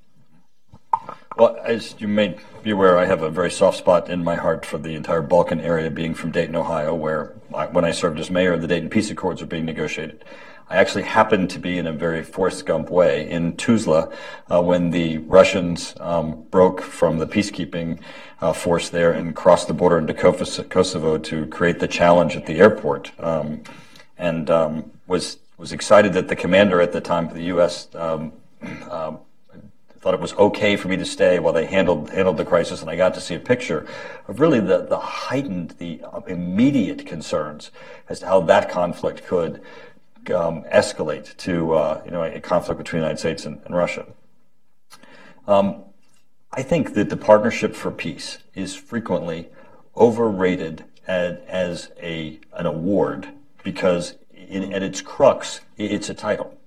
Well, 1.36 1.56
as 1.64 1.94
you 1.98 2.08
may 2.08 2.36
be 2.62 2.70
aware, 2.70 2.98
I 2.98 3.06
have 3.06 3.22
a 3.22 3.30
very 3.30 3.50
soft 3.50 3.78
spot 3.78 4.10
in 4.10 4.22
my 4.22 4.34
heart 4.34 4.66
for 4.66 4.78
the 4.78 4.94
entire 4.94 5.22
Balkan 5.22 5.60
area, 5.60 5.90
being 5.90 6.14
from 6.14 6.30
Dayton, 6.30 6.54
Ohio, 6.54 6.94
where 6.94 7.32
I, 7.54 7.66
when 7.66 7.84
I 7.84 7.90
served 7.90 8.20
as 8.20 8.30
mayor, 8.30 8.56
the 8.58 8.66
Dayton 8.66 8.90
Peace 8.90 9.10
Accords 9.10 9.40
were 9.40 9.46
being 9.46 9.64
negotiated. 9.64 10.24
I 10.72 10.76
actually 10.76 11.02
happened 11.02 11.50
to 11.50 11.58
be 11.58 11.76
in 11.76 11.86
a 11.86 11.92
very 11.92 12.22
Forrest 12.22 12.64
Gump 12.64 12.88
way 12.88 13.28
in 13.28 13.58
Tuzla 13.58 14.10
uh, 14.50 14.62
when 14.62 14.88
the 14.88 15.18
Russians 15.18 15.92
um, 16.00 16.44
broke 16.50 16.80
from 16.80 17.18
the 17.18 17.26
peacekeeping 17.26 18.00
uh, 18.40 18.54
force 18.54 18.88
there 18.88 19.12
and 19.12 19.36
crossed 19.36 19.68
the 19.68 19.74
border 19.74 19.98
into 19.98 20.14
Kosovo 20.14 21.18
to 21.18 21.46
create 21.48 21.78
the 21.78 21.86
challenge 21.86 22.36
at 22.36 22.46
the 22.46 22.58
airport, 22.58 23.12
um, 23.20 23.62
and 24.16 24.48
um, 24.48 24.90
was 25.06 25.36
was 25.58 25.72
excited 25.72 26.14
that 26.14 26.28
the 26.28 26.36
commander 26.36 26.80
at 26.80 26.92
the 26.92 27.02
time 27.02 27.28
of 27.28 27.34
the 27.34 27.44
U.S. 27.54 27.88
Um, 27.94 28.32
um, 28.90 29.18
thought 30.02 30.14
it 30.14 30.20
was 30.20 30.32
okay 30.32 30.74
for 30.76 30.88
me 30.88 30.96
to 30.96 31.04
stay 31.04 31.38
while 31.38 31.52
they 31.52 31.66
handled 31.66 32.10
handled 32.10 32.38
the 32.38 32.46
crisis, 32.46 32.80
and 32.80 32.90
I 32.90 32.96
got 32.96 33.12
to 33.14 33.20
see 33.20 33.34
a 33.34 33.40
picture 33.40 33.86
of 34.26 34.40
really 34.40 34.58
the 34.58 34.86
the 34.86 34.98
heightened, 34.98 35.74
the 35.78 36.00
immediate 36.26 37.06
concerns 37.06 37.70
as 38.08 38.20
to 38.20 38.26
how 38.26 38.40
that 38.40 38.70
conflict 38.70 39.26
could 39.26 39.62
um, 40.30 40.64
escalate 40.64 41.36
to 41.38 41.74
uh, 41.74 42.02
you 42.04 42.10
know 42.10 42.22
a 42.22 42.40
conflict 42.40 42.78
between 42.78 43.00
the 43.00 43.06
United 43.06 43.20
States 43.20 43.44
and, 43.44 43.60
and 43.64 43.74
Russia. 43.74 44.06
Um, 45.46 45.84
I 46.52 46.62
think 46.62 46.94
that 46.94 47.08
the 47.08 47.16
Partnership 47.16 47.74
for 47.74 47.90
Peace 47.90 48.38
is 48.54 48.74
frequently 48.74 49.48
overrated 49.96 50.84
as, 51.06 51.38
as 51.48 51.90
a 52.00 52.38
an 52.52 52.66
award 52.66 53.28
because 53.64 54.14
in, 54.48 54.72
at 54.72 54.82
its 54.82 55.00
crux, 55.00 55.60
it's 55.76 56.08
a 56.08 56.14
title. 56.14 56.58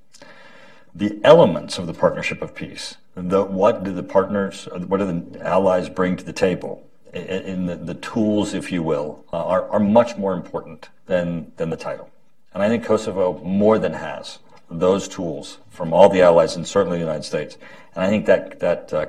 The 0.93 1.19
elements 1.23 1.77
of 1.77 1.87
the 1.87 1.93
Partnership 1.93 2.41
of 2.41 2.55
Peace, 2.55 2.95
the, 3.15 3.43
what 3.43 3.83
do 3.83 3.93
the 3.93 4.03
partners, 4.03 4.67
what 4.87 4.97
do 4.97 5.05
the 5.05 5.45
allies 5.45 5.89
bring 5.89 6.15
to 6.17 6.23
the 6.23 6.33
table, 6.33 6.85
in 7.13 7.65
the, 7.65 7.75
the 7.75 7.93
tools, 7.93 8.53
if 8.53 8.71
you 8.71 8.83
will, 8.83 9.23
uh, 9.31 9.45
are, 9.45 9.69
are 9.69 9.79
much 9.79 10.17
more 10.17 10.33
important 10.33 10.89
than, 11.05 11.51
than 11.55 11.69
the 11.69 11.77
title. 11.77 12.09
And 12.55 12.63
I 12.63 12.69
think 12.69 12.85
Kosovo 12.85 13.37
more 13.43 13.77
than 13.77 13.91
has 13.93 14.39
those 14.71 15.09
tools 15.09 15.57
from 15.69 15.93
all 15.93 16.07
the 16.07 16.21
allies 16.21 16.55
and 16.55 16.65
certainly 16.65 16.97
the 16.97 17.03
United 17.03 17.23
States. 17.23 17.57
And 17.93 18.03
I 18.05 18.09
think 18.09 18.25
that 18.27 18.61
that 18.61 18.93
uh, 18.93 19.05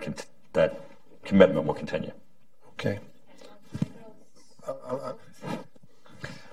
that 0.52 0.80
commitment 1.24 1.64
will 1.64 1.74
continue. 1.74 2.10
Okay. 2.70 2.98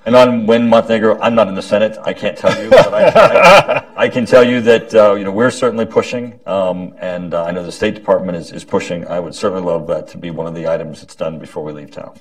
And 0.05 0.15
on 0.15 0.45
when 0.45 0.69
Montenegro, 0.69 1.19
I'm 1.19 1.33
not 1.33 1.47
in 1.47 1.55
the 1.55 1.63
Senate. 1.63 1.97
I 2.03 2.13
can't 2.13 2.37
tell 2.37 2.61
you, 2.61 2.69
but 2.69 2.93
I, 2.93 3.07
I, 3.07 3.85
I 4.03 4.09
can 4.09 4.27
tell 4.27 4.43
you 4.43 4.61
that 4.61 4.93
uh, 4.93 5.15
you 5.15 5.23
know 5.23 5.31
we're 5.31 5.49
certainly 5.49 5.85
pushing, 5.85 6.39
um, 6.45 6.93
and 6.99 7.33
uh, 7.33 7.45
I 7.45 7.51
know 7.51 7.65
the 7.65 7.71
State 7.71 7.95
Department 7.95 8.37
is, 8.37 8.51
is 8.51 8.63
pushing. 8.63 9.07
I 9.07 9.19
would 9.19 9.33
certainly 9.33 9.63
love 9.63 9.87
that 9.87 10.09
to 10.09 10.19
be 10.19 10.29
one 10.29 10.45
of 10.45 10.53
the 10.53 10.67
items 10.67 11.01
that's 11.01 11.15
done 11.15 11.39
before 11.39 11.63
we 11.63 11.71
leave 11.71 11.89
town. 11.89 12.19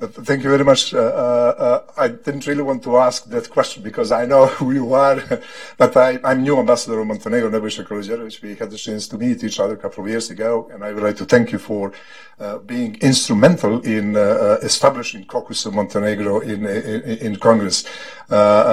Uh, 0.00 0.06
thank 0.06 0.44
you 0.44 0.50
very 0.50 0.62
much. 0.64 0.94
Uh, 0.94 0.98
uh, 0.98 1.82
I 1.96 2.06
didn't 2.06 2.46
really 2.46 2.62
want 2.62 2.84
to 2.84 2.98
ask 2.98 3.24
that 3.30 3.50
question 3.50 3.82
because 3.82 4.12
I 4.12 4.26
know 4.26 4.46
who 4.58 4.70
you 4.70 4.94
are, 4.94 5.20
but 5.76 5.96
I, 5.96 6.20
am 6.22 6.44
new 6.44 6.56
ambassador 6.56 7.00
of 7.00 7.06
Montenegro, 7.08 7.50
Nebojša 7.50 7.84
Kaluđerović. 7.84 8.42
We 8.42 8.54
had 8.54 8.70
the 8.70 8.76
chance 8.76 9.08
to 9.08 9.18
meet 9.18 9.42
each 9.42 9.58
other 9.58 9.74
a 9.74 9.76
couple 9.76 10.04
of 10.04 10.10
years 10.10 10.30
ago, 10.30 10.70
and 10.72 10.84
I 10.84 10.92
would 10.92 11.02
like 11.02 11.16
to 11.16 11.24
thank 11.24 11.50
you 11.50 11.58
for 11.58 11.92
uh, 12.38 12.58
being 12.58 12.96
instrumental 13.00 13.80
in 13.80 14.16
uh, 14.16 14.20
uh 14.20 14.58
establishing 14.62 15.24
Caucus 15.24 15.66
of 15.66 15.74
Montenegro 15.74 16.40
in, 16.40 16.64
in, 16.64 17.02
in 17.18 17.36
Congress. 17.36 17.82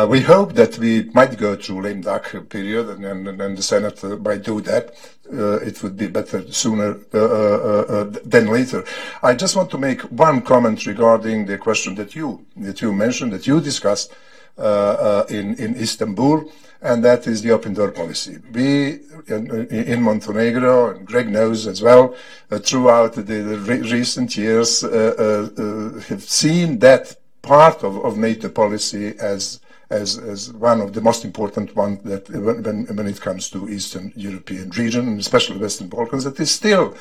we 0.07 0.21
hope 0.21 0.53
that 0.53 0.78
we 0.78 1.09
might 1.15 1.36
go 1.39 1.55
through 1.55 1.82
lame 1.82 2.01
duck 2.01 2.36
period, 2.49 2.89
and, 2.89 3.03
and, 3.03 3.41
and 3.41 3.57
the 3.57 3.63
Senate 3.63 4.03
might 4.21 4.43
do 4.43 4.61
that. 4.61 4.93
Uh, 5.32 5.57
it 5.57 5.82
would 5.82 5.97
be 5.97 6.05
better 6.05 6.51
sooner 6.51 6.99
uh 7.13 7.17
uh, 7.17 7.23
uh, 7.23 7.86
uh, 7.89 8.03
than 8.23 8.45
later. 8.45 8.84
I 9.23 9.34
just 9.34 9.55
want 9.55 9.71
to 9.71 9.78
make 9.80 10.01
one 10.01 10.41
comment 10.41 10.86
regarding 10.86 11.47
the 11.47 11.57
question 11.57 11.95
that 11.95 12.15
you 12.15 12.45
that 12.57 12.80
you 12.82 12.93
mentioned 12.93 13.34
that 13.34 13.47
you 13.47 13.59
discussed 13.59 14.13
uh, 14.59 15.23
in 15.30 15.55
in 15.55 15.76
Istanbul, 15.76 16.51
and 16.80 17.03
that 17.03 17.26
is 17.26 17.41
the 17.41 17.51
open 17.51 17.73
door 17.73 17.91
policy. 17.91 18.38
We 18.51 18.99
in, 19.28 19.67
in 19.71 20.03
Montenegro, 20.03 20.91
and 20.91 21.07
Craig 21.07 21.28
knows 21.28 21.65
as 21.65 21.82
well, 21.82 22.15
throughout 22.49 23.13
the, 23.13 23.57
re 23.67 23.80
recent 23.80 24.38
years, 24.38 24.82
have 24.82 26.23
seen 26.23 26.78
that 26.80 27.15
part 27.41 27.84
of, 27.84 28.03
of 28.05 28.17
NATO 28.17 28.49
policy 28.49 29.15
as 29.19 29.59
as, 29.90 30.18
as 30.18 30.52
one 30.54 30.82
of 30.82 30.94
the 30.94 31.02
most 31.02 31.26
important 31.26 31.76
ones 31.76 32.02
that 32.04 32.30
when, 32.30 32.86
when 32.86 33.08
it 33.08 33.22
comes 33.22 33.50
to 33.50 33.70
Eastern 33.70 34.12
European 34.16 34.70
region, 34.72 35.08
and 35.08 35.20
especially 35.20 35.58
Western 35.58 35.88
Balkans, 35.88 36.24
that 36.24 36.40
is 36.40 36.52
still 36.52 36.96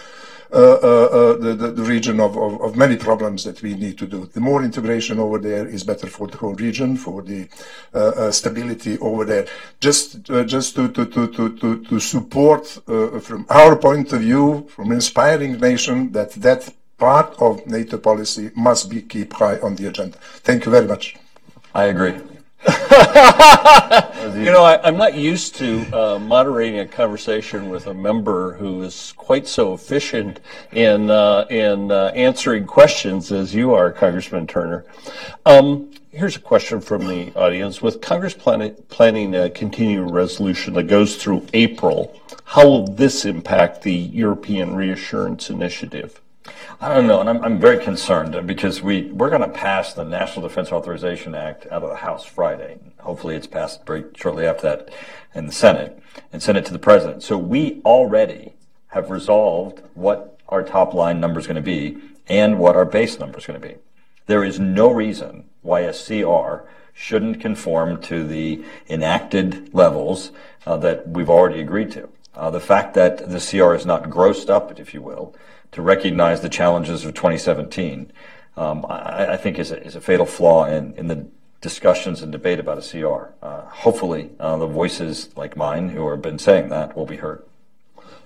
uh, 0.52 0.56
uh, 0.56 1.04
uh, 1.10 1.36
the, 1.36 1.72
the, 1.74 1.82
region 1.82 2.20
of, 2.20 2.36
of, 2.36 2.60
of, 2.60 2.76
many 2.76 2.96
problems 2.96 3.42
that 3.42 3.60
we 3.60 3.74
need 3.74 3.98
to 3.98 4.06
do. 4.06 4.26
The 4.26 4.40
more 4.40 4.62
integration 4.62 5.18
over 5.18 5.38
there 5.38 5.66
is 5.66 5.82
better 5.82 6.06
for 6.06 6.28
the 6.28 6.36
whole 6.36 6.54
region, 6.54 6.96
for 6.96 7.22
the 7.22 7.48
uh, 7.92 7.98
uh, 7.98 8.30
stability 8.30 8.96
over 8.98 9.24
there. 9.24 9.46
Just, 9.80 10.30
uh, 10.30 10.44
just 10.44 10.76
to, 10.76 10.88
to, 10.88 11.06
to, 11.06 11.56
to, 11.56 11.84
to 11.84 11.98
support, 11.98 12.66
from 12.66 13.46
our 13.50 13.74
point 13.74 14.12
of 14.12 14.20
view, 14.20 14.68
from 14.68 14.92
inspiring 14.92 15.58
nation, 15.58 16.12
that 16.12 16.30
that 16.32 16.72
part 16.98 17.34
of 17.40 17.66
NATO 17.66 17.98
policy 17.98 18.50
must 18.54 18.88
be 18.88 19.02
kept 19.02 19.32
high 19.32 19.58
on 19.58 19.74
the 19.74 19.88
agenda. 19.88 20.18
Thank 20.18 20.66
you 20.66 20.70
very 20.70 20.86
much. 20.86 21.16
I 21.74 21.86
agree. 21.86 22.33
You 22.66 24.50
know, 24.50 24.64
I, 24.64 24.80
I'm 24.82 24.96
not 24.96 25.14
used 25.14 25.54
to 25.56 25.86
uh, 25.92 26.18
moderating 26.18 26.80
a 26.80 26.86
conversation 26.86 27.70
with 27.70 27.86
a 27.86 27.94
member 27.94 28.54
who 28.54 28.82
is 28.82 29.14
quite 29.16 29.46
so 29.46 29.74
efficient 29.74 30.40
in 30.72 31.10
uh, 31.10 31.46
in 31.50 31.90
uh, 31.90 32.12
answering 32.14 32.66
questions 32.66 33.32
as 33.32 33.54
you 33.54 33.72
are, 33.72 33.90
Congressman 33.92 34.46
Turner. 34.46 34.84
Um, 35.46 35.92
here's 36.10 36.36
a 36.36 36.40
question 36.40 36.80
from 36.80 37.06
the 37.06 37.32
audience: 37.34 37.80
With 37.80 38.00
Congress 38.00 38.34
plan- 38.34 38.76
planning 38.88 39.34
a 39.34 39.48
continuing 39.50 40.12
resolution 40.12 40.74
that 40.74 40.84
goes 40.84 41.16
through 41.16 41.46
April, 41.54 42.20
how 42.44 42.66
will 42.66 42.86
this 42.86 43.24
impact 43.24 43.82
the 43.82 43.94
European 43.94 44.74
Reassurance 44.74 45.48
Initiative? 45.48 46.20
I 46.80 46.94
don't 46.94 47.06
know, 47.06 47.20
and 47.20 47.30
I'm, 47.30 47.42
I'm 47.42 47.58
very 47.58 47.82
concerned 47.82 48.46
because 48.46 48.82
we, 48.82 49.04
we're 49.04 49.30
going 49.30 49.40
to 49.40 49.48
pass 49.48 49.94
the 49.94 50.04
National 50.04 50.46
Defense 50.46 50.72
Authorization 50.72 51.34
Act 51.34 51.66
out 51.66 51.82
of 51.82 51.88
the 51.88 51.96
House 51.96 52.24
Friday. 52.24 52.78
Hopefully, 53.00 53.36
it's 53.36 53.46
passed 53.46 53.86
very 53.86 54.04
shortly 54.14 54.46
after 54.46 54.62
that 54.62 54.90
in 55.34 55.46
the 55.46 55.52
Senate 55.52 55.98
and 56.32 56.42
send 56.42 56.58
it 56.58 56.66
to 56.66 56.72
the 56.72 56.78
President. 56.78 57.22
So 57.22 57.38
we 57.38 57.80
already 57.84 58.52
have 58.88 59.10
resolved 59.10 59.82
what 59.94 60.38
our 60.48 60.62
top 60.62 60.92
line 60.92 61.20
number 61.20 61.40
is 61.40 61.46
going 61.46 61.56
to 61.56 61.62
be 61.62 61.98
and 62.28 62.58
what 62.58 62.76
our 62.76 62.84
base 62.84 63.18
number 63.18 63.38
is 63.38 63.46
going 63.46 63.60
to 63.60 63.66
be. 63.66 63.76
There 64.26 64.44
is 64.44 64.60
no 64.60 64.90
reason 64.90 65.44
why 65.62 65.80
a 65.80 65.92
CR 65.92 66.66
shouldn't 66.92 67.40
conform 67.40 68.00
to 68.02 68.26
the 68.26 68.64
enacted 68.88 69.72
levels 69.74 70.30
uh, 70.66 70.76
that 70.78 71.08
we've 71.08 71.30
already 71.30 71.60
agreed 71.60 71.90
to. 71.92 72.08
Uh, 72.34 72.50
the 72.50 72.60
fact 72.60 72.94
that 72.94 73.30
the 73.30 73.38
CR 73.38 73.74
is 73.74 73.86
not 73.86 74.04
grossed 74.04 74.50
up, 74.50 74.78
if 74.78 74.92
you 74.92 75.02
will, 75.02 75.34
to 75.74 75.82
recognize 75.82 76.40
the 76.40 76.48
challenges 76.48 77.04
of 77.04 77.14
2017, 77.14 78.12
um, 78.56 78.86
I, 78.88 79.32
I, 79.32 79.36
think 79.36 79.58
is 79.58 79.72
a, 79.72 79.84
is 79.84 79.96
a 79.96 80.00
fatal 80.00 80.24
flaw 80.24 80.66
in, 80.66 80.94
in 80.94 81.08
the 81.08 81.26
discussions 81.60 82.22
and 82.22 82.30
debate 82.30 82.60
about 82.60 82.78
a 82.78 82.88
CR. 82.88 83.32
Uh, 83.44 83.62
hopefully, 83.62 84.30
uh, 84.38 84.56
the 84.56 84.68
voices 84.68 85.30
like 85.36 85.56
mine 85.56 85.88
who 85.88 86.08
have 86.10 86.22
been 86.22 86.38
saying 86.38 86.68
that 86.68 86.96
will 86.96 87.06
be 87.06 87.16
heard. 87.16 87.42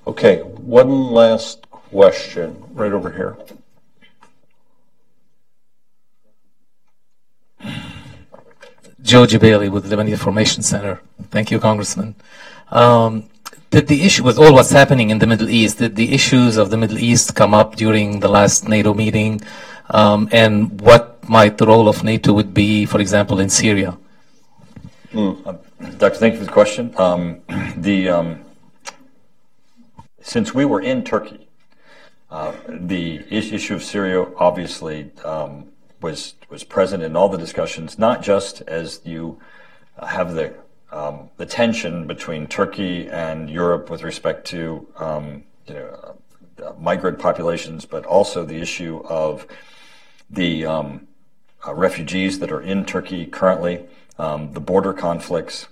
Okay, 0.06 0.40
one 0.40 0.90
last 1.10 1.70
question 1.70 2.64
right 2.72 2.92
over 2.92 3.12
here. 3.12 3.38
Joe 9.00 9.24
Gebeily 9.24 9.70
with 9.70 9.88
the 9.88 9.96
Lebanese 9.96 10.10
Information 10.10 10.62
Center. 10.62 11.00
Thank 11.30 11.50
you, 11.50 11.58
Congressman. 11.58 12.14
Um, 12.70 13.30
did 13.70 13.86
the 13.86 14.02
issue 14.02 14.24
with 14.24 14.38
all 14.38 14.54
what's 14.54 14.70
happening 14.70 15.10
in 15.10 15.18
the 15.18 15.26
Middle 15.26 15.48
East, 15.48 15.78
did 15.78 15.96
the 15.96 16.12
issues 16.14 16.56
of 16.56 16.70
the 16.70 16.76
Middle 16.76 16.98
East 16.98 17.34
come 17.34 17.52
up 17.52 17.76
during 17.76 18.20
the 18.20 18.28
last 18.28 18.68
NATO 18.68 18.94
meeting? 18.94 19.40
Um, 19.90 20.28
and 20.32 20.80
what 20.80 21.28
might 21.28 21.58
the 21.58 21.66
role 21.66 21.88
of 21.88 22.02
NATO 22.04 22.32
would 22.32 22.54
be, 22.54 22.86
for 22.86 23.00
example, 23.00 23.40
in 23.40 23.50
Syria? 23.50 23.98
Mm. 25.12 25.46
Uh, 25.46 25.54
Doctor, 25.98 26.18
thank 26.18 26.34
you 26.34 26.40
for 26.40 26.46
the 26.46 26.52
question. 26.52 26.92
Um, 26.96 27.40
the 27.76 28.08
um, 28.08 28.44
since 30.20 30.52
we 30.52 30.64
were 30.64 30.80
in 30.80 31.04
Turkey, 31.04 31.48
uh, 32.30 32.52
the 32.68 33.22
issue 33.30 33.74
of 33.74 33.82
Syria 33.82 34.26
obviously 34.36 35.10
um, 35.24 35.68
was 36.00 36.34
was 36.50 36.64
present 36.64 37.02
in 37.02 37.16
all 37.16 37.28
the 37.28 37.38
discussions, 37.38 37.98
not 37.98 38.22
just 38.22 38.60
as 38.62 39.00
you 39.04 39.40
have 40.04 40.34
the 40.34 40.54
um, 40.90 41.30
the 41.36 41.46
tension 41.46 42.06
between 42.06 42.46
Turkey 42.46 43.08
and 43.08 43.50
Europe 43.50 43.90
with 43.90 44.02
respect 44.02 44.46
to 44.48 44.86
um, 44.96 45.44
you 45.66 45.74
know, 45.74 46.16
uh, 46.64 46.72
migrant 46.78 47.18
populations, 47.18 47.84
but 47.84 48.04
also 48.06 48.44
the 48.44 48.60
issue 48.60 49.02
of 49.04 49.46
the 50.30 50.64
um, 50.64 51.06
uh, 51.66 51.74
refugees 51.74 52.38
that 52.38 52.50
are 52.50 52.60
in 52.60 52.84
Turkey 52.84 53.26
currently, 53.26 53.84
um, 54.18 54.52
the 54.52 54.60
border 54.60 54.92
conflicts, 54.92 55.68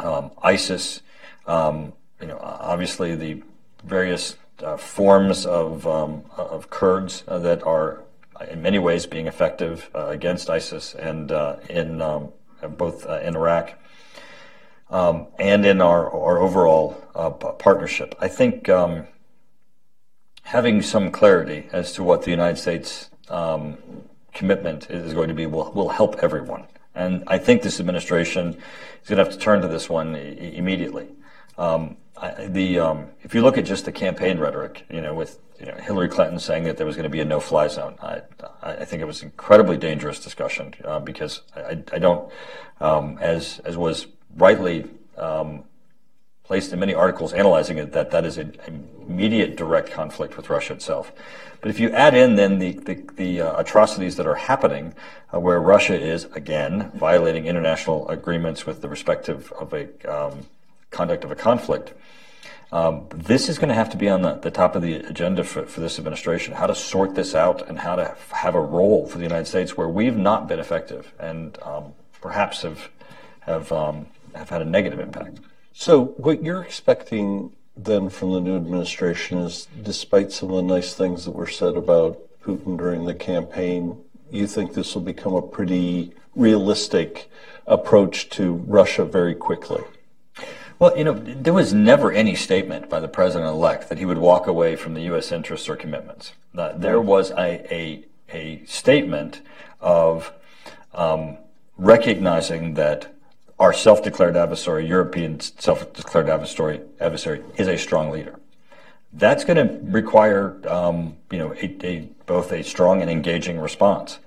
um, 0.00 0.30
ISIS, 0.42 1.02
um, 1.46 1.92
you 2.20 2.26
know, 2.26 2.38
obviously 2.40 3.14
the 3.14 3.42
various 3.84 4.36
uh, 4.62 4.76
forms 4.76 5.44
of 5.44 5.86
of 5.86 6.70
Kurds 6.70 7.24
uh, 7.26 7.38
that 7.40 7.62
are 7.64 8.02
in 8.48 8.62
many 8.62 8.78
ways 8.78 9.06
being 9.06 9.26
effective 9.26 9.90
uh, 9.94 10.06
against 10.06 10.48
ISIS 10.48 10.94
and 10.94 11.32
uh, 11.32 11.56
in 11.68 11.98
both 12.76 13.06
in 13.06 13.36
Iraq 13.36 13.74
and 14.92 15.64
in 15.66 15.80
our, 15.80 16.12
overall 16.38 17.02
uh, 17.14 17.30
partnership. 17.30 18.14
I 18.20 18.28
think 18.28 18.68
um, 18.68 19.06
having 20.42 20.82
some 20.82 21.10
clarity 21.10 21.68
as 21.72 21.92
to 21.94 22.02
what 22.02 22.22
the 22.22 22.30
United 22.30 22.58
States 22.58 23.10
um, 23.28 23.78
commitment 24.34 24.90
is 24.90 25.14
going 25.14 25.28
to 25.28 25.34
be 25.34 25.46
will, 25.46 25.88
help 25.88 26.16
everyone. 26.22 26.66
And 26.94 27.24
I 27.26 27.38
think 27.38 27.62
this 27.62 27.80
administration 27.80 28.48
is 29.02 29.08
going 29.08 29.18
to 29.18 29.24
have 29.24 29.32
to 29.32 29.38
turn 29.38 29.62
to 29.62 29.68
this 29.68 29.88
one 29.88 30.14
immediately. 30.14 31.08
Um, 31.56 31.96
um, 32.18 33.08
if 33.22 33.34
you 33.34 33.42
look 33.42 33.58
at 33.58 33.64
just 33.64 33.84
the 33.84 33.92
campaign 33.92 34.38
rhetoric, 34.38 34.84
you 34.90 35.00
know, 35.00 35.14
with 35.14 35.40
Hillary 35.58 36.08
Clinton 36.08 36.38
saying 36.38 36.64
that 36.64 36.76
there 36.76 36.86
was 36.86 36.96
going 36.96 37.04
to 37.04 37.10
be 37.10 37.20
a 37.20 37.24
no-fly 37.24 37.68
zone, 37.68 37.96
I, 38.00 38.84
think 38.84 39.00
it 39.00 39.06
was 39.06 39.22
an 39.22 39.28
incredibly 39.28 39.76
dangerous 39.76 40.20
discussion 40.20 40.74
uh, 40.84 41.00
because 41.00 41.40
I, 41.56 41.98
don't, 41.98 42.30
um, 42.80 43.18
as 43.20 43.60
as 43.64 43.76
was 43.76 44.06
rightly 44.36 44.88
um, 45.16 45.64
placed 46.44 46.72
in 46.72 46.80
many 46.80 46.94
articles 46.94 47.32
analyzing 47.32 47.78
it 47.78 47.92
that 47.92 48.10
that 48.10 48.24
is 48.24 48.36
an 48.36 48.56
immediate 49.06 49.56
direct 49.56 49.90
conflict 49.90 50.36
with 50.36 50.50
Russia 50.50 50.72
itself. 50.74 51.12
But 51.60 51.70
if 51.70 51.78
you 51.78 51.90
add 51.90 52.14
in 52.14 52.36
then 52.36 52.58
the, 52.58 52.72
the, 52.72 52.94
the 53.16 53.40
uh, 53.40 53.60
atrocities 53.60 54.16
that 54.16 54.26
are 54.26 54.34
happening, 54.34 54.94
uh, 55.32 55.40
where 55.40 55.60
Russia 55.60 55.98
is 55.98 56.24
again 56.34 56.90
violating 56.94 57.46
international 57.46 58.08
agreements 58.08 58.66
with 58.66 58.82
the 58.82 58.88
respective 58.88 59.52
of 59.52 59.72
a 59.72 59.88
um, 60.12 60.46
conduct 60.90 61.24
of 61.24 61.30
a 61.30 61.36
conflict, 61.36 61.94
um, 62.72 63.06
this 63.14 63.48
is 63.48 63.58
going 63.58 63.68
to 63.68 63.74
have 63.74 63.90
to 63.90 63.96
be 63.96 64.08
on 64.08 64.22
the, 64.22 64.34
the 64.34 64.50
top 64.50 64.74
of 64.74 64.82
the 64.82 64.94
agenda 64.94 65.44
for, 65.44 65.66
for 65.66 65.80
this 65.80 65.98
administration. 65.98 66.54
How 66.54 66.66
to 66.66 66.74
sort 66.74 67.14
this 67.14 67.34
out 67.34 67.68
and 67.68 67.78
how 67.78 67.96
to 67.96 68.16
have 68.30 68.54
a 68.54 68.60
role 68.60 69.06
for 69.06 69.18
the 69.18 69.24
United 69.24 69.46
States 69.46 69.76
where 69.76 69.88
we've 69.88 70.16
not 70.16 70.48
been 70.48 70.58
effective 70.58 71.12
and 71.20 71.58
um, 71.62 71.92
perhaps 72.20 72.62
have 72.62 72.90
have 73.40 73.70
um, 73.72 74.06
have 74.34 74.50
had 74.50 74.62
a 74.62 74.66
negative 74.66 75.00
impact. 75.00 75.40
So, 75.72 76.06
what 76.16 76.42
you're 76.44 76.62
expecting 76.62 77.52
then 77.76 78.10
from 78.10 78.32
the 78.32 78.40
new 78.40 78.56
administration 78.56 79.38
is, 79.38 79.66
despite 79.82 80.32
some 80.32 80.50
of 80.50 80.56
the 80.56 80.74
nice 80.74 80.94
things 80.94 81.24
that 81.24 81.32
were 81.32 81.46
said 81.46 81.76
about 81.76 82.18
Putin 82.42 82.76
during 82.76 83.06
the 83.06 83.14
campaign, 83.14 83.98
you 84.30 84.46
think 84.46 84.74
this 84.74 84.94
will 84.94 85.02
become 85.02 85.34
a 85.34 85.42
pretty 85.42 86.12
realistic 86.34 87.30
approach 87.66 88.28
to 88.30 88.54
Russia 88.66 89.04
very 89.04 89.34
quickly? 89.34 89.82
Well, 90.78 90.96
you 90.96 91.04
know, 91.04 91.12
there 91.12 91.52
was 91.52 91.72
never 91.72 92.10
any 92.10 92.34
statement 92.34 92.90
by 92.90 92.98
the 92.98 93.08
president 93.08 93.48
elect 93.48 93.88
that 93.88 93.98
he 93.98 94.04
would 94.04 94.18
walk 94.18 94.46
away 94.46 94.74
from 94.74 94.94
the 94.94 95.02
U.S. 95.02 95.30
interests 95.30 95.68
or 95.68 95.76
commitments. 95.76 96.32
Uh, 96.56 96.72
there 96.72 97.00
was 97.00 97.30
a, 97.30 97.72
a, 97.72 98.04
a 98.32 98.64
statement 98.66 99.42
of 99.80 100.32
um, 100.92 101.38
recognizing 101.76 102.74
that 102.74 103.14
our 103.62 103.72
self-declared 103.72 104.36
adversary, 104.36 104.84
European 104.84 105.38
self-declared 105.38 106.28
adversary, 106.28 106.80
adversary 106.98 107.44
is 107.56 107.68
a 107.68 107.78
strong 107.78 108.10
leader. 108.10 108.34
That's 109.12 109.44
going 109.44 109.56
to 109.56 109.78
require, 109.84 110.56
um, 110.68 111.16
you 111.30 111.38
know, 111.38 111.54
a, 111.54 111.86
a, 111.86 112.08
both 112.26 112.50
a 112.50 112.64
strong 112.64 113.02
and 113.02 113.08
engaging 113.08 113.60
response. 113.60 114.18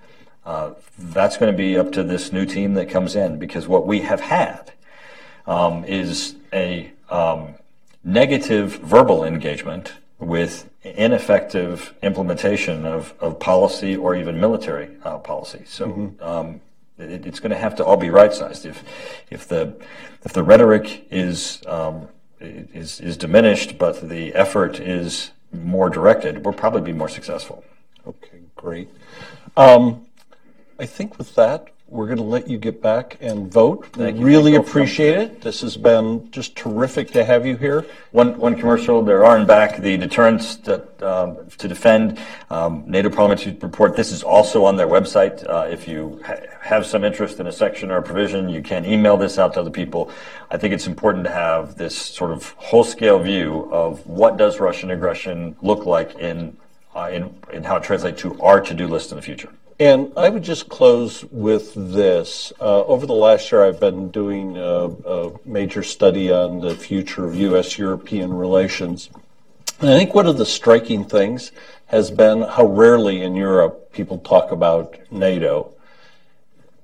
Uh, 0.45 0.71
that's 0.97 1.35
going 1.35 1.51
to 1.51 1.57
be 1.57 1.77
up 1.77 1.91
to 1.91 2.01
this 2.01 2.31
new 2.31 2.45
team 2.45 2.75
that 2.75 2.89
comes 2.89 3.13
in 3.13 3.37
because 3.37 3.67
what 3.67 3.85
we 3.85 3.99
have 4.01 4.21
had 4.21 4.71
um, 5.47 5.83
is 5.83 6.35
a 6.53 6.93
um, 7.09 7.55
negative 8.05 8.77
verbal 8.77 9.25
engagement 9.25 9.91
with 10.17 10.69
ineffective 10.83 11.93
implementation 12.01 12.85
of, 12.85 13.13
of 13.19 13.37
policy 13.37 13.97
or 13.97 14.15
even 14.15 14.39
military 14.39 14.95
uh, 15.03 15.17
policy. 15.17 15.63
So 15.65 15.87
mm-hmm. 15.87 16.23
um, 16.23 16.61
it, 16.97 17.25
it's 17.25 17.39
going 17.39 17.51
to 17.51 17.57
have 17.57 17.75
to 17.75 17.85
all 17.85 17.97
be 17.97 18.09
right 18.09 18.33
sized. 18.33 18.65
If 18.65 18.83
if 19.29 19.47
the 19.47 19.75
if 20.23 20.33
the 20.33 20.43
rhetoric 20.43 21.07
is 21.11 21.61
um, 21.67 22.07
is 22.39 22.99
is 22.99 23.17
diminished, 23.17 23.77
but 23.77 24.09
the 24.09 24.33
effort 24.33 24.79
is 24.79 25.31
more 25.51 25.89
directed, 25.89 26.43
we'll 26.45 26.53
probably 26.53 26.81
be 26.81 26.93
more 26.93 27.09
successful. 27.09 27.63
Okay, 28.07 28.39
great. 28.55 28.89
Um, 29.57 30.05
I 30.79 30.85
think 30.85 31.17
with 31.17 31.35
that, 31.35 31.69
we're 31.95 32.07
going 32.07 32.17
to 32.17 32.23
let 32.23 32.49
you 32.49 32.57
get 32.57 32.81
back 32.81 33.17
and 33.21 33.51
vote. 33.51 33.87
Thank 33.93 34.17
you. 34.17 34.25
Really 34.25 34.55
appreciate 34.55 35.17
it. 35.17 35.41
This 35.41 35.61
has 35.61 35.77
been 35.77 36.29
just 36.29 36.55
terrific 36.55 37.11
to 37.11 37.23
have 37.23 37.45
you 37.45 37.55
here. 37.55 37.85
One, 38.11 38.37
one 38.37 38.55
commercial. 38.55 39.01
There 39.01 39.23
are 39.23 39.37
in 39.37 39.45
back 39.45 39.77
the 39.77 39.95
deterrence 39.95 40.57
that, 40.57 41.01
um, 41.01 41.47
to 41.57 41.67
defend 41.67 42.19
um, 42.49 42.83
NATO 42.85 43.09
Parliamentary 43.09 43.57
Report. 43.61 43.95
This 43.95 44.11
is 44.11 44.23
also 44.23 44.65
on 44.65 44.75
their 44.75 44.87
website. 44.87 45.47
Uh, 45.49 45.67
if 45.69 45.87
you 45.87 46.21
ha- 46.25 46.35
have 46.61 46.85
some 46.85 47.03
interest 47.03 47.39
in 47.39 47.47
a 47.47 47.51
section 47.51 47.91
or 47.91 47.97
a 47.97 48.03
provision, 48.03 48.49
you 48.49 48.61
can 48.61 48.85
email 48.85 49.15
this 49.15 49.39
out 49.39 49.53
to 49.53 49.61
other 49.61 49.71
people. 49.71 50.11
I 50.51 50.57
think 50.57 50.73
it's 50.73 50.87
important 50.87 51.23
to 51.25 51.31
have 51.31 51.75
this 51.75 51.97
sort 51.97 52.31
of 52.31 52.49
whole-scale 52.57 53.19
view 53.19 53.69
of 53.71 54.05
what 54.05 54.35
does 54.37 54.59
Russian 54.59 54.91
aggression 54.91 55.55
look 55.61 55.85
like 55.85 56.15
in, 56.15 56.57
uh, 56.95 57.09
in, 57.11 57.35
in 57.51 57.63
how 57.63 57.75
it 57.77 57.83
translates 57.83 58.21
to 58.21 58.39
our 58.41 58.61
to-do 58.61 58.87
list 58.87 59.11
in 59.11 59.17
the 59.17 59.21
future. 59.21 59.51
And 59.77 60.13
I 60.15 60.29
would 60.29 60.43
just 60.43 60.69
close 60.69 61.25
with 61.25 61.73
this. 61.75 62.53
Uh, 62.61 62.85
over 62.85 63.05
the 63.05 63.13
last 63.13 63.51
year, 63.51 63.65
I've 63.65 63.79
been 63.79 64.09
doing 64.09 64.55
a, 64.55 64.61
a 64.61 65.33
major 65.43 65.83
study 65.83 66.31
on 66.31 66.61
the 66.61 66.75
future 66.75 67.25
of 67.25 67.35
U.S. 67.35 67.77
European 67.77 68.33
relations. 68.33 69.09
And 69.81 69.89
I 69.89 69.97
think 69.97 70.15
one 70.15 70.27
of 70.27 70.37
the 70.37 70.45
striking 70.45 71.03
things 71.03 71.51
has 71.87 72.09
been 72.09 72.43
how 72.43 72.65
rarely 72.65 73.21
in 73.21 73.35
Europe 73.35 73.91
people 73.91 74.19
talk 74.19 74.51
about 74.51 74.95
NATO. 75.11 75.73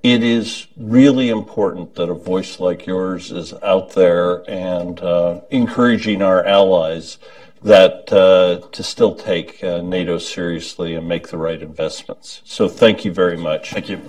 It 0.03 0.21
is 0.21 0.67
really 0.75 1.29
important 1.29 1.95
that 1.95 2.09
a 2.09 2.13
voice 2.13 2.59
like 2.59 2.85
yours 2.85 3.31
is 3.31 3.53
out 3.63 3.93
there 3.93 4.49
and 4.49 4.99
uh, 4.99 5.41
encouraging 5.49 6.21
our 6.21 6.43
allies 6.43 7.17
that 7.63 8.11
uh, 8.11 8.67
to 8.71 8.83
still 8.83 9.15
take 9.15 9.63
uh, 9.63 9.81
NATO 9.81 10.17
seriously 10.17 10.95
and 10.95 11.07
make 11.07 11.27
the 11.27 11.37
right 11.37 11.61
investments. 11.61 12.41
So 12.43 12.67
thank 12.67 13.05
you 13.05 13.13
very 13.13 13.37
much. 13.37 13.71
Thank 13.71 13.89
you. 13.89 14.01